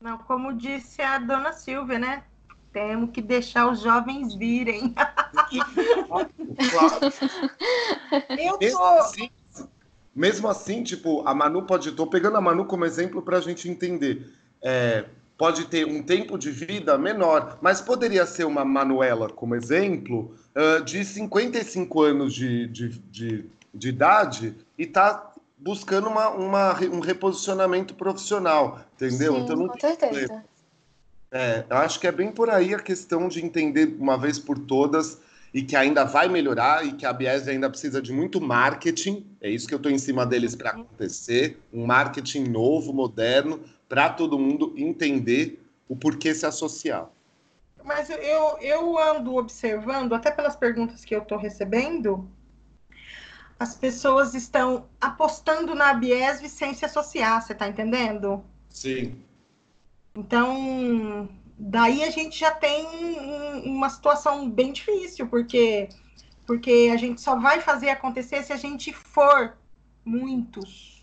Não, 0.00 0.18
como 0.18 0.52
disse 0.52 1.00
a 1.02 1.18
dona 1.18 1.52
Silvia, 1.52 1.98
né? 1.98 2.24
Temos 2.72 3.10
que 3.10 3.22
deixar 3.22 3.70
os 3.70 3.80
jovens 3.80 4.34
virem. 4.34 4.94
claro. 6.70 7.12
Eu 8.38 8.58
mesmo, 8.58 8.78
tô... 8.78 8.84
assim, 8.84 9.30
mesmo 10.14 10.48
assim, 10.48 10.82
tipo, 10.82 11.26
a 11.26 11.34
Manu 11.34 11.62
pode. 11.62 11.88
Estou 11.88 12.06
pegando 12.06 12.36
a 12.36 12.40
Manu 12.40 12.64
como 12.64 12.84
exemplo 12.84 13.22
para 13.22 13.38
a 13.38 13.40
gente 13.40 13.68
entender. 13.68 14.32
É, 14.60 15.04
pode 15.36 15.66
ter 15.66 15.86
um 15.86 16.02
tempo 16.02 16.38
de 16.38 16.50
vida 16.50 16.96
menor, 16.96 17.58
mas 17.60 17.80
poderia 17.80 18.24
ser 18.26 18.44
uma 18.44 18.64
Manuela, 18.64 19.28
como 19.28 19.54
exemplo, 19.54 20.34
uh, 20.54 20.82
de 20.84 21.04
55 21.04 22.02
anos 22.02 22.34
de, 22.34 22.66
de, 22.68 22.88
de, 23.10 23.44
de 23.74 23.88
idade 23.88 24.54
e 24.78 24.86
tá 24.86 25.32
buscando 25.58 26.08
uma, 26.08 26.28
uma, 26.30 26.74
um 26.84 27.00
reposicionamento 27.00 27.94
profissional, 27.94 28.80
entendeu? 28.94 29.34
Sim, 29.34 29.40
então, 29.40 29.56
não 29.56 29.68
com 29.68 29.80
certeza. 29.80 30.44
É, 31.30 31.64
eu 31.68 31.76
acho 31.78 31.98
que 31.98 32.06
é 32.06 32.12
bem 32.12 32.30
por 32.30 32.48
aí 32.48 32.74
a 32.74 32.78
questão 32.78 33.28
de 33.28 33.44
entender 33.44 33.96
uma 33.98 34.16
vez 34.16 34.38
por 34.38 34.58
todas 34.58 35.20
e 35.52 35.62
que 35.62 35.74
ainda 35.74 36.04
vai 36.04 36.28
melhorar 36.28 36.86
e 36.86 36.92
que 36.92 37.06
a 37.06 37.12
Biese 37.12 37.50
ainda 37.50 37.70
precisa 37.70 38.02
de 38.02 38.12
muito 38.12 38.40
marketing. 38.40 39.24
É 39.40 39.48
isso 39.48 39.66
que 39.66 39.74
eu 39.74 39.78
estou 39.78 39.90
em 39.90 39.98
cima 39.98 40.26
deles 40.26 40.54
para 40.54 40.70
acontecer, 40.70 41.58
um 41.72 41.86
marketing 41.86 42.44
novo, 42.44 42.92
moderno, 42.92 43.60
para 43.88 44.10
todo 44.10 44.38
mundo 44.38 44.74
entender 44.76 45.60
o 45.88 45.96
porquê 45.96 46.34
se 46.34 46.46
associar. 46.46 47.08
Mas 47.84 48.08
eu, 48.10 48.58
eu 48.60 48.98
ando 48.98 49.36
observando, 49.36 50.14
até 50.14 50.30
pelas 50.30 50.56
perguntas 50.56 51.04
que 51.04 51.14
eu 51.14 51.20
estou 51.20 51.36
recebendo, 51.36 52.28
as 53.64 53.74
pessoas 53.74 54.34
estão 54.34 54.86
apostando 55.00 55.74
na 55.74 55.94
Biesv 55.94 56.46
sem 56.48 56.74
se 56.74 56.84
associar, 56.84 57.40
você 57.40 57.54
está 57.54 57.66
entendendo? 57.66 58.44
Sim. 58.68 59.16
Então, 60.14 61.28
daí 61.58 62.04
a 62.04 62.10
gente 62.10 62.38
já 62.38 62.50
tem 62.50 62.86
uma 63.64 63.88
situação 63.88 64.48
bem 64.50 64.70
difícil, 64.70 65.26
porque 65.28 65.88
porque 66.46 66.90
a 66.92 66.98
gente 66.98 67.22
só 67.22 67.40
vai 67.40 67.62
fazer 67.62 67.88
acontecer 67.88 68.42
se 68.42 68.52
a 68.52 68.56
gente 68.58 68.92
for 68.92 69.56
muitos. 70.04 71.02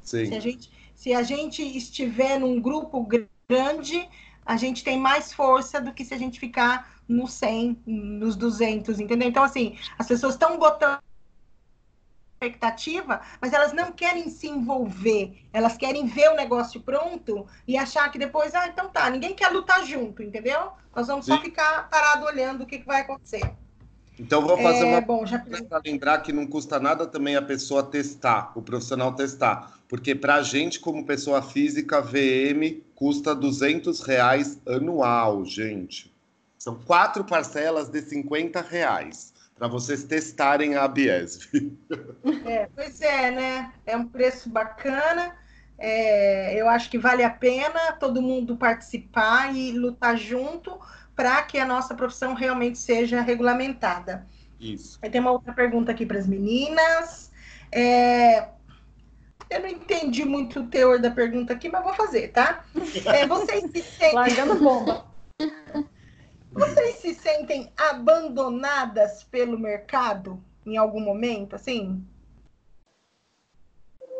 Sim. 0.00 0.26
Se 0.26 0.34
a 0.34 0.40
gente, 0.40 0.72
se 0.92 1.14
a 1.14 1.22
gente 1.22 1.62
estiver 1.62 2.40
num 2.40 2.60
grupo 2.60 3.08
grande, 3.48 4.08
a 4.44 4.56
gente 4.56 4.82
tem 4.82 4.98
mais 4.98 5.32
força 5.32 5.80
do 5.80 5.94
que 5.94 6.04
se 6.04 6.12
a 6.12 6.18
gente 6.18 6.40
ficar 6.40 7.00
no 7.06 7.28
100, 7.28 7.78
nos 7.86 8.34
200, 8.34 8.98
entendeu? 8.98 9.28
Então, 9.28 9.44
assim, 9.44 9.76
as 9.96 10.08
pessoas 10.08 10.34
estão 10.34 10.58
botando 10.58 10.98
expectativa, 12.42 13.20
mas 13.40 13.52
elas 13.52 13.72
não 13.72 13.92
querem 13.92 14.28
se 14.28 14.48
envolver, 14.48 15.38
elas 15.52 15.76
querem 15.76 16.06
ver 16.06 16.30
o 16.30 16.36
negócio 16.36 16.80
pronto 16.80 17.46
e 17.66 17.76
achar 17.76 18.10
que 18.10 18.18
depois, 18.18 18.54
ah, 18.54 18.66
então 18.66 18.88
tá, 18.88 19.08
ninguém 19.08 19.34
quer 19.34 19.48
lutar 19.48 19.84
junto, 19.84 20.22
entendeu? 20.22 20.72
Nós 20.94 21.06
vamos 21.06 21.24
Sim. 21.24 21.36
só 21.36 21.40
ficar 21.40 21.88
parado 21.88 22.26
olhando 22.26 22.62
o 22.62 22.66
que, 22.66 22.78
que 22.78 22.86
vai 22.86 23.02
acontecer. 23.02 23.52
Então 24.18 24.42
vou 24.42 24.58
fazer 24.58 24.84
é, 24.84 24.84
uma 24.84 25.00
bom, 25.00 25.24
já... 25.24 25.38
para 25.38 25.80
lembrar 25.84 26.18
que 26.18 26.32
não 26.32 26.46
custa 26.46 26.78
nada 26.78 27.06
também 27.06 27.34
a 27.34 27.42
pessoa 27.42 27.82
testar, 27.82 28.52
o 28.54 28.60
profissional 28.60 29.12
testar, 29.14 29.78
porque 29.88 30.14
para 30.14 30.36
a 30.36 30.42
gente 30.42 30.80
como 30.80 31.06
pessoa 31.06 31.40
física 31.40 32.00
VM 32.00 32.82
custa 32.94 33.34
200 33.34 34.00
reais 34.02 34.60
anual, 34.66 35.44
gente. 35.44 36.12
São 36.58 36.76
quatro 36.76 37.24
parcelas 37.24 37.88
de 37.88 38.00
50 38.02 38.60
reais 38.60 39.31
para 39.62 39.68
vocês 39.68 40.02
testarem 40.02 40.74
a 40.74 40.88
Biesv. 40.88 41.46
É, 42.44 42.68
pois 42.74 43.00
é, 43.00 43.30
né? 43.30 43.72
É 43.86 43.96
um 43.96 44.08
preço 44.08 44.50
bacana. 44.50 45.36
É, 45.78 46.60
eu 46.60 46.68
acho 46.68 46.90
que 46.90 46.98
vale 46.98 47.22
a 47.22 47.30
pena 47.30 47.92
todo 47.92 48.20
mundo 48.20 48.56
participar 48.56 49.54
e 49.54 49.70
lutar 49.70 50.16
junto 50.16 50.76
para 51.14 51.42
que 51.42 51.58
a 51.58 51.64
nossa 51.64 51.94
profissão 51.94 52.34
realmente 52.34 52.76
seja 52.76 53.20
regulamentada. 53.20 54.26
Isso. 54.58 54.98
Aí 55.00 55.08
tem 55.08 55.20
uma 55.20 55.30
outra 55.30 55.52
pergunta 55.52 55.92
aqui 55.92 56.04
para 56.04 56.18
as 56.18 56.26
meninas. 56.26 57.30
É, 57.70 58.48
eu 59.48 59.60
não 59.60 59.68
entendi 59.68 60.24
muito 60.24 60.58
o 60.58 60.66
teor 60.66 60.98
da 60.98 61.10
pergunta 61.10 61.52
aqui, 61.52 61.68
mas 61.68 61.84
vou 61.84 61.94
fazer, 61.94 62.32
tá? 62.32 62.64
É, 63.06 63.28
vocês 63.28 63.62
se 63.70 63.80
sentem... 63.80 64.14
Largando 64.14 64.56
bomba. 64.56 65.11
Vocês 66.54 66.96
se 66.96 67.14
sentem 67.14 67.72
abandonadas 67.76 69.24
pelo 69.24 69.58
mercado 69.58 70.38
em 70.66 70.76
algum 70.76 71.00
momento, 71.00 71.56
assim? 71.56 72.04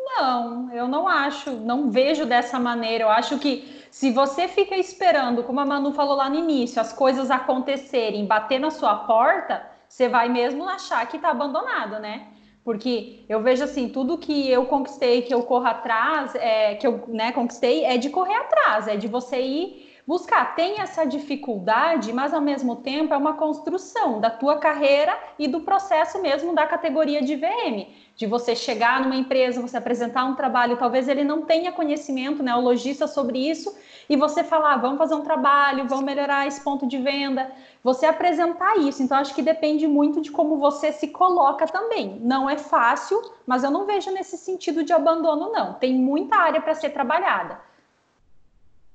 Não, 0.05 0.71
eu 0.73 0.87
não 0.87 1.07
acho, 1.07 1.51
não 1.51 1.91
vejo 1.91 2.25
dessa 2.25 2.59
maneira. 2.59 3.03
Eu 3.03 3.09
acho 3.09 3.37
que 3.37 3.83
se 3.89 4.11
você 4.11 4.47
fica 4.47 4.75
esperando, 4.75 5.43
como 5.43 5.59
a 5.59 5.65
Manu 5.65 5.93
falou 5.93 6.15
lá 6.15 6.29
no 6.29 6.35
início, 6.35 6.81
as 6.81 6.91
coisas 6.91 7.29
acontecerem, 7.29 8.25
bater 8.25 8.59
na 8.59 8.71
sua 8.71 8.95
porta, 8.95 9.65
você 9.87 10.09
vai 10.09 10.27
mesmo 10.27 10.67
achar 10.67 11.07
que 11.07 11.17
está 11.17 11.29
abandonado, 11.29 11.99
né? 11.99 12.27
Porque 12.63 13.23
eu 13.29 13.41
vejo 13.41 13.63
assim, 13.63 13.89
tudo 13.89 14.17
que 14.17 14.49
eu 14.49 14.65
conquistei, 14.65 15.21
que 15.21 15.33
eu 15.33 15.43
corro 15.43 15.67
atrás, 15.67 16.33
é, 16.35 16.75
que 16.75 16.87
eu 16.87 17.03
né, 17.09 17.31
conquistei, 17.31 17.83
é 17.85 17.97
de 17.97 18.09
correr 18.09 18.35
atrás, 18.35 18.87
é 18.87 18.95
de 18.95 19.07
você 19.07 19.39
ir 19.39 19.82
buscar. 20.05 20.55
Tem 20.55 20.79
essa 20.79 21.05
dificuldade, 21.05 22.11
mas 22.11 22.33
ao 22.33 22.41
mesmo 22.41 22.75
tempo 22.77 23.13
é 23.13 23.17
uma 23.17 23.33
construção 23.33 24.19
da 24.19 24.29
tua 24.29 24.57
carreira 24.57 25.17
e 25.39 25.47
do 25.47 25.61
processo 25.61 26.21
mesmo 26.21 26.53
da 26.53 26.67
categoria 26.67 27.21
de 27.21 27.35
VM. 27.35 27.87
De 28.15 28.27
você 28.27 28.55
chegar 28.55 29.01
numa 29.01 29.15
empresa, 29.15 29.61
você 29.61 29.77
apresentar 29.77 30.25
um 30.25 30.35
trabalho, 30.35 30.77
talvez 30.77 31.07
ele 31.07 31.23
não 31.23 31.43
tenha 31.43 31.71
conhecimento, 31.71 32.43
né, 32.43 32.53
o 32.55 32.61
lojista 32.61 33.07
sobre 33.07 33.39
isso, 33.39 33.75
e 34.07 34.15
você 34.15 34.43
falar, 34.43 34.73
ah, 34.73 34.77
vamos 34.77 34.99
fazer 34.99 35.15
um 35.15 35.21
trabalho, 35.21 35.87
vamos 35.87 36.05
melhorar 36.05 36.45
esse 36.45 36.61
ponto 36.61 36.85
de 36.85 36.99
venda, 36.99 37.51
você 37.83 38.05
apresentar 38.05 38.77
isso. 38.77 39.01
Então, 39.01 39.17
acho 39.17 39.33
que 39.33 39.41
depende 39.41 39.87
muito 39.87 40.21
de 40.21 40.31
como 40.31 40.57
você 40.57 40.91
se 40.91 41.07
coloca 41.07 41.65
também. 41.65 42.19
Não 42.21 42.47
é 42.47 42.57
fácil, 42.57 43.19
mas 43.47 43.63
eu 43.63 43.71
não 43.71 43.85
vejo 43.85 44.11
nesse 44.11 44.37
sentido 44.37 44.83
de 44.83 44.93
abandono, 44.93 45.51
não. 45.51 45.73
Tem 45.73 45.95
muita 45.95 46.35
área 46.35 46.61
para 46.61 46.75
ser 46.75 46.91
trabalhada. 46.91 47.59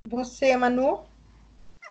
Você, 0.08 0.56
Manu? 0.56 1.04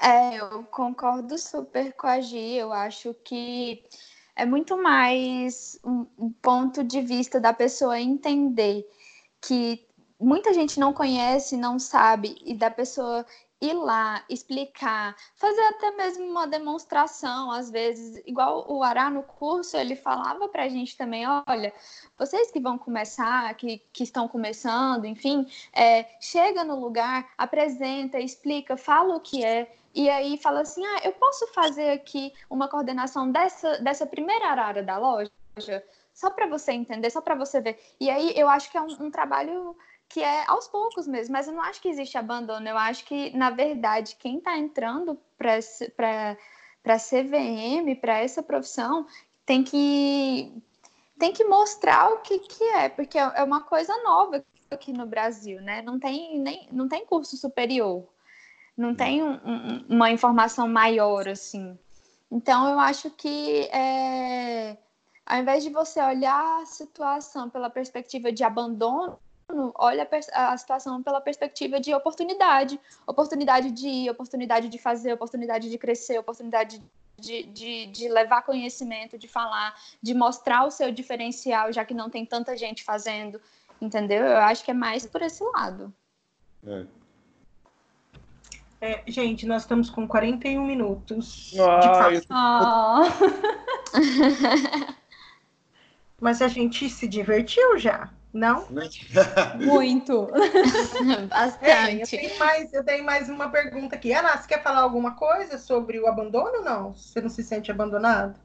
É, 0.01 0.37
eu 0.37 0.63
concordo 0.63 1.37
super 1.37 1.93
com 1.93 2.07
a 2.07 2.19
Gi. 2.19 2.55
Eu 2.55 2.73
acho 2.73 3.13
que 3.23 3.83
é 4.35 4.45
muito 4.45 4.75
mais 4.75 5.79
um, 5.83 6.31
ponto 6.41 6.83
de 6.83 7.01
vista 7.01 7.39
da 7.39 7.53
pessoa 7.53 7.99
entender 7.99 8.87
que 9.39 9.85
muita 10.19 10.51
gente 10.51 10.79
não 10.79 10.93
conhece, 10.93 11.55
não 11.55 11.77
sabe, 11.77 12.35
e 12.43 12.55
da 12.55 12.71
pessoa 12.71 13.23
ir 13.59 13.73
lá, 13.73 14.23
explicar, 14.29 15.15
fazer 15.35 15.61
até 15.61 15.91
mesmo 15.91 16.25
uma 16.25 16.45
demonstração, 16.45 17.51
às 17.51 17.71
vezes, 17.71 18.21
igual 18.25 18.65
o 18.71 18.83
Ará 18.83 19.09
no 19.09 19.23
curso, 19.23 19.75
ele 19.77 19.95
falava 19.95 20.47
para 20.47 20.63
a 20.63 20.69
gente 20.69 20.95
também, 20.95 21.25
olha, 21.47 21.73
vocês 22.17 22.51
que 22.51 22.59
vão 22.59 22.77
começar, 22.77 23.53
que, 23.55 23.81
que 23.91 24.03
estão 24.03 24.27
começando, 24.27 25.05
enfim, 25.05 25.47
é, 25.73 26.05
chega 26.21 26.63
no 26.63 26.79
lugar, 26.79 27.27
apresenta, 27.37 28.19
explica, 28.19 28.77
fala 28.77 29.15
o 29.15 29.19
que 29.19 29.43
é, 29.43 29.71
e 29.93 30.09
aí 30.09 30.37
fala 30.37 30.61
assim, 30.61 30.85
ah, 30.85 30.99
eu 31.03 31.13
posso 31.13 31.47
fazer 31.47 31.89
aqui 31.89 32.31
uma 32.49 32.67
coordenação 32.67 33.31
dessa, 33.31 33.79
dessa 33.79 34.05
primeira 34.05 34.49
arara 34.49 34.83
da 34.83 34.99
loja? 34.99 35.31
Só 36.13 36.29
para 36.29 36.45
você 36.45 36.71
entender, 36.71 37.09
só 37.09 37.21
para 37.21 37.33
você 37.33 37.59
ver. 37.61 37.79
E 37.99 38.09
aí 38.09 38.33
eu 38.35 38.47
acho 38.47 38.71
que 38.71 38.77
é 38.77 38.81
um, 38.81 39.05
um 39.05 39.11
trabalho 39.11 39.75
que 40.09 40.21
é 40.21 40.45
aos 40.47 40.67
poucos 40.67 41.07
mesmo, 41.07 41.33
mas 41.33 41.47
eu 41.47 41.53
não 41.53 41.61
acho 41.61 41.81
que 41.81 41.89
existe 41.89 42.17
abandono, 42.17 42.67
eu 42.67 42.77
acho 42.77 43.03
que, 43.05 43.35
na 43.35 43.49
verdade, 43.49 44.15
quem 44.17 44.37
está 44.37 44.57
entrando 44.57 45.19
para 45.37 46.97
CVM, 46.97 47.95
para 47.99 48.19
essa 48.19 48.41
profissão, 48.41 49.05
tem 49.45 49.63
que, 49.63 50.53
tem 51.19 51.33
que 51.33 51.43
mostrar 51.43 52.09
o 52.13 52.19
que, 52.19 52.39
que 52.39 52.63
é, 52.63 52.89
porque 52.89 53.17
é 53.17 53.43
uma 53.43 53.61
coisa 53.61 53.95
nova 54.03 54.43
aqui 54.71 54.91
no 54.91 55.05
Brasil, 55.05 55.61
né? 55.61 55.81
Não 55.81 55.99
tem, 55.99 56.39
nem, 56.39 56.67
não 56.71 56.87
tem 56.87 57.05
curso 57.05 57.37
superior, 57.37 58.07
não 58.75 58.93
tem 58.95 59.23
um, 59.23 59.33
um, 59.33 59.85
uma 59.89 60.11
informação 60.11 60.67
maior, 60.67 61.27
assim. 61.27 61.77
Então, 62.31 62.69
eu 62.69 62.79
acho 62.79 63.09
que 63.11 63.61
é, 63.71 64.77
ao 65.25 65.39
invés 65.39 65.63
de 65.63 65.69
você 65.69 66.01
olhar 66.01 66.61
a 66.61 66.65
situação 66.65 67.49
pela 67.49 67.69
perspectiva 67.69 68.31
de 68.31 68.43
abandono, 68.43 69.19
olha 69.75 70.07
a 70.33 70.57
situação 70.57 71.01
pela 71.01 71.21
perspectiva 71.21 71.79
de 71.79 71.93
oportunidade, 71.93 72.79
oportunidade 73.05 73.71
de 73.71 73.87
ir, 73.87 74.09
oportunidade 74.09 74.67
de 74.67 74.77
fazer, 74.77 75.13
oportunidade 75.13 75.69
de 75.69 75.77
crescer, 75.77 76.17
oportunidade 76.19 76.81
de, 77.19 77.43
de, 77.43 77.85
de, 77.87 78.09
levar 78.09 78.43
conhecimento, 78.43 79.17
de 79.17 79.27
falar, 79.27 79.73
de 80.01 80.13
mostrar 80.13 80.65
o 80.65 80.71
seu 80.71 80.91
diferencial, 80.91 81.71
já 81.71 81.85
que 81.85 81.93
não 81.93 82.09
tem 82.09 82.25
tanta 82.25 82.57
gente 82.57 82.83
fazendo, 82.83 83.41
entendeu? 83.81 84.23
Eu 84.25 84.37
acho 84.37 84.63
que 84.63 84.71
é 84.71 84.73
mais 84.73 85.05
por 85.05 85.21
esse 85.21 85.43
lado. 85.43 85.93
É. 86.65 86.85
É, 88.79 89.03
gente, 89.07 89.47
nós 89.47 89.63
estamos 89.63 89.89
com 89.89 90.07
41 90.07 90.63
minutos 90.63 91.55
ah, 91.59 92.11
de 92.11 92.27
oh. 92.29 93.01
Mas 96.21 96.43
a 96.43 96.47
gente 96.47 96.87
se 96.87 97.07
divertiu 97.07 97.79
já. 97.79 98.11
Não? 98.37 98.67
Muito. 99.55 100.27
Bastante. 101.27 101.65
É, 101.65 102.03
eu, 102.03 102.07
tenho 102.07 102.37
mais, 102.37 102.71
eu 102.71 102.83
tenho 102.83 103.03
mais 103.03 103.29
uma 103.29 103.49
pergunta 103.49 103.95
aqui. 103.95 104.13
Ana, 104.13 104.37
você 104.37 104.47
quer 104.47 104.61
falar 104.61 104.81
alguma 104.81 105.15
coisa 105.15 105.57
sobre 105.57 105.99
o 105.99 106.05
abandono 106.05 106.59
ou 106.59 106.63
não? 106.63 106.93
Você 106.93 107.19
não 107.19 107.29
se 107.29 107.41
sente 107.43 107.71
abandonado? 107.71 108.39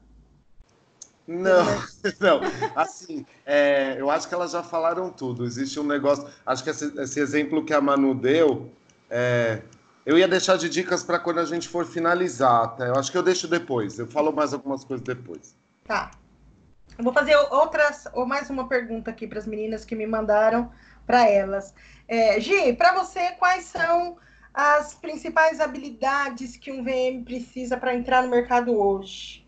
Não, 1.27 1.63
não. 2.19 2.41
Assim, 2.75 3.23
é, 3.45 3.95
eu 3.99 4.09
acho 4.09 4.27
que 4.27 4.33
elas 4.33 4.51
já 4.51 4.63
falaram 4.63 5.11
tudo. 5.11 5.45
Existe 5.45 5.79
um 5.79 5.85
negócio. 5.85 6.27
Acho 6.43 6.63
que 6.63 6.71
esse, 6.71 6.99
esse 6.99 7.19
exemplo 7.19 7.63
que 7.63 7.73
a 7.73 7.79
Manu 7.79 8.15
deu, 8.15 8.71
é, 9.11 9.61
eu 10.03 10.17
ia 10.17 10.27
deixar 10.27 10.57
de 10.57 10.69
dicas 10.69 11.03
para 11.03 11.19
quando 11.19 11.39
a 11.39 11.45
gente 11.45 11.69
for 11.69 11.85
finalizar. 11.85 12.75
Tá? 12.75 12.87
Eu 12.87 12.95
acho 12.95 13.11
que 13.11 13.17
eu 13.17 13.23
deixo 13.23 13.47
depois. 13.47 13.99
Eu 13.99 14.07
falo 14.07 14.33
mais 14.33 14.55
algumas 14.55 14.83
coisas 14.83 15.05
depois. 15.05 15.55
Tá. 15.83 16.09
Eu 16.97 17.03
vou 17.03 17.13
fazer 17.13 17.35
outras, 17.35 18.07
ou 18.13 18.25
mais 18.25 18.49
uma 18.49 18.67
pergunta 18.67 19.09
aqui 19.11 19.27
para 19.27 19.39
as 19.39 19.47
meninas 19.47 19.83
que 19.83 19.95
me 19.95 20.05
mandaram 20.05 20.71
para 21.05 21.27
elas. 21.27 21.73
É, 22.07 22.39
Gi, 22.39 22.73
para 22.73 22.93
você, 22.93 23.31
quais 23.31 23.65
são 23.65 24.17
as 24.53 24.93
principais 24.93 25.59
habilidades 25.59 26.55
que 26.55 26.71
um 26.71 26.83
VM 26.83 27.23
precisa 27.23 27.77
para 27.77 27.95
entrar 27.95 28.21
no 28.21 28.29
mercado 28.29 28.77
hoje? 28.77 29.43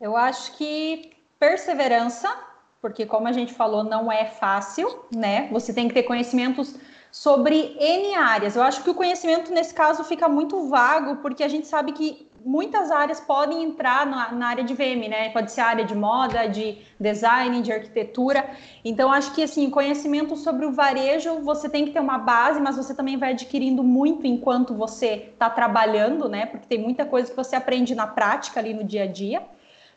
Eu 0.00 0.16
acho 0.16 0.56
que 0.56 1.12
perseverança, 1.38 2.28
porque 2.80 3.06
como 3.06 3.26
a 3.26 3.32
gente 3.32 3.54
falou, 3.54 3.82
não 3.82 4.12
é 4.12 4.26
fácil, 4.26 5.04
né? 5.14 5.48
Você 5.50 5.72
tem 5.72 5.88
que 5.88 5.94
ter 5.94 6.02
conhecimentos 6.02 6.74
sobre 7.10 7.76
N 7.78 8.14
áreas. 8.14 8.56
Eu 8.56 8.62
acho 8.62 8.82
que 8.84 8.90
o 8.90 8.94
conhecimento 8.94 9.50
nesse 9.52 9.74
caso 9.74 10.04
fica 10.04 10.28
muito 10.28 10.68
vago, 10.68 11.16
porque 11.16 11.42
a 11.42 11.48
gente 11.48 11.66
sabe 11.66 11.92
que 11.92 12.29
muitas 12.44 12.90
áreas 12.90 13.20
podem 13.20 13.62
entrar 13.64 14.06
na, 14.06 14.32
na, 14.32 14.48
área 14.48 14.64
de 14.64 14.74
VM, 14.74 15.08
né? 15.08 15.28
Pode 15.30 15.52
ser 15.52 15.60
área 15.60 15.84
de 15.84 15.94
moda, 15.94 16.46
de 16.46 16.78
design, 16.98 17.62
de 17.62 17.72
arquitetura. 17.72 18.48
Então, 18.84 19.12
acho 19.12 19.34
que 19.34 19.42
assim, 19.42 19.68
conhecimento 19.70 20.36
sobre 20.36 20.66
o 20.66 20.72
varejo, 20.72 21.40
você 21.40 21.68
tem 21.68 21.84
que 21.84 21.92
ter 21.92 22.00
uma 22.00 22.18
base, 22.18 22.60
mas 22.60 22.76
você 22.76 22.94
também 22.94 23.16
vai 23.16 23.32
adquirindo 23.32 23.82
muito 23.82 24.26
enquanto 24.26 24.74
você 24.74 25.30
está 25.32 25.50
trabalhando, 25.50 26.28
né? 26.28 26.46
Porque 26.46 26.66
tem 26.66 26.78
muita 26.78 27.04
coisa 27.04 27.30
que 27.30 27.36
você 27.36 27.56
aprende 27.56 27.94
na 27.94 28.06
prática 28.06 28.60
ali 28.60 28.72
no 28.72 28.84
dia 28.84 29.04
a 29.04 29.06
dia. 29.06 29.42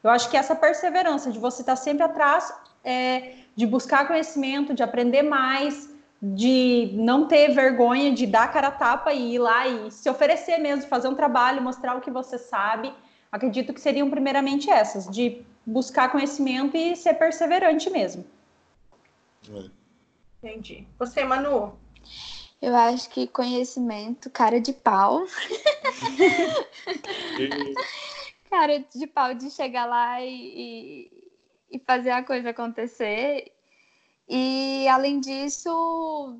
Eu 0.04 0.10
acho 0.10 0.30
que 0.30 0.36
essa 0.36 0.56
perseverança 0.56 1.32
de 1.32 1.40
você 1.40 1.62
estar 1.62 1.74
tá 1.74 1.82
sempre 1.82 2.04
atrás, 2.04 2.54
é, 2.84 3.34
de 3.56 3.66
buscar 3.66 4.08
conhecimento, 4.08 4.74
de 4.74 4.84
aprender 4.84 5.24
mais, 5.24 5.93
de 6.26 6.90
não 6.94 7.28
ter 7.28 7.50
vergonha 7.50 8.14
de 8.14 8.26
dar 8.26 8.50
cara 8.50 8.68
a 8.68 8.72
tapa 8.72 9.12
e 9.12 9.36
ir 9.36 9.40
lá 9.40 9.68
e 9.68 9.92
se 9.92 10.10
oferecer 10.10 10.58
mesmo, 10.58 10.88
fazer 10.88 11.10
um 11.10 11.16
trabalho, 11.16 11.62
mostrar 11.62 11.98
o 11.98 12.02
que 12.02 12.10
você 12.10 12.38
sabe. 12.38 12.94
Acredito 13.30 13.74
que 13.74 13.82
seriam 13.82 14.10
primeiramente 14.10 14.70
essas, 14.70 15.06
de 15.10 15.46
buscar 15.66 16.10
conhecimento 16.10 16.78
e 16.78 16.96
ser 16.96 17.16
perseverante 17.16 17.90
mesmo. 17.90 18.26
Entendi. 20.42 20.88
Você, 20.98 21.26
Manu? 21.26 21.78
Eu 22.62 22.74
acho 22.74 23.10
que 23.10 23.28
conhecimento, 23.28 24.30
cara 24.30 24.62
de 24.62 24.72
pau. 24.72 25.26
cara 28.50 28.80
de 28.96 29.08
pau 29.08 29.34
de 29.34 29.52
chegar 29.52 29.86
lá 29.86 30.22
e, 30.22 31.12
e, 31.70 31.80
fazer 31.80 32.12
a 32.12 32.24
coisa 32.24 32.52
acontecer 32.52 33.53
e 34.28 34.88
além 34.88 35.20
disso, 35.20 36.40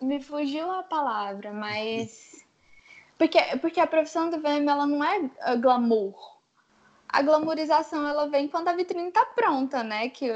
me 0.00 0.20
fugiu 0.20 0.70
a 0.70 0.82
palavra, 0.82 1.52
mas 1.52 2.44
porque 3.18 3.38
porque 3.60 3.80
a 3.80 3.86
profissão 3.86 4.30
do 4.30 4.40
VM 4.40 4.68
ela 4.68 4.86
não 4.86 5.02
é 5.02 5.30
ah, 5.40 5.56
glamour. 5.56 6.36
A 7.08 7.22
glamourização 7.22 8.06
ela 8.06 8.28
vem 8.28 8.48
quando 8.48 8.68
a 8.68 8.74
vitrine 8.74 9.08
está 9.08 9.24
pronta, 9.24 9.82
né? 9.82 10.08
Que 10.08 10.30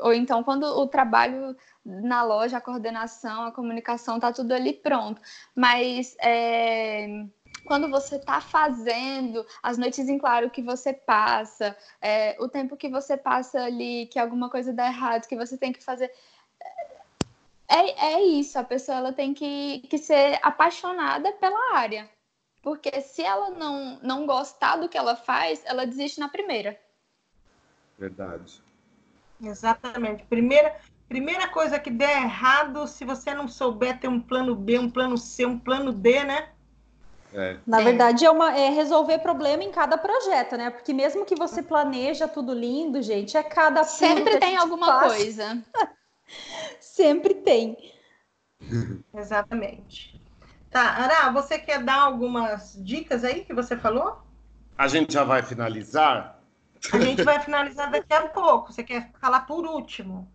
ou 0.00 0.12
então 0.12 0.42
quando 0.42 0.64
o 0.64 0.86
trabalho 0.86 1.56
na 1.84 2.22
loja, 2.22 2.56
a 2.56 2.60
coordenação, 2.60 3.44
a 3.46 3.52
comunicação 3.52 4.18
tá 4.18 4.32
tudo 4.32 4.52
ali 4.52 4.72
pronto. 4.72 5.20
Mas 5.54 6.16
é 6.20 7.26
quando 7.64 7.88
você 7.88 8.16
está 8.16 8.40
fazendo, 8.40 9.44
as 9.62 9.78
noites 9.78 10.08
em 10.08 10.18
claro 10.18 10.50
que 10.50 10.62
você 10.62 10.92
passa, 10.92 11.76
é, 12.00 12.36
o 12.38 12.48
tempo 12.48 12.76
que 12.76 12.88
você 12.88 13.16
passa 13.16 13.64
ali, 13.64 14.06
que 14.06 14.18
alguma 14.18 14.50
coisa 14.50 14.72
dá 14.72 14.86
errado, 14.86 15.26
que 15.26 15.36
você 15.36 15.56
tem 15.56 15.72
que 15.72 15.82
fazer. 15.82 16.12
É, 17.66 18.14
é 18.14 18.22
isso, 18.22 18.58
a 18.58 18.64
pessoa 18.64 18.98
ela 18.98 19.12
tem 19.12 19.32
que, 19.32 19.80
que 19.88 19.98
ser 19.98 20.38
apaixonada 20.42 21.32
pela 21.32 21.76
área. 21.76 22.08
Porque 22.62 23.00
se 23.00 23.22
ela 23.22 23.50
não, 23.50 23.98
não 24.02 24.26
gostar 24.26 24.76
do 24.76 24.88
que 24.88 24.96
ela 24.96 25.16
faz, 25.16 25.62
ela 25.66 25.86
desiste 25.86 26.20
na 26.20 26.28
primeira. 26.28 26.78
Verdade. 27.98 28.62
Exatamente. 29.42 30.24
Primeira, 30.24 30.74
primeira 31.08 31.48
coisa 31.48 31.78
que 31.78 31.90
der 31.90 32.22
errado, 32.22 32.86
se 32.86 33.04
você 33.04 33.34
não 33.34 33.48
souber 33.48 33.98
ter 34.00 34.08
um 34.08 34.20
plano 34.20 34.54
B, 34.54 34.78
um 34.78 34.90
plano 34.90 35.18
C, 35.18 35.44
um 35.44 35.58
plano 35.58 35.92
D, 35.92 36.24
né? 36.24 36.53
É. 37.34 37.58
Na 37.66 37.80
verdade, 37.80 38.24
é, 38.24 38.30
uma, 38.30 38.56
é 38.56 38.68
resolver 38.68 39.18
problema 39.18 39.64
em 39.64 39.72
cada 39.72 39.98
projeto, 39.98 40.56
né? 40.56 40.70
Porque 40.70 40.92
mesmo 40.92 41.24
que 41.24 41.34
você 41.34 41.60
planeja 41.62 42.28
tudo 42.28 42.54
lindo, 42.54 43.02
gente, 43.02 43.36
é 43.36 43.42
cada 43.42 43.82
Sempre 43.82 44.38
tem 44.38 44.56
alguma 44.56 44.86
faz. 44.86 45.16
coisa. 45.16 45.62
Sempre 46.78 47.34
tem. 47.34 47.76
Exatamente. 49.12 50.20
Tá, 50.70 50.82
Ara, 50.82 51.32
você 51.32 51.58
quer 51.58 51.82
dar 51.82 52.02
algumas 52.02 52.78
dicas 52.80 53.24
aí 53.24 53.44
que 53.44 53.52
você 53.52 53.76
falou? 53.76 54.22
A 54.78 54.86
gente 54.86 55.12
já 55.12 55.24
vai 55.24 55.42
finalizar? 55.42 56.40
A 56.92 56.98
gente 57.00 57.22
vai 57.24 57.40
finalizar 57.40 57.90
daqui 57.90 58.12
a 58.12 58.28
pouco. 58.28 58.72
Você 58.72 58.84
quer 58.84 59.10
falar 59.20 59.40
por 59.40 59.66
último? 59.66 60.30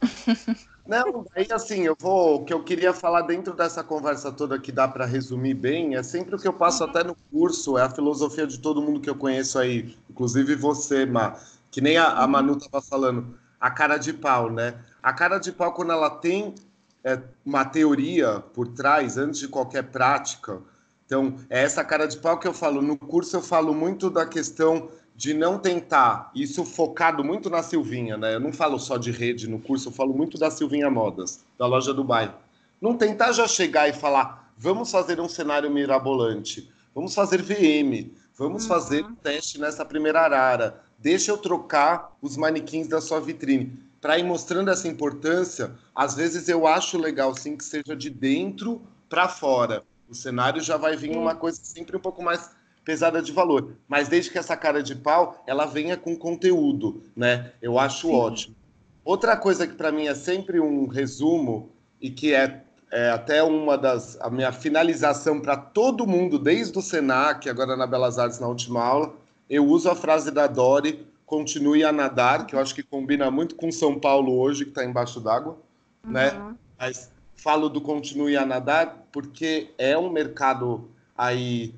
Não, 0.90 1.24
aí 1.36 1.46
assim, 1.52 1.82
eu 1.82 1.96
vou. 1.96 2.40
O 2.40 2.44
que 2.44 2.52
eu 2.52 2.64
queria 2.64 2.92
falar 2.92 3.22
dentro 3.22 3.54
dessa 3.54 3.80
conversa 3.80 4.32
toda 4.32 4.58
que 4.58 4.72
dá 4.72 4.88
para 4.88 5.06
resumir 5.06 5.54
bem 5.54 5.94
é 5.94 6.02
sempre 6.02 6.34
o 6.34 6.38
que 6.38 6.48
eu 6.48 6.52
passo 6.52 6.82
até 6.82 7.04
no 7.04 7.14
curso, 7.30 7.78
é 7.78 7.82
a 7.82 7.88
filosofia 7.88 8.44
de 8.44 8.58
todo 8.58 8.82
mundo 8.82 9.00
que 9.00 9.08
eu 9.08 9.14
conheço 9.14 9.56
aí, 9.56 9.96
inclusive 10.10 10.56
você, 10.56 11.06
Ma, 11.06 11.36
que 11.70 11.80
nem 11.80 11.96
a, 11.96 12.08
a 12.08 12.26
Manu 12.26 12.56
estava 12.56 12.82
falando, 12.84 13.38
a 13.60 13.70
cara 13.70 13.98
de 13.98 14.12
pau, 14.12 14.50
né? 14.50 14.74
A 15.00 15.12
cara 15.12 15.38
de 15.38 15.52
pau, 15.52 15.72
quando 15.72 15.92
ela 15.92 16.10
tem 16.10 16.56
é, 17.04 17.20
uma 17.46 17.64
teoria 17.64 18.40
por 18.52 18.66
trás, 18.66 19.16
antes 19.16 19.38
de 19.38 19.46
qualquer 19.46 19.84
prática. 19.84 20.58
Então, 21.06 21.36
é 21.48 21.62
essa 21.62 21.84
cara 21.84 22.06
de 22.06 22.16
pau 22.16 22.36
que 22.36 22.48
eu 22.48 22.52
falo. 22.52 22.82
No 22.82 22.98
curso, 22.98 23.36
eu 23.36 23.42
falo 23.42 23.72
muito 23.72 24.10
da 24.10 24.26
questão 24.26 24.88
de 25.20 25.34
não 25.34 25.58
tentar, 25.58 26.30
isso 26.34 26.64
focado 26.64 27.22
muito 27.22 27.50
na 27.50 27.62
Silvinha, 27.62 28.16
né? 28.16 28.36
Eu 28.36 28.40
não 28.40 28.54
falo 28.54 28.78
só 28.78 28.96
de 28.96 29.10
rede 29.10 29.46
no 29.46 29.60
curso, 29.60 29.90
eu 29.90 29.92
falo 29.92 30.14
muito 30.14 30.38
da 30.38 30.50
Silvinha 30.50 30.88
Modas, 30.88 31.44
da 31.58 31.66
loja 31.66 31.92
do 31.92 32.02
bairro. 32.02 32.32
Não 32.80 32.96
tentar 32.96 33.32
já 33.32 33.46
chegar 33.46 33.86
e 33.86 33.92
falar, 33.92 34.50
vamos 34.56 34.90
fazer 34.90 35.20
um 35.20 35.28
cenário 35.28 35.70
mirabolante, 35.70 36.72
vamos 36.94 37.14
fazer 37.14 37.42
VM, 37.42 38.10
vamos 38.34 38.62
uhum. 38.62 38.68
fazer 38.70 39.04
um 39.04 39.14
teste 39.14 39.60
nessa 39.60 39.84
primeira 39.84 40.22
arara, 40.22 40.82
deixa 40.98 41.30
eu 41.30 41.36
trocar 41.36 42.16
os 42.22 42.38
manequins 42.38 42.88
da 42.88 43.02
sua 43.02 43.20
vitrine. 43.20 43.78
Para 44.00 44.18
ir 44.18 44.22
mostrando 44.22 44.70
essa 44.70 44.88
importância, 44.88 45.76
às 45.94 46.14
vezes 46.14 46.48
eu 46.48 46.66
acho 46.66 46.96
legal 46.96 47.36
sim 47.36 47.58
que 47.58 47.64
seja 47.66 47.94
de 47.94 48.08
dentro 48.08 48.80
para 49.06 49.28
fora. 49.28 49.84
O 50.08 50.14
cenário 50.14 50.62
já 50.62 50.78
vai 50.78 50.96
vir 50.96 51.14
uma 51.14 51.34
coisa 51.34 51.60
sempre 51.62 51.94
um 51.94 52.00
pouco 52.00 52.22
mais 52.22 52.58
pesada 52.84 53.22
de 53.22 53.32
valor. 53.32 53.74
Mas 53.88 54.08
desde 54.08 54.30
que 54.30 54.38
essa 54.38 54.56
cara 54.56 54.82
de 54.82 54.94
pau, 54.94 55.42
ela 55.46 55.66
venha 55.66 55.96
com 55.96 56.16
conteúdo, 56.16 57.02
né? 57.14 57.52
Eu 57.60 57.78
acho 57.78 58.08
Sim. 58.08 58.14
ótimo. 58.14 58.56
Outra 59.04 59.36
coisa 59.36 59.66
que 59.66 59.74
para 59.74 59.90
mim 59.90 60.06
é 60.06 60.14
sempre 60.14 60.60
um 60.60 60.86
resumo 60.86 61.70
e 62.00 62.10
que 62.10 62.34
é, 62.34 62.62
é 62.90 63.10
até 63.10 63.42
uma 63.42 63.76
das 63.76 64.20
a 64.20 64.30
minha 64.30 64.52
finalização 64.52 65.40
para 65.40 65.56
todo 65.56 66.06
mundo 66.06 66.38
desde 66.38 66.78
o 66.78 66.82
Senac, 66.82 67.48
agora 67.48 67.76
na 67.76 67.86
Belas 67.86 68.18
Artes 68.18 68.38
na 68.38 68.46
última 68.46 68.82
aula, 68.82 69.14
eu 69.48 69.66
uso 69.66 69.90
a 69.90 69.94
frase 69.94 70.30
da 70.30 70.46
Dori, 70.46 71.06
continue 71.26 71.84
a 71.84 71.92
nadar, 71.92 72.46
que 72.46 72.54
eu 72.54 72.60
acho 72.60 72.74
que 72.74 72.82
combina 72.82 73.30
muito 73.30 73.54
com 73.54 73.70
São 73.70 73.98
Paulo 73.98 74.38
hoje 74.38 74.64
que 74.64 74.70
está 74.70 74.84
embaixo 74.84 75.20
d'água, 75.20 75.56
né? 76.04 76.30
uhum. 76.32 76.48
né? 76.50 76.54
Mas 76.78 77.10
falo 77.34 77.68
do 77.68 77.80
continue 77.80 78.36
a 78.36 78.44
nadar 78.44 79.06
porque 79.10 79.70
é 79.78 79.96
um 79.96 80.10
mercado 80.10 80.88
aí 81.16 81.74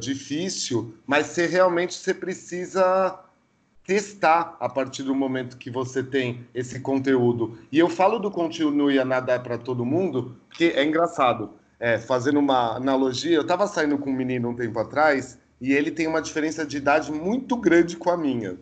difícil, 0.00 0.94
mas 1.06 1.26
você 1.26 1.46
realmente 1.46 1.94
você 1.94 2.14
precisa 2.14 3.22
testar 3.88 4.56
a 4.60 4.68
partir 4.68 5.02
do 5.02 5.14
momento 5.14 5.56
que 5.56 5.70
você 5.70 6.02
tem 6.02 6.46
esse 6.54 6.80
conteúdo. 6.80 7.58
E 7.72 7.78
eu 7.78 7.88
falo 7.88 8.18
do 8.18 8.30
continue 8.30 8.98
a 8.98 9.04
nadar 9.04 9.42
para 9.42 9.56
todo 9.56 9.84
mundo, 9.84 10.36
porque 10.48 10.72
é 10.76 10.84
engraçado. 10.84 11.50
É, 11.80 11.96
fazendo 11.96 12.40
uma 12.40 12.76
analogia, 12.76 13.36
eu 13.36 13.42
estava 13.42 13.66
saindo 13.66 13.96
com 13.98 14.10
um 14.10 14.12
menino 14.12 14.48
um 14.48 14.54
tempo 14.54 14.78
atrás 14.78 15.38
e 15.60 15.72
ele 15.72 15.90
tem 15.90 16.06
uma 16.06 16.20
diferença 16.20 16.66
de 16.66 16.76
idade 16.76 17.12
muito 17.12 17.56
grande 17.56 17.96
com 17.96 18.10
a 18.10 18.16
minha. 18.16 18.58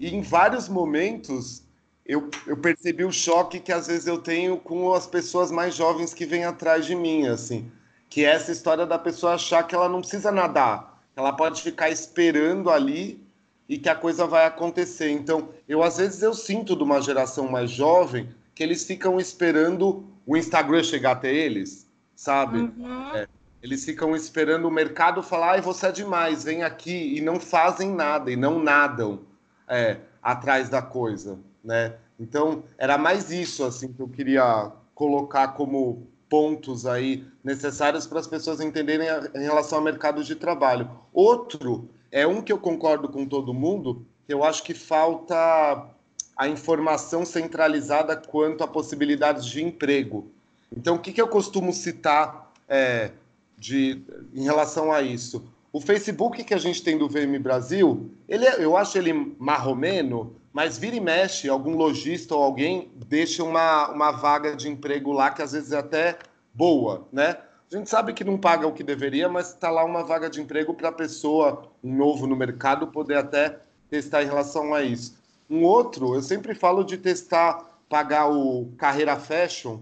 E 0.00 0.08
em 0.14 0.22
vários 0.22 0.68
momentos 0.68 1.62
eu, 2.06 2.30
eu 2.46 2.56
percebi 2.56 3.04
o 3.04 3.12
choque 3.12 3.60
que 3.60 3.70
às 3.70 3.86
vezes 3.86 4.06
eu 4.06 4.18
tenho 4.18 4.56
com 4.56 4.92
as 4.94 5.06
pessoas 5.06 5.52
mais 5.52 5.74
jovens 5.74 6.14
que 6.14 6.24
vêm 6.24 6.44
atrás 6.44 6.86
de 6.86 6.94
mim, 6.94 7.26
assim 7.26 7.70
que 8.12 8.26
é 8.26 8.28
essa 8.28 8.52
história 8.52 8.84
da 8.84 8.98
pessoa 8.98 9.36
achar 9.36 9.62
que 9.62 9.74
ela 9.74 9.88
não 9.88 10.02
precisa 10.02 10.30
nadar, 10.30 11.02
ela 11.16 11.32
pode 11.32 11.62
ficar 11.62 11.88
esperando 11.88 12.68
ali 12.68 13.26
e 13.66 13.78
que 13.78 13.88
a 13.88 13.94
coisa 13.94 14.26
vai 14.26 14.44
acontecer. 14.44 15.08
Então, 15.08 15.48
eu 15.66 15.82
às 15.82 15.96
vezes 15.96 16.20
eu 16.20 16.34
sinto 16.34 16.76
de 16.76 16.82
uma 16.82 17.00
geração 17.00 17.48
mais 17.48 17.70
jovem 17.70 18.28
que 18.54 18.62
eles 18.62 18.84
ficam 18.84 19.18
esperando 19.18 20.04
o 20.26 20.36
Instagram 20.36 20.84
chegar 20.84 21.12
até 21.12 21.32
eles, 21.32 21.90
sabe? 22.14 22.58
Uhum. 22.58 23.14
É, 23.14 23.26
eles 23.62 23.82
ficam 23.82 24.14
esperando 24.14 24.68
o 24.68 24.70
mercado 24.70 25.22
falar, 25.22 25.52
ai, 25.52 25.62
você 25.62 25.86
é 25.86 25.92
demais, 25.92 26.44
vem 26.44 26.62
aqui, 26.62 27.16
e 27.16 27.22
não 27.22 27.40
fazem 27.40 27.94
nada, 27.94 28.30
e 28.30 28.36
não 28.36 28.58
nadam 28.58 29.20
é, 29.66 29.96
atrás 30.22 30.68
da 30.68 30.82
coisa, 30.82 31.38
né? 31.64 31.94
Então, 32.20 32.62
era 32.76 32.98
mais 32.98 33.30
isso, 33.30 33.64
assim, 33.64 33.90
que 33.90 34.00
eu 34.00 34.08
queria 34.08 34.70
colocar 34.94 35.48
como 35.48 36.11
pontos 36.32 36.86
aí 36.86 37.26
necessários 37.44 38.06
para 38.06 38.18
as 38.18 38.26
pessoas 38.26 38.58
entenderem 38.58 39.06
a, 39.06 39.30
em 39.34 39.42
relação 39.42 39.76
ao 39.76 39.84
mercado 39.84 40.24
de 40.24 40.34
trabalho. 40.34 40.90
Outro 41.12 41.90
é 42.10 42.26
um 42.26 42.40
que 42.40 42.50
eu 42.50 42.56
concordo 42.56 43.06
com 43.06 43.26
todo 43.26 43.52
mundo, 43.52 44.06
eu 44.26 44.42
acho 44.42 44.62
que 44.62 44.72
falta 44.72 45.90
a 46.34 46.48
informação 46.48 47.26
centralizada 47.26 48.16
quanto 48.16 48.64
a 48.64 48.66
possibilidades 48.66 49.44
de 49.44 49.62
emprego. 49.62 50.30
Então, 50.74 50.94
o 50.94 50.98
que, 50.98 51.12
que 51.12 51.20
eu 51.20 51.28
costumo 51.28 51.70
citar 51.70 52.50
é, 52.66 53.10
de, 53.58 54.02
em 54.32 54.44
relação 54.44 54.90
a 54.90 55.02
isso? 55.02 55.44
O 55.70 55.82
Facebook 55.82 56.42
que 56.44 56.54
a 56.54 56.58
gente 56.58 56.82
tem 56.82 56.96
do 56.96 57.10
VM 57.10 57.38
Brasil, 57.42 58.10
ele, 58.26 58.46
é, 58.46 58.64
eu 58.64 58.74
acho 58.74 58.96
ele 58.96 59.34
marromeno, 59.38 60.34
mas 60.52 60.76
vira 60.76 60.96
e 60.96 61.00
mexe, 61.00 61.48
algum 61.48 61.76
lojista 61.76 62.34
ou 62.34 62.42
alguém 62.42 62.92
deixa 63.06 63.42
uma, 63.42 63.88
uma 63.90 64.10
vaga 64.10 64.54
de 64.54 64.68
emprego 64.68 65.12
lá 65.12 65.30
que 65.30 65.42
às 65.42 65.52
vezes 65.52 65.72
é 65.72 65.78
até 65.78 66.18
boa, 66.52 67.08
né? 67.12 67.38
A 67.72 67.76
gente 67.76 67.88
sabe 67.88 68.12
que 68.12 68.22
não 68.22 68.36
paga 68.36 68.66
o 68.66 68.72
que 68.72 68.82
deveria, 68.82 69.30
mas 69.30 69.48
está 69.48 69.70
lá 69.70 69.82
uma 69.82 70.04
vaga 70.04 70.28
de 70.28 70.42
emprego 70.42 70.74
para 70.74 70.90
a 70.90 70.92
pessoa 70.92 71.72
novo 71.82 72.26
no 72.26 72.36
mercado 72.36 72.88
poder 72.88 73.16
até 73.16 73.60
testar 73.88 74.22
em 74.22 74.26
relação 74.26 74.74
a 74.74 74.82
isso. 74.82 75.16
Um 75.48 75.64
outro, 75.64 76.14
eu 76.14 76.22
sempre 76.22 76.54
falo 76.54 76.84
de 76.84 76.98
testar, 76.98 77.78
pagar 77.88 78.28
o 78.30 78.70
Carreira 78.76 79.16
Fashion, 79.16 79.80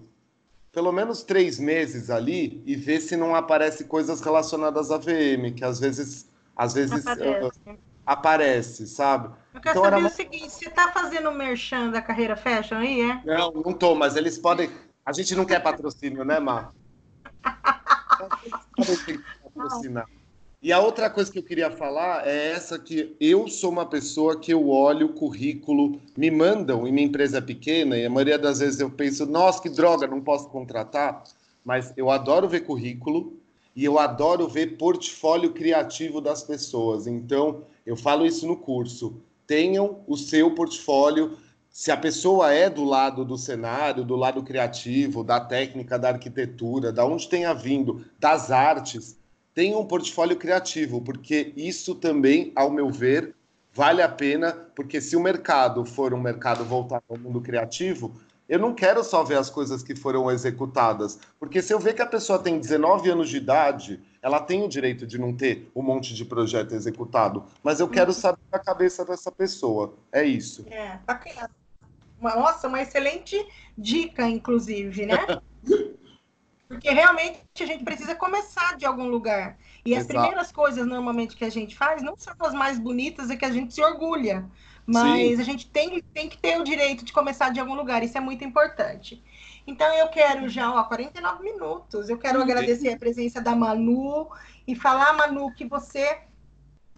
pelo 0.72 0.92
menos 0.92 1.24
três 1.24 1.58
meses 1.58 2.10
ali 2.10 2.62
e 2.64 2.76
ver 2.76 3.00
se 3.00 3.16
não 3.16 3.34
aparece 3.34 3.84
coisas 3.84 4.20
relacionadas 4.20 4.92
à 4.92 4.98
VM, 4.98 5.52
que 5.56 5.64
às 5.64 5.80
vezes, 5.80 6.28
às 6.54 6.74
vezes 6.74 7.04
aparece, 7.04 7.60
uh, 7.66 7.78
aparece 8.06 8.86
sabe? 8.86 9.34
Eu 9.54 9.60
quero 9.60 9.78
então, 9.78 9.84
saber 9.84 9.96
era... 9.98 10.06
o 10.06 10.10
seguinte, 10.10 10.50
você 10.50 10.68
está 10.68 10.92
fazendo 10.92 11.32
merchan 11.32 11.90
da 11.90 12.00
Carreira 12.00 12.36
Fashion 12.36 12.76
aí, 12.76 13.00
é? 13.00 13.20
Não, 13.24 13.52
não 13.52 13.72
tô, 13.72 13.94
mas 13.94 14.16
eles 14.16 14.38
podem 14.38 14.70
a 15.04 15.12
gente 15.12 15.34
não 15.34 15.44
quer 15.44 15.60
patrocínio, 15.60 16.24
né, 16.24 16.38
Mar? 16.38 16.72
patrocinar. 19.54 20.06
E 20.62 20.72
a 20.72 20.78
outra 20.78 21.08
coisa 21.08 21.32
que 21.32 21.38
eu 21.38 21.42
queria 21.42 21.70
falar 21.70 22.28
é 22.28 22.52
essa 22.52 22.78
que 22.78 23.16
eu 23.18 23.48
sou 23.48 23.70
uma 23.70 23.86
pessoa 23.86 24.38
que 24.38 24.52
eu 24.52 24.68
olho 24.68 25.06
o 25.06 25.12
currículo, 25.14 25.98
me 26.16 26.30
mandam 26.30 26.86
e 26.86 26.92
minha 26.92 27.06
empresa 27.06 27.38
é 27.38 27.40
pequena 27.40 27.96
e 27.96 28.04
a 28.04 28.10
maioria 28.10 28.38
das 28.38 28.58
vezes 28.58 28.78
eu 28.78 28.90
penso, 28.90 29.24
nossa, 29.24 29.62
que 29.62 29.70
droga, 29.70 30.06
não 30.06 30.20
posso 30.20 30.50
contratar, 30.50 31.24
mas 31.64 31.94
eu 31.96 32.10
adoro 32.10 32.46
ver 32.46 32.60
currículo 32.60 33.38
e 33.74 33.84
eu 33.84 33.98
adoro 33.98 34.48
ver 34.48 34.76
portfólio 34.76 35.54
criativo 35.54 36.20
das 36.20 36.42
pessoas. 36.42 37.06
Então, 37.06 37.64
eu 37.86 37.96
falo 37.96 38.26
isso 38.26 38.46
no 38.46 38.56
curso. 38.56 39.22
Tenham 39.50 40.04
o 40.06 40.16
seu 40.16 40.52
portfólio. 40.54 41.36
Se 41.68 41.90
a 41.90 41.96
pessoa 41.96 42.54
é 42.54 42.70
do 42.70 42.84
lado 42.84 43.24
do 43.24 43.36
cenário, 43.36 44.04
do 44.04 44.14
lado 44.14 44.44
criativo, 44.44 45.24
da 45.24 45.40
técnica, 45.40 45.98
da 45.98 46.10
arquitetura, 46.10 46.92
da 46.92 47.04
onde 47.04 47.28
tenha 47.28 47.52
vindo, 47.52 48.04
das 48.16 48.52
artes, 48.52 49.18
tenha 49.52 49.76
um 49.76 49.84
portfólio 49.84 50.36
criativo, 50.36 51.00
porque 51.00 51.52
isso 51.56 51.96
também, 51.96 52.52
ao 52.54 52.70
meu 52.70 52.90
ver, 52.90 53.34
vale 53.72 54.00
a 54.02 54.08
pena, 54.08 54.52
porque 54.76 55.00
se 55.00 55.16
o 55.16 55.20
mercado 55.20 55.84
for 55.84 56.14
um 56.14 56.20
mercado 56.20 56.64
voltado 56.64 57.02
ao 57.08 57.18
mundo 57.18 57.40
criativo, 57.40 58.14
eu 58.48 58.60
não 58.60 58.72
quero 58.72 59.02
só 59.02 59.24
ver 59.24 59.38
as 59.38 59.50
coisas 59.50 59.82
que 59.82 59.96
foram 59.96 60.30
executadas, 60.30 61.18
porque 61.40 61.60
se 61.60 61.74
eu 61.74 61.80
ver 61.80 61.94
que 61.94 62.02
a 62.02 62.06
pessoa 62.06 62.38
tem 62.38 62.60
19 62.60 63.10
anos 63.10 63.28
de 63.28 63.38
idade, 63.38 64.00
ela 64.22 64.40
tem 64.40 64.62
o 64.62 64.68
direito 64.68 65.06
de 65.06 65.18
não 65.18 65.34
ter 65.34 65.70
um 65.74 65.82
monte 65.82 66.14
de 66.14 66.24
projeto 66.24 66.74
executado, 66.74 67.44
mas 67.62 67.80
eu 67.80 67.88
quero 67.88 68.08
uhum. 68.08 68.14
saber 68.18 68.40
a 68.52 68.58
cabeça 68.58 69.04
dessa 69.04 69.32
pessoa. 69.32 69.94
É 70.12 70.22
isso. 70.22 70.66
É, 70.68 70.98
bacana. 71.06 71.50
Uma, 72.20 72.36
nossa, 72.36 72.68
uma 72.68 72.82
excelente 72.82 73.36
dica, 73.76 74.28
inclusive, 74.28 75.06
né? 75.06 75.16
Porque 76.68 76.90
realmente 76.90 77.40
a 77.58 77.66
gente 77.66 77.82
precisa 77.82 78.14
começar 78.14 78.76
de 78.76 78.86
algum 78.86 79.08
lugar. 79.08 79.58
E 79.84 79.92
as 79.92 80.04
Exato. 80.04 80.20
primeiras 80.20 80.52
coisas, 80.52 80.86
normalmente, 80.86 81.34
que 81.34 81.44
a 81.44 81.50
gente 81.50 81.76
faz, 81.76 82.00
não 82.00 82.16
são 82.16 82.34
as 82.38 82.54
mais 82.54 82.78
bonitas, 82.78 83.28
é 83.28 83.36
que 83.36 83.44
a 83.44 83.50
gente 83.50 83.74
se 83.74 83.82
orgulha. 83.82 84.48
Mas 84.92 85.36
Sim. 85.36 85.40
a 85.40 85.44
gente 85.44 85.68
tem, 85.68 86.02
tem 86.12 86.28
que 86.28 86.36
ter 86.36 86.60
o 86.60 86.64
direito 86.64 87.04
de 87.04 87.12
começar 87.12 87.50
de 87.50 87.60
algum 87.60 87.74
lugar. 87.74 88.02
Isso 88.02 88.18
é 88.18 88.20
muito 88.20 88.44
importante. 88.44 89.22
Então, 89.64 89.86
eu 89.94 90.08
quero 90.08 90.48
já, 90.48 90.72
ó, 90.72 90.82
49 90.82 91.44
minutos. 91.44 92.08
Eu 92.08 92.18
quero 92.18 92.42
agradecer 92.42 92.92
a 92.92 92.98
presença 92.98 93.40
da 93.40 93.54
Manu 93.54 94.28
e 94.66 94.74
falar, 94.74 95.12
Manu, 95.12 95.54
que 95.54 95.64
você 95.64 96.18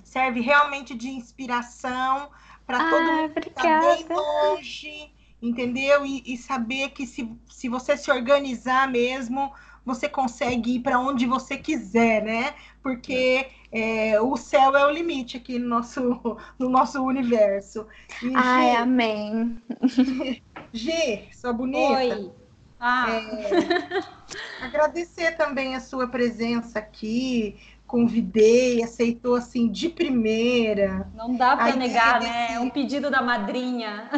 serve 0.03 0.41
realmente 0.41 0.95
de 0.95 1.11
inspiração 1.11 2.31
para 2.67 2.79
ah, 2.79 2.91
todo 2.91 3.13
mundo 3.13 3.41
que 3.41 3.49
está 3.49 3.81
bem 3.81 4.07
longe, 4.09 5.13
entendeu? 5.41 6.07
E, 6.07 6.23
e, 6.25 6.37
saber 6.39 6.91
que 6.91 7.07
se, 7.07 7.31
se 7.51 7.69
você 7.69 7.97
se 7.97 8.11
organizar 8.11 8.89
mesmo, 8.89 9.53
você 9.85 10.09
consegue 10.09 10.77
ir 10.77 10.81
para 10.81 10.99
onde 10.99 11.27
você 11.27 11.57
quiser, 11.57 12.23
né? 12.23 12.55
Porque 12.83 13.47
é, 13.71 14.21
o 14.21 14.37
céu 14.37 14.77
é 14.77 14.87
o 14.87 14.91
limite 14.91 15.37
aqui 15.37 15.59
no 15.59 15.69
nosso, 15.69 16.39
no 16.59 16.69
nosso 16.69 17.03
universo. 17.03 17.87
E, 18.23 18.33
Ai, 18.35 18.71
G, 18.71 18.77
amém. 18.77 19.63
G, 20.73 21.29
sua 21.33 21.53
bonita. 21.53 21.95
Oi. 21.95 22.33
Ah. 22.79 23.07
É, 23.11 24.03
agradecer 24.65 25.37
também 25.37 25.77
a 25.77 25.81
sua 25.81 26.09
presença 26.09 26.81
aqui, 26.81 27.57
convidei, 27.87 28.83
aceitou 28.83 29.37
assim 29.37 29.69
de 29.71 29.89
primeira. 29.89 31.09
Não 31.15 31.37
dá 31.37 31.57
para 31.57 31.77
negar, 31.77 32.21
né? 32.21 32.55
É 32.55 32.61
um 32.61 32.69
pedido 32.71 33.11
da 33.11 33.23
madrinha. 33.23 34.11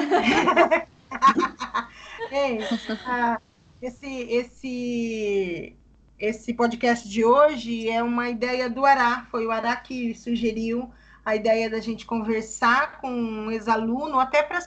é, 2.30 2.58
ah, 3.06 3.38
esse, 3.84 4.22
esse, 4.30 5.76
esse 6.18 6.54
podcast 6.54 7.06
de 7.06 7.22
hoje 7.22 7.90
é 7.90 8.02
uma 8.02 8.30
ideia 8.30 8.70
do 8.70 8.86
Ará, 8.86 9.26
foi 9.30 9.46
o 9.46 9.50
Ará 9.50 9.76
que 9.76 10.14
sugeriu 10.14 10.90
a 11.22 11.36
ideia 11.36 11.68
da 11.68 11.80
gente 11.80 12.06
conversar 12.06 12.98
com 13.00 13.10
um 13.10 13.50
ex-aluno, 13.50 14.18
até 14.18 14.42
para 14.42 14.58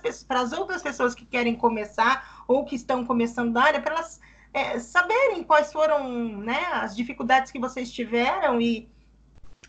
as 0.41 0.53
outras 0.53 0.83
pessoas 0.83 1.15
que 1.15 1.25
querem 1.25 1.55
começar 1.55 2.43
ou 2.47 2.63
que 2.63 2.75
estão 2.75 3.05
começando 3.05 3.51
na 3.51 3.63
área, 3.63 3.81
para 3.81 3.95
elas 3.95 4.19
é, 4.53 4.77
saberem 4.77 5.43
quais 5.43 5.71
foram 5.71 6.37
né, 6.37 6.65
as 6.73 6.95
dificuldades 6.95 7.51
que 7.51 7.59
vocês 7.59 7.91
tiveram 7.91 8.61
e 8.61 8.87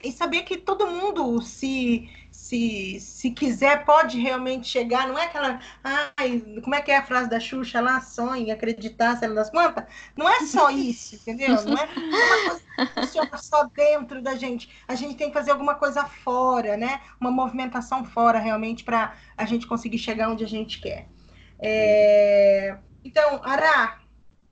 e 0.03 0.13
saber 0.13 0.43
que 0.43 0.57
todo 0.57 0.87
mundo, 0.87 1.43
se, 1.43 2.09
se, 2.31 3.01
se 3.01 3.31
quiser, 3.33 3.85
pode 3.85 4.21
realmente 4.21 4.69
chegar. 4.69 5.09
Não 5.09 5.19
é 5.19 5.25
aquela. 5.25 5.59
Ai, 5.83 6.41
como 6.63 6.75
é 6.75 6.81
que 6.81 6.91
é 6.91 6.97
a 6.97 7.03
frase 7.03 7.29
da 7.29 7.41
Xuxa 7.41 7.81
lá? 7.81 8.01
Sonha, 8.01 8.55
acreditar, 8.55 9.17
sei 9.17 9.29
lá 9.29 9.35
das 9.35 9.51
quantas. 9.51 9.85
Não 10.17 10.29
é 10.29 10.41
só 10.47 10.71
isso, 10.71 11.17
entendeu? 11.17 11.63
Não 11.65 11.77
é 11.77 11.85
uma 11.85 12.49
coisa 12.49 12.63
que 12.77 13.01
funciona 13.01 13.39
só 13.39 13.65
dentro 13.65 14.23
da 14.23 14.37
gente. 14.37 14.71
A 14.87 14.95
gente 14.95 15.17
tem 15.17 15.29
que 15.29 15.35
fazer 15.35 15.51
alguma 15.51 15.75
coisa 15.75 16.05
fora, 16.05 16.77
né? 16.77 17.01
Uma 17.21 17.31
movimentação 17.31 18.05
fora, 18.05 18.39
realmente, 18.39 18.85
para 18.85 19.17
a 19.37 19.45
gente 19.45 19.67
conseguir 19.67 19.99
chegar 19.99 20.31
onde 20.31 20.45
a 20.45 20.49
gente 20.49 20.81
quer. 20.81 21.09
É... 21.59 22.79
Então, 23.05 23.41
Ará, 23.43 23.99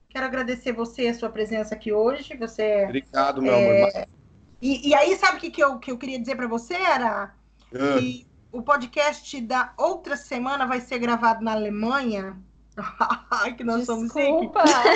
quero 0.09 0.25
agradecer 0.25 0.73
você 0.73 1.07
a 1.07 1.13
sua 1.13 1.29
presença 1.29 1.73
aqui 1.73 1.93
hoje. 1.93 2.35
Você, 2.35 2.83
Obrigado, 2.83 3.41
meu 3.41 3.53
é... 3.53 3.83
amor. 3.83 4.16
E, 4.61 4.89
e 4.89 4.95
aí, 4.95 5.15
sabe 5.17 5.37
o 5.37 5.39
que, 5.39 5.51
que, 5.51 5.63
eu, 5.63 5.77
que 5.79 5.91
eu 5.91 5.97
queria 5.97 6.19
dizer 6.19 6.35
para 6.35 6.47
você, 6.47 6.75
era 6.75 7.33
é. 7.73 7.99
que 7.99 8.27
o 8.51 8.61
podcast 8.61 9.39
da 9.41 9.73
outra 9.77 10.17
semana 10.17 10.65
vai 10.65 10.81
ser 10.81 10.99
gravado 10.99 11.43
na 11.43 11.51
Alemanha. 11.51 12.37
Ai, 13.31 13.53
que 13.53 13.63
nós 13.63 13.87
Desculpa. 13.87 14.63
somos 14.67 14.95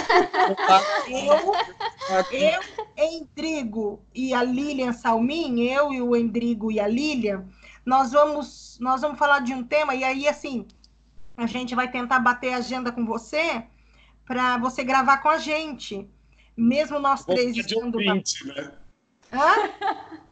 eu, 1.10 1.54
eu, 2.32 2.60
Endrigo 2.98 4.02
e 4.14 4.34
a 4.34 4.44
Lilian 4.44 4.94
Salmin, 4.94 5.62
eu 5.64 5.92
e 5.94 6.02
o 6.02 6.16
Endrigo 6.16 6.72
e 6.72 6.80
a 6.80 6.88
Lilian, 6.88 7.46
nós 7.86 8.12
vamos, 8.12 8.78
nós 8.80 9.02
vamos 9.02 9.18
falar 9.18 9.40
de 9.40 9.54
um 9.54 9.64
tema, 9.64 9.96
e 9.96 10.04
aí, 10.04 10.28
assim, 10.28 10.68
a 11.36 11.48
gente 11.48 11.74
vai 11.74 11.90
tentar 11.90 12.20
bater 12.20 12.54
a 12.54 12.58
agenda 12.58 12.92
com 12.92 13.06
você 13.06 13.64
para 14.26 14.58
você 14.58 14.84
gravar 14.84 15.18
com 15.18 15.30
a 15.30 15.38
gente. 15.38 16.08
Mesmo 16.56 17.00
nós 17.00 17.26
três 17.26 17.56
estando. 17.56 17.96
Ouvinte, 17.96 18.46
né? 18.46 18.72
Hã? 19.32 19.70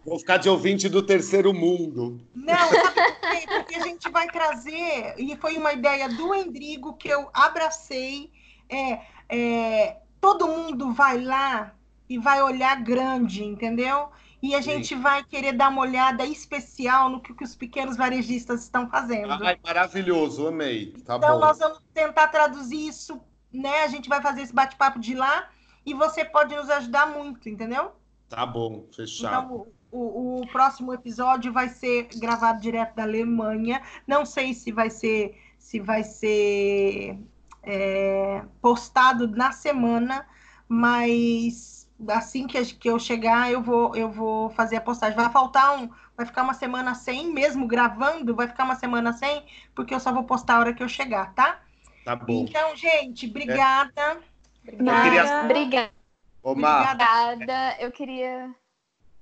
Vou 0.06 0.18
ficar 0.18 0.38
de 0.38 0.50
ouvinte 0.50 0.90
do 0.90 1.04
terceiro 1.04 1.54
mundo. 1.54 2.20
Não, 2.34 2.58
sabe 2.58 2.94
por 2.94 3.20
quê? 3.20 3.48
Porque 3.48 3.76
a 3.76 3.84
gente 3.84 4.10
vai 4.10 4.28
trazer, 4.28 5.14
e 5.18 5.36
foi 5.38 5.58
uma 5.58 5.74
ideia 5.74 6.10
do 6.10 6.34
Endrigo 6.34 6.94
que 6.96 7.08
eu 7.08 7.30
abracei. 7.34 8.32
É, 8.68 9.00
é, 9.30 9.98
todo 10.20 10.48
mundo 10.48 10.94
vai 10.94 11.22
lá 11.22 11.74
e 12.10 12.18
vai 12.18 12.42
olhar 12.42 12.82
grande, 12.82 13.44
entendeu? 13.44 14.10
E 14.42 14.56
a 14.56 14.62
gente 14.62 14.90
Sim. 14.90 15.02
vai 15.02 15.24
querer 15.24 15.52
dar 15.54 15.70
uma 15.70 15.82
olhada 15.82 16.26
especial 16.26 17.10
no 17.10 17.22
que, 17.22 17.34
que 17.34 17.44
os 17.44 17.56
pequenos 17.56 17.98
varejistas 17.98 18.64
estão 18.64 18.90
fazendo. 18.90 19.32
Ai, 19.44 19.60
maravilhoso, 19.64 20.48
amei. 20.48 20.94
Tá 21.06 21.18
então, 21.18 21.36
bom. 21.36 21.40
nós 21.40 21.60
vamos 21.60 21.80
tentar 21.94 22.30
traduzir 22.30 22.88
isso, 22.88 23.20
né? 23.52 23.84
A 23.84 23.88
gente 23.88 24.08
vai 24.08 24.22
fazer 24.22 24.42
esse 24.42 24.54
bate-papo 24.54 24.98
de 24.98 25.14
lá 25.14 25.50
e 25.86 25.94
você 25.94 26.24
pode 26.24 26.56
nos 26.56 26.70
ajudar 26.70 27.08
muito, 27.08 27.50
entendeu? 27.50 27.92
Tá 28.30 28.46
bom, 28.46 28.86
fechado. 28.96 29.46
Então, 29.46 29.68
o, 29.92 30.42
o, 30.42 30.48
próximo 30.48 30.94
episódio 30.94 31.52
vai 31.52 31.68
ser 31.68 32.08
gravado 32.16 32.62
direto 32.62 32.96
da 32.96 33.04
Alemanha. 33.04 33.82
Não 34.06 34.24
sei 34.26 34.54
se 34.54 34.72
vai 34.72 34.90
ser 34.90 35.36
se 35.58 35.80
vai 35.80 36.04
ser 36.04 37.20
é, 37.64 38.44
postado 38.62 39.28
na 39.28 39.52
semana, 39.52 40.26
mas 40.68 41.90
assim 42.08 42.48
que, 42.48 42.64
que 42.76 42.90
eu 42.90 42.98
chegar, 42.98 43.52
eu 43.52 43.62
vou, 43.62 43.96
eu 43.96 44.10
vou 44.10 44.50
fazer 44.52 44.78
a 44.78 44.82
postagem. 44.82 45.16
Vai 45.16 45.30
faltar 45.32 45.78
um, 45.78 45.90
vai 46.16 46.26
ficar 46.26 46.44
uma 46.44 46.54
semana 46.54 46.96
sem, 46.96 47.34
mesmo 47.34 47.68
gravando, 47.68 48.36
vai 48.36 48.48
ficar 48.48 48.64
uma 48.64 48.76
semana 48.76 49.12
sem, 49.12 49.44
porque 49.76 49.94
eu 49.94 50.00
só 50.00 50.14
vou 50.14 50.24
postar 50.24 50.56
a 50.56 50.60
hora 50.60 50.74
que 50.74 50.82
eu 50.82 50.90
chegar, 50.90 51.34
tá? 51.34 51.60
Tá 52.06 52.16
bom. 52.16 52.46
Então, 52.48 52.76
gente, 52.76 53.28
obrigada. 53.28 54.22
É. 54.66 54.74
Obrigada. 54.74 55.04
Queria... 55.04 55.42
Obrigada. 55.44 55.99
Obrigada. 56.44 57.78
Eu 57.80 57.92
queria. 57.92 58.54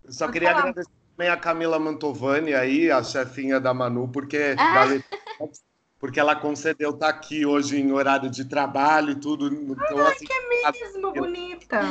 Eu 0.03 0.11
só 0.11 0.25
Pode 0.25 0.33
queria 0.33 0.49
falar. 0.49 0.61
agradecer 0.61 0.91
também 1.15 1.29
a 1.29 1.37
Camila 1.37 1.79
Mantovani 1.79 2.53
aí, 2.53 2.91
a 2.91 3.03
chefinha 3.03 3.59
da 3.59 3.73
Manu, 3.73 4.07
porque, 4.07 4.55
ah. 4.57 4.85
porque 5.99 6.19
ela 6.19 6.35
concedeu 6.35 6.91
estar 6.91 7.07
tá 7.07 7.11
aqui 7.11 7.45
hoje 7.45 7.79
em 7.79 7.91
horário 7.91 8.29
de 8.29 8.45
trabalho 8.45 9.11
e 9.11 9.15
tudo. 9.19 9.47
Então, 9.47 10.05
Ai, 10.05 10.13
assim, 10.13 10.25
que 10.25 10.33
é 10.33 10.71
mesmo, 10.71 11.13
bonita. 11.13 11.81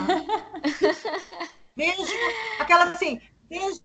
beijo, 1.76 2.14
aquela 2.58 2.84
assim, 2.84 3.20
beijo 3.48 3.80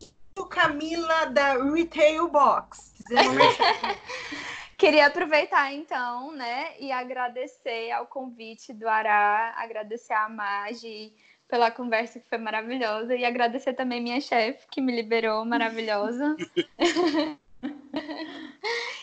Camila 0.52 1.26
da 1.28 1.54
Retail 1.54 2.28
Box. 2.28 2.94
Queria 4.78 5.08
aproveitar 5.08 5.72
então, 5.72 6.32
né, 6.32 6.74
e 6.80 6.92
agradecer 6.92 7.92
ao 7.92 8.08
convite 8.08 8.74
do 8.74 8.88
Ará, 8.88 9.54
agradecer 9.58 10.14
a 10.14 10.28
Magi 10.28 11.14
pela 11.52 11.70
conversa 11.70 12.18
que 12.18 12.30
foi 12.30 12.38
maravilhosa 12.38 13.14
e 13.14 13.26
agradecer 13.26 13.74
também 13.74 14.02
minha 14.02 14.22
chefe 14.22 14.66
que 14.72 14.80
me 14.80 14.96
liberou, 14.96 15.44
maravilhosa. 15.44 16.38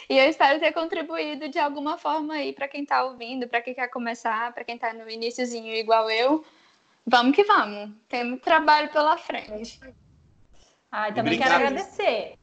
e 0.08 0.18
eu 0.18 0.30
espero 0.30 0.58
ter 0.58 0.72
contribuído 0.72 1.50
de 1.50 1.58
alguma 1.58 1.98
forma 1.98 2.32
aí 2.32 2.54
para 2.54 2.66
quem 2.66 2.84
está 2.84 3.04
ouvindo, 3.04 3.46
para 3.46 3.60
quem 3.60 3.74
quer 3.74 3.88
começar, 3.88 4.50
para 4.54 4.64
quem 4.64 4.76
está 4.76 4.94
no 4.94 5.10
iníciozinho 5.10 5.74
igual 5.74 6.10
eu. 6.10 6.42
Vamos 7.06 7.36
que 7.36 7.44
vamos. 7.44 7.94
Temos 8.08 8.40
trabalho 8.40 8.88
pela 8.90 9.18
frente. 9.18 9.78
Ah, 10.90 11.12
também 11.12 11.34
Obrigado. 11.34 11.50
quero 11.50 11.66
agradecer. 11.66 12.38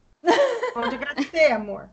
Pode 0.72 0.94
agradecer, 0.94 1.50
amor. 1.50 1.90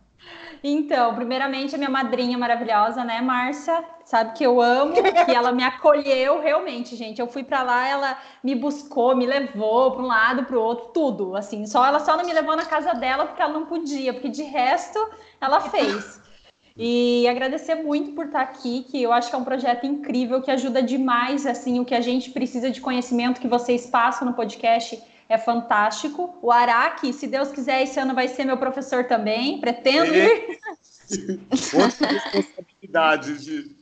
Então, 0.64 1.14
primeiramente, 1.14 1.76
a 1.76 1.78
minha 1.78 1.90
madrinha 1.90 2.38
maravilhosa, 2.38 3.04
né, 3.04 3.20
Márcia? 3.20 3.84
Sabe 4.06 4.34
que 4.34 4.46
eu 4.46 4.62
amo, 4.62 4.94
que 4.94 5.36
ela 5.36 5.52
me 5.52 5.62
acolheu 5.62 6.40
realmente, 6.40 6.96
gente. 6.96 7.20
Eu 7.20 7.28
fui 7.28 7.44
para 7.44 7.64
lá, 7.64 7.86
ela 7.86 8.18
me 8.42 8.56
buscou, 8.56 9.14
me 9.14 9.26
levou 9.26 9.92
para 9.92 10.02
um 10.02 10.08
lado, 10.08 10.46
para 10.46 10.58
o 10.58 10.62
outro, 10.62 10.92
tudo. 10.94 11.36
Assim, 11.36 11.66
só 11.66 11.86
ela 11.86 12.00
só 12.00 12.16
não 12.16 12.24
me 12.24 12.32
levou 12.32 12.56
na 12.56 12.66
casa 12.66 12.94
dela 12.94 13.26
porque 13.26 13.42
ela 13.42 13.52
não 13.52 13.66
podia, 13.66 14.14
porque 14.14 14.30
de 14.30 14.44
resto 14.44 15.00
ela 15.42 15.60
fez. 15.60 16.22
E 16.78 17.28
agradecer 17.28 17.76
muito 17.76 18.14
por 18.14 18.26
estar 18.26 18.42
aqui, 18.42 18.84
que 18.84 19.04
eu 19.04 19.12
acho 19.12 19.30
que 19.30 19.36
é 19.36 19.38
um 19.38 19.44
projeto 19.44 19.86
incrível 19.86 20.42
que 20.42 20.50
ajuda 20.50 20.82
demais 20.82 21.46
assim 21.46 21.80
o 21.80 21.86
que 21.86 21.94
a 21.94 22.02
gente 22.02 22.32
precisa 22.32 22.72
de 22.72 22.82
conhecimento 22.82 23.40
que 23.40 23.48
vocês 23.48 23.86
passam 23.86 24.28
no 24.28 24.34
podcast 24.34 25.00
é 25.34 25.38
fantástico. 25.38 26.38
O 26.42 26.52
Araque, 26.52 27.12
se 27.12 27.28
Deus 27.28 27.52
quiser, 27.52 27.84
esse 27.84 28.00
ano 28.00 28.14
vai 28.14 28.28
ser 28.28 28.46
meu 28.46 28.58
professor 28.58 29.06
também, 29.06 29.60
pretendo 29.60 30.14
ir. 30.14 30.60
Outra 31.74 32.08
responsabilidade. 32.08 33.38
De... 33.40 33.76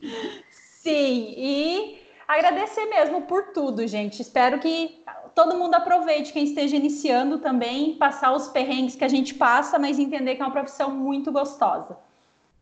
Sim, 0.50 1.34
e 1.36 2.02
agradecer 2.26 2.86
mesmo 2.86 3.22
por 3.22 3.52
tudo, 3.52 3.86
gente. 3.86 4.22
Espero 4.22 4.58
que 4.58 5.04
todo 5.34 5.56
mundo 5.56 5.74
aproveite, 5.74 6.32
quem 6.32 6.44
esteja 6.44 6.76
iniciando 6.76 7.38
também, 7.38 7.96
passar 7.96 8.32
os 8.32 8.48
perrengues 8.48 8.96
que 8.96 9.04
a 9.04 9.08
gente 9.08 9.34
passa, 9.34 9.78
mas 9.78 9.98
entender 9.98 10.36
que 10.36 10.42
é 10.42 10.44
uma 10.44 10.52
profissão 10.52 10.90
muito 10.90 11.30
gostosa. 11.30 11.96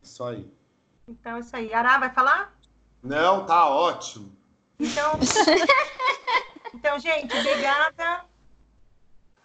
Isso 0.03 0.23
aí. 0.23 0.51
Então, 1.07 1.39
isso 1.39 1.55
aí. 1.55 1.73
Ará, 1.73 1.97
vai 1.97 2.13
falar? 2.13 2.53
Não, 3.01 3.45
tá 3.45 3.69
ótimo. 3.69 4.31
Então, 4.79 5.13
então 6.73 6.99
gente, 6.99 7.35
obrigada. 7.37 8.30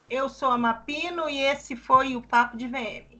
Eu 0.09 0.29
sou 0.29 0.51
a 0.51 0.59
Mapino 0.59 1.29
e 1.29 1.39
esse 1.39 1.75
foi 1.75 2.15
o 2.15 2.23
Papo 2.23 2.57
de 2.57 2.69
VM. 2.69 3.16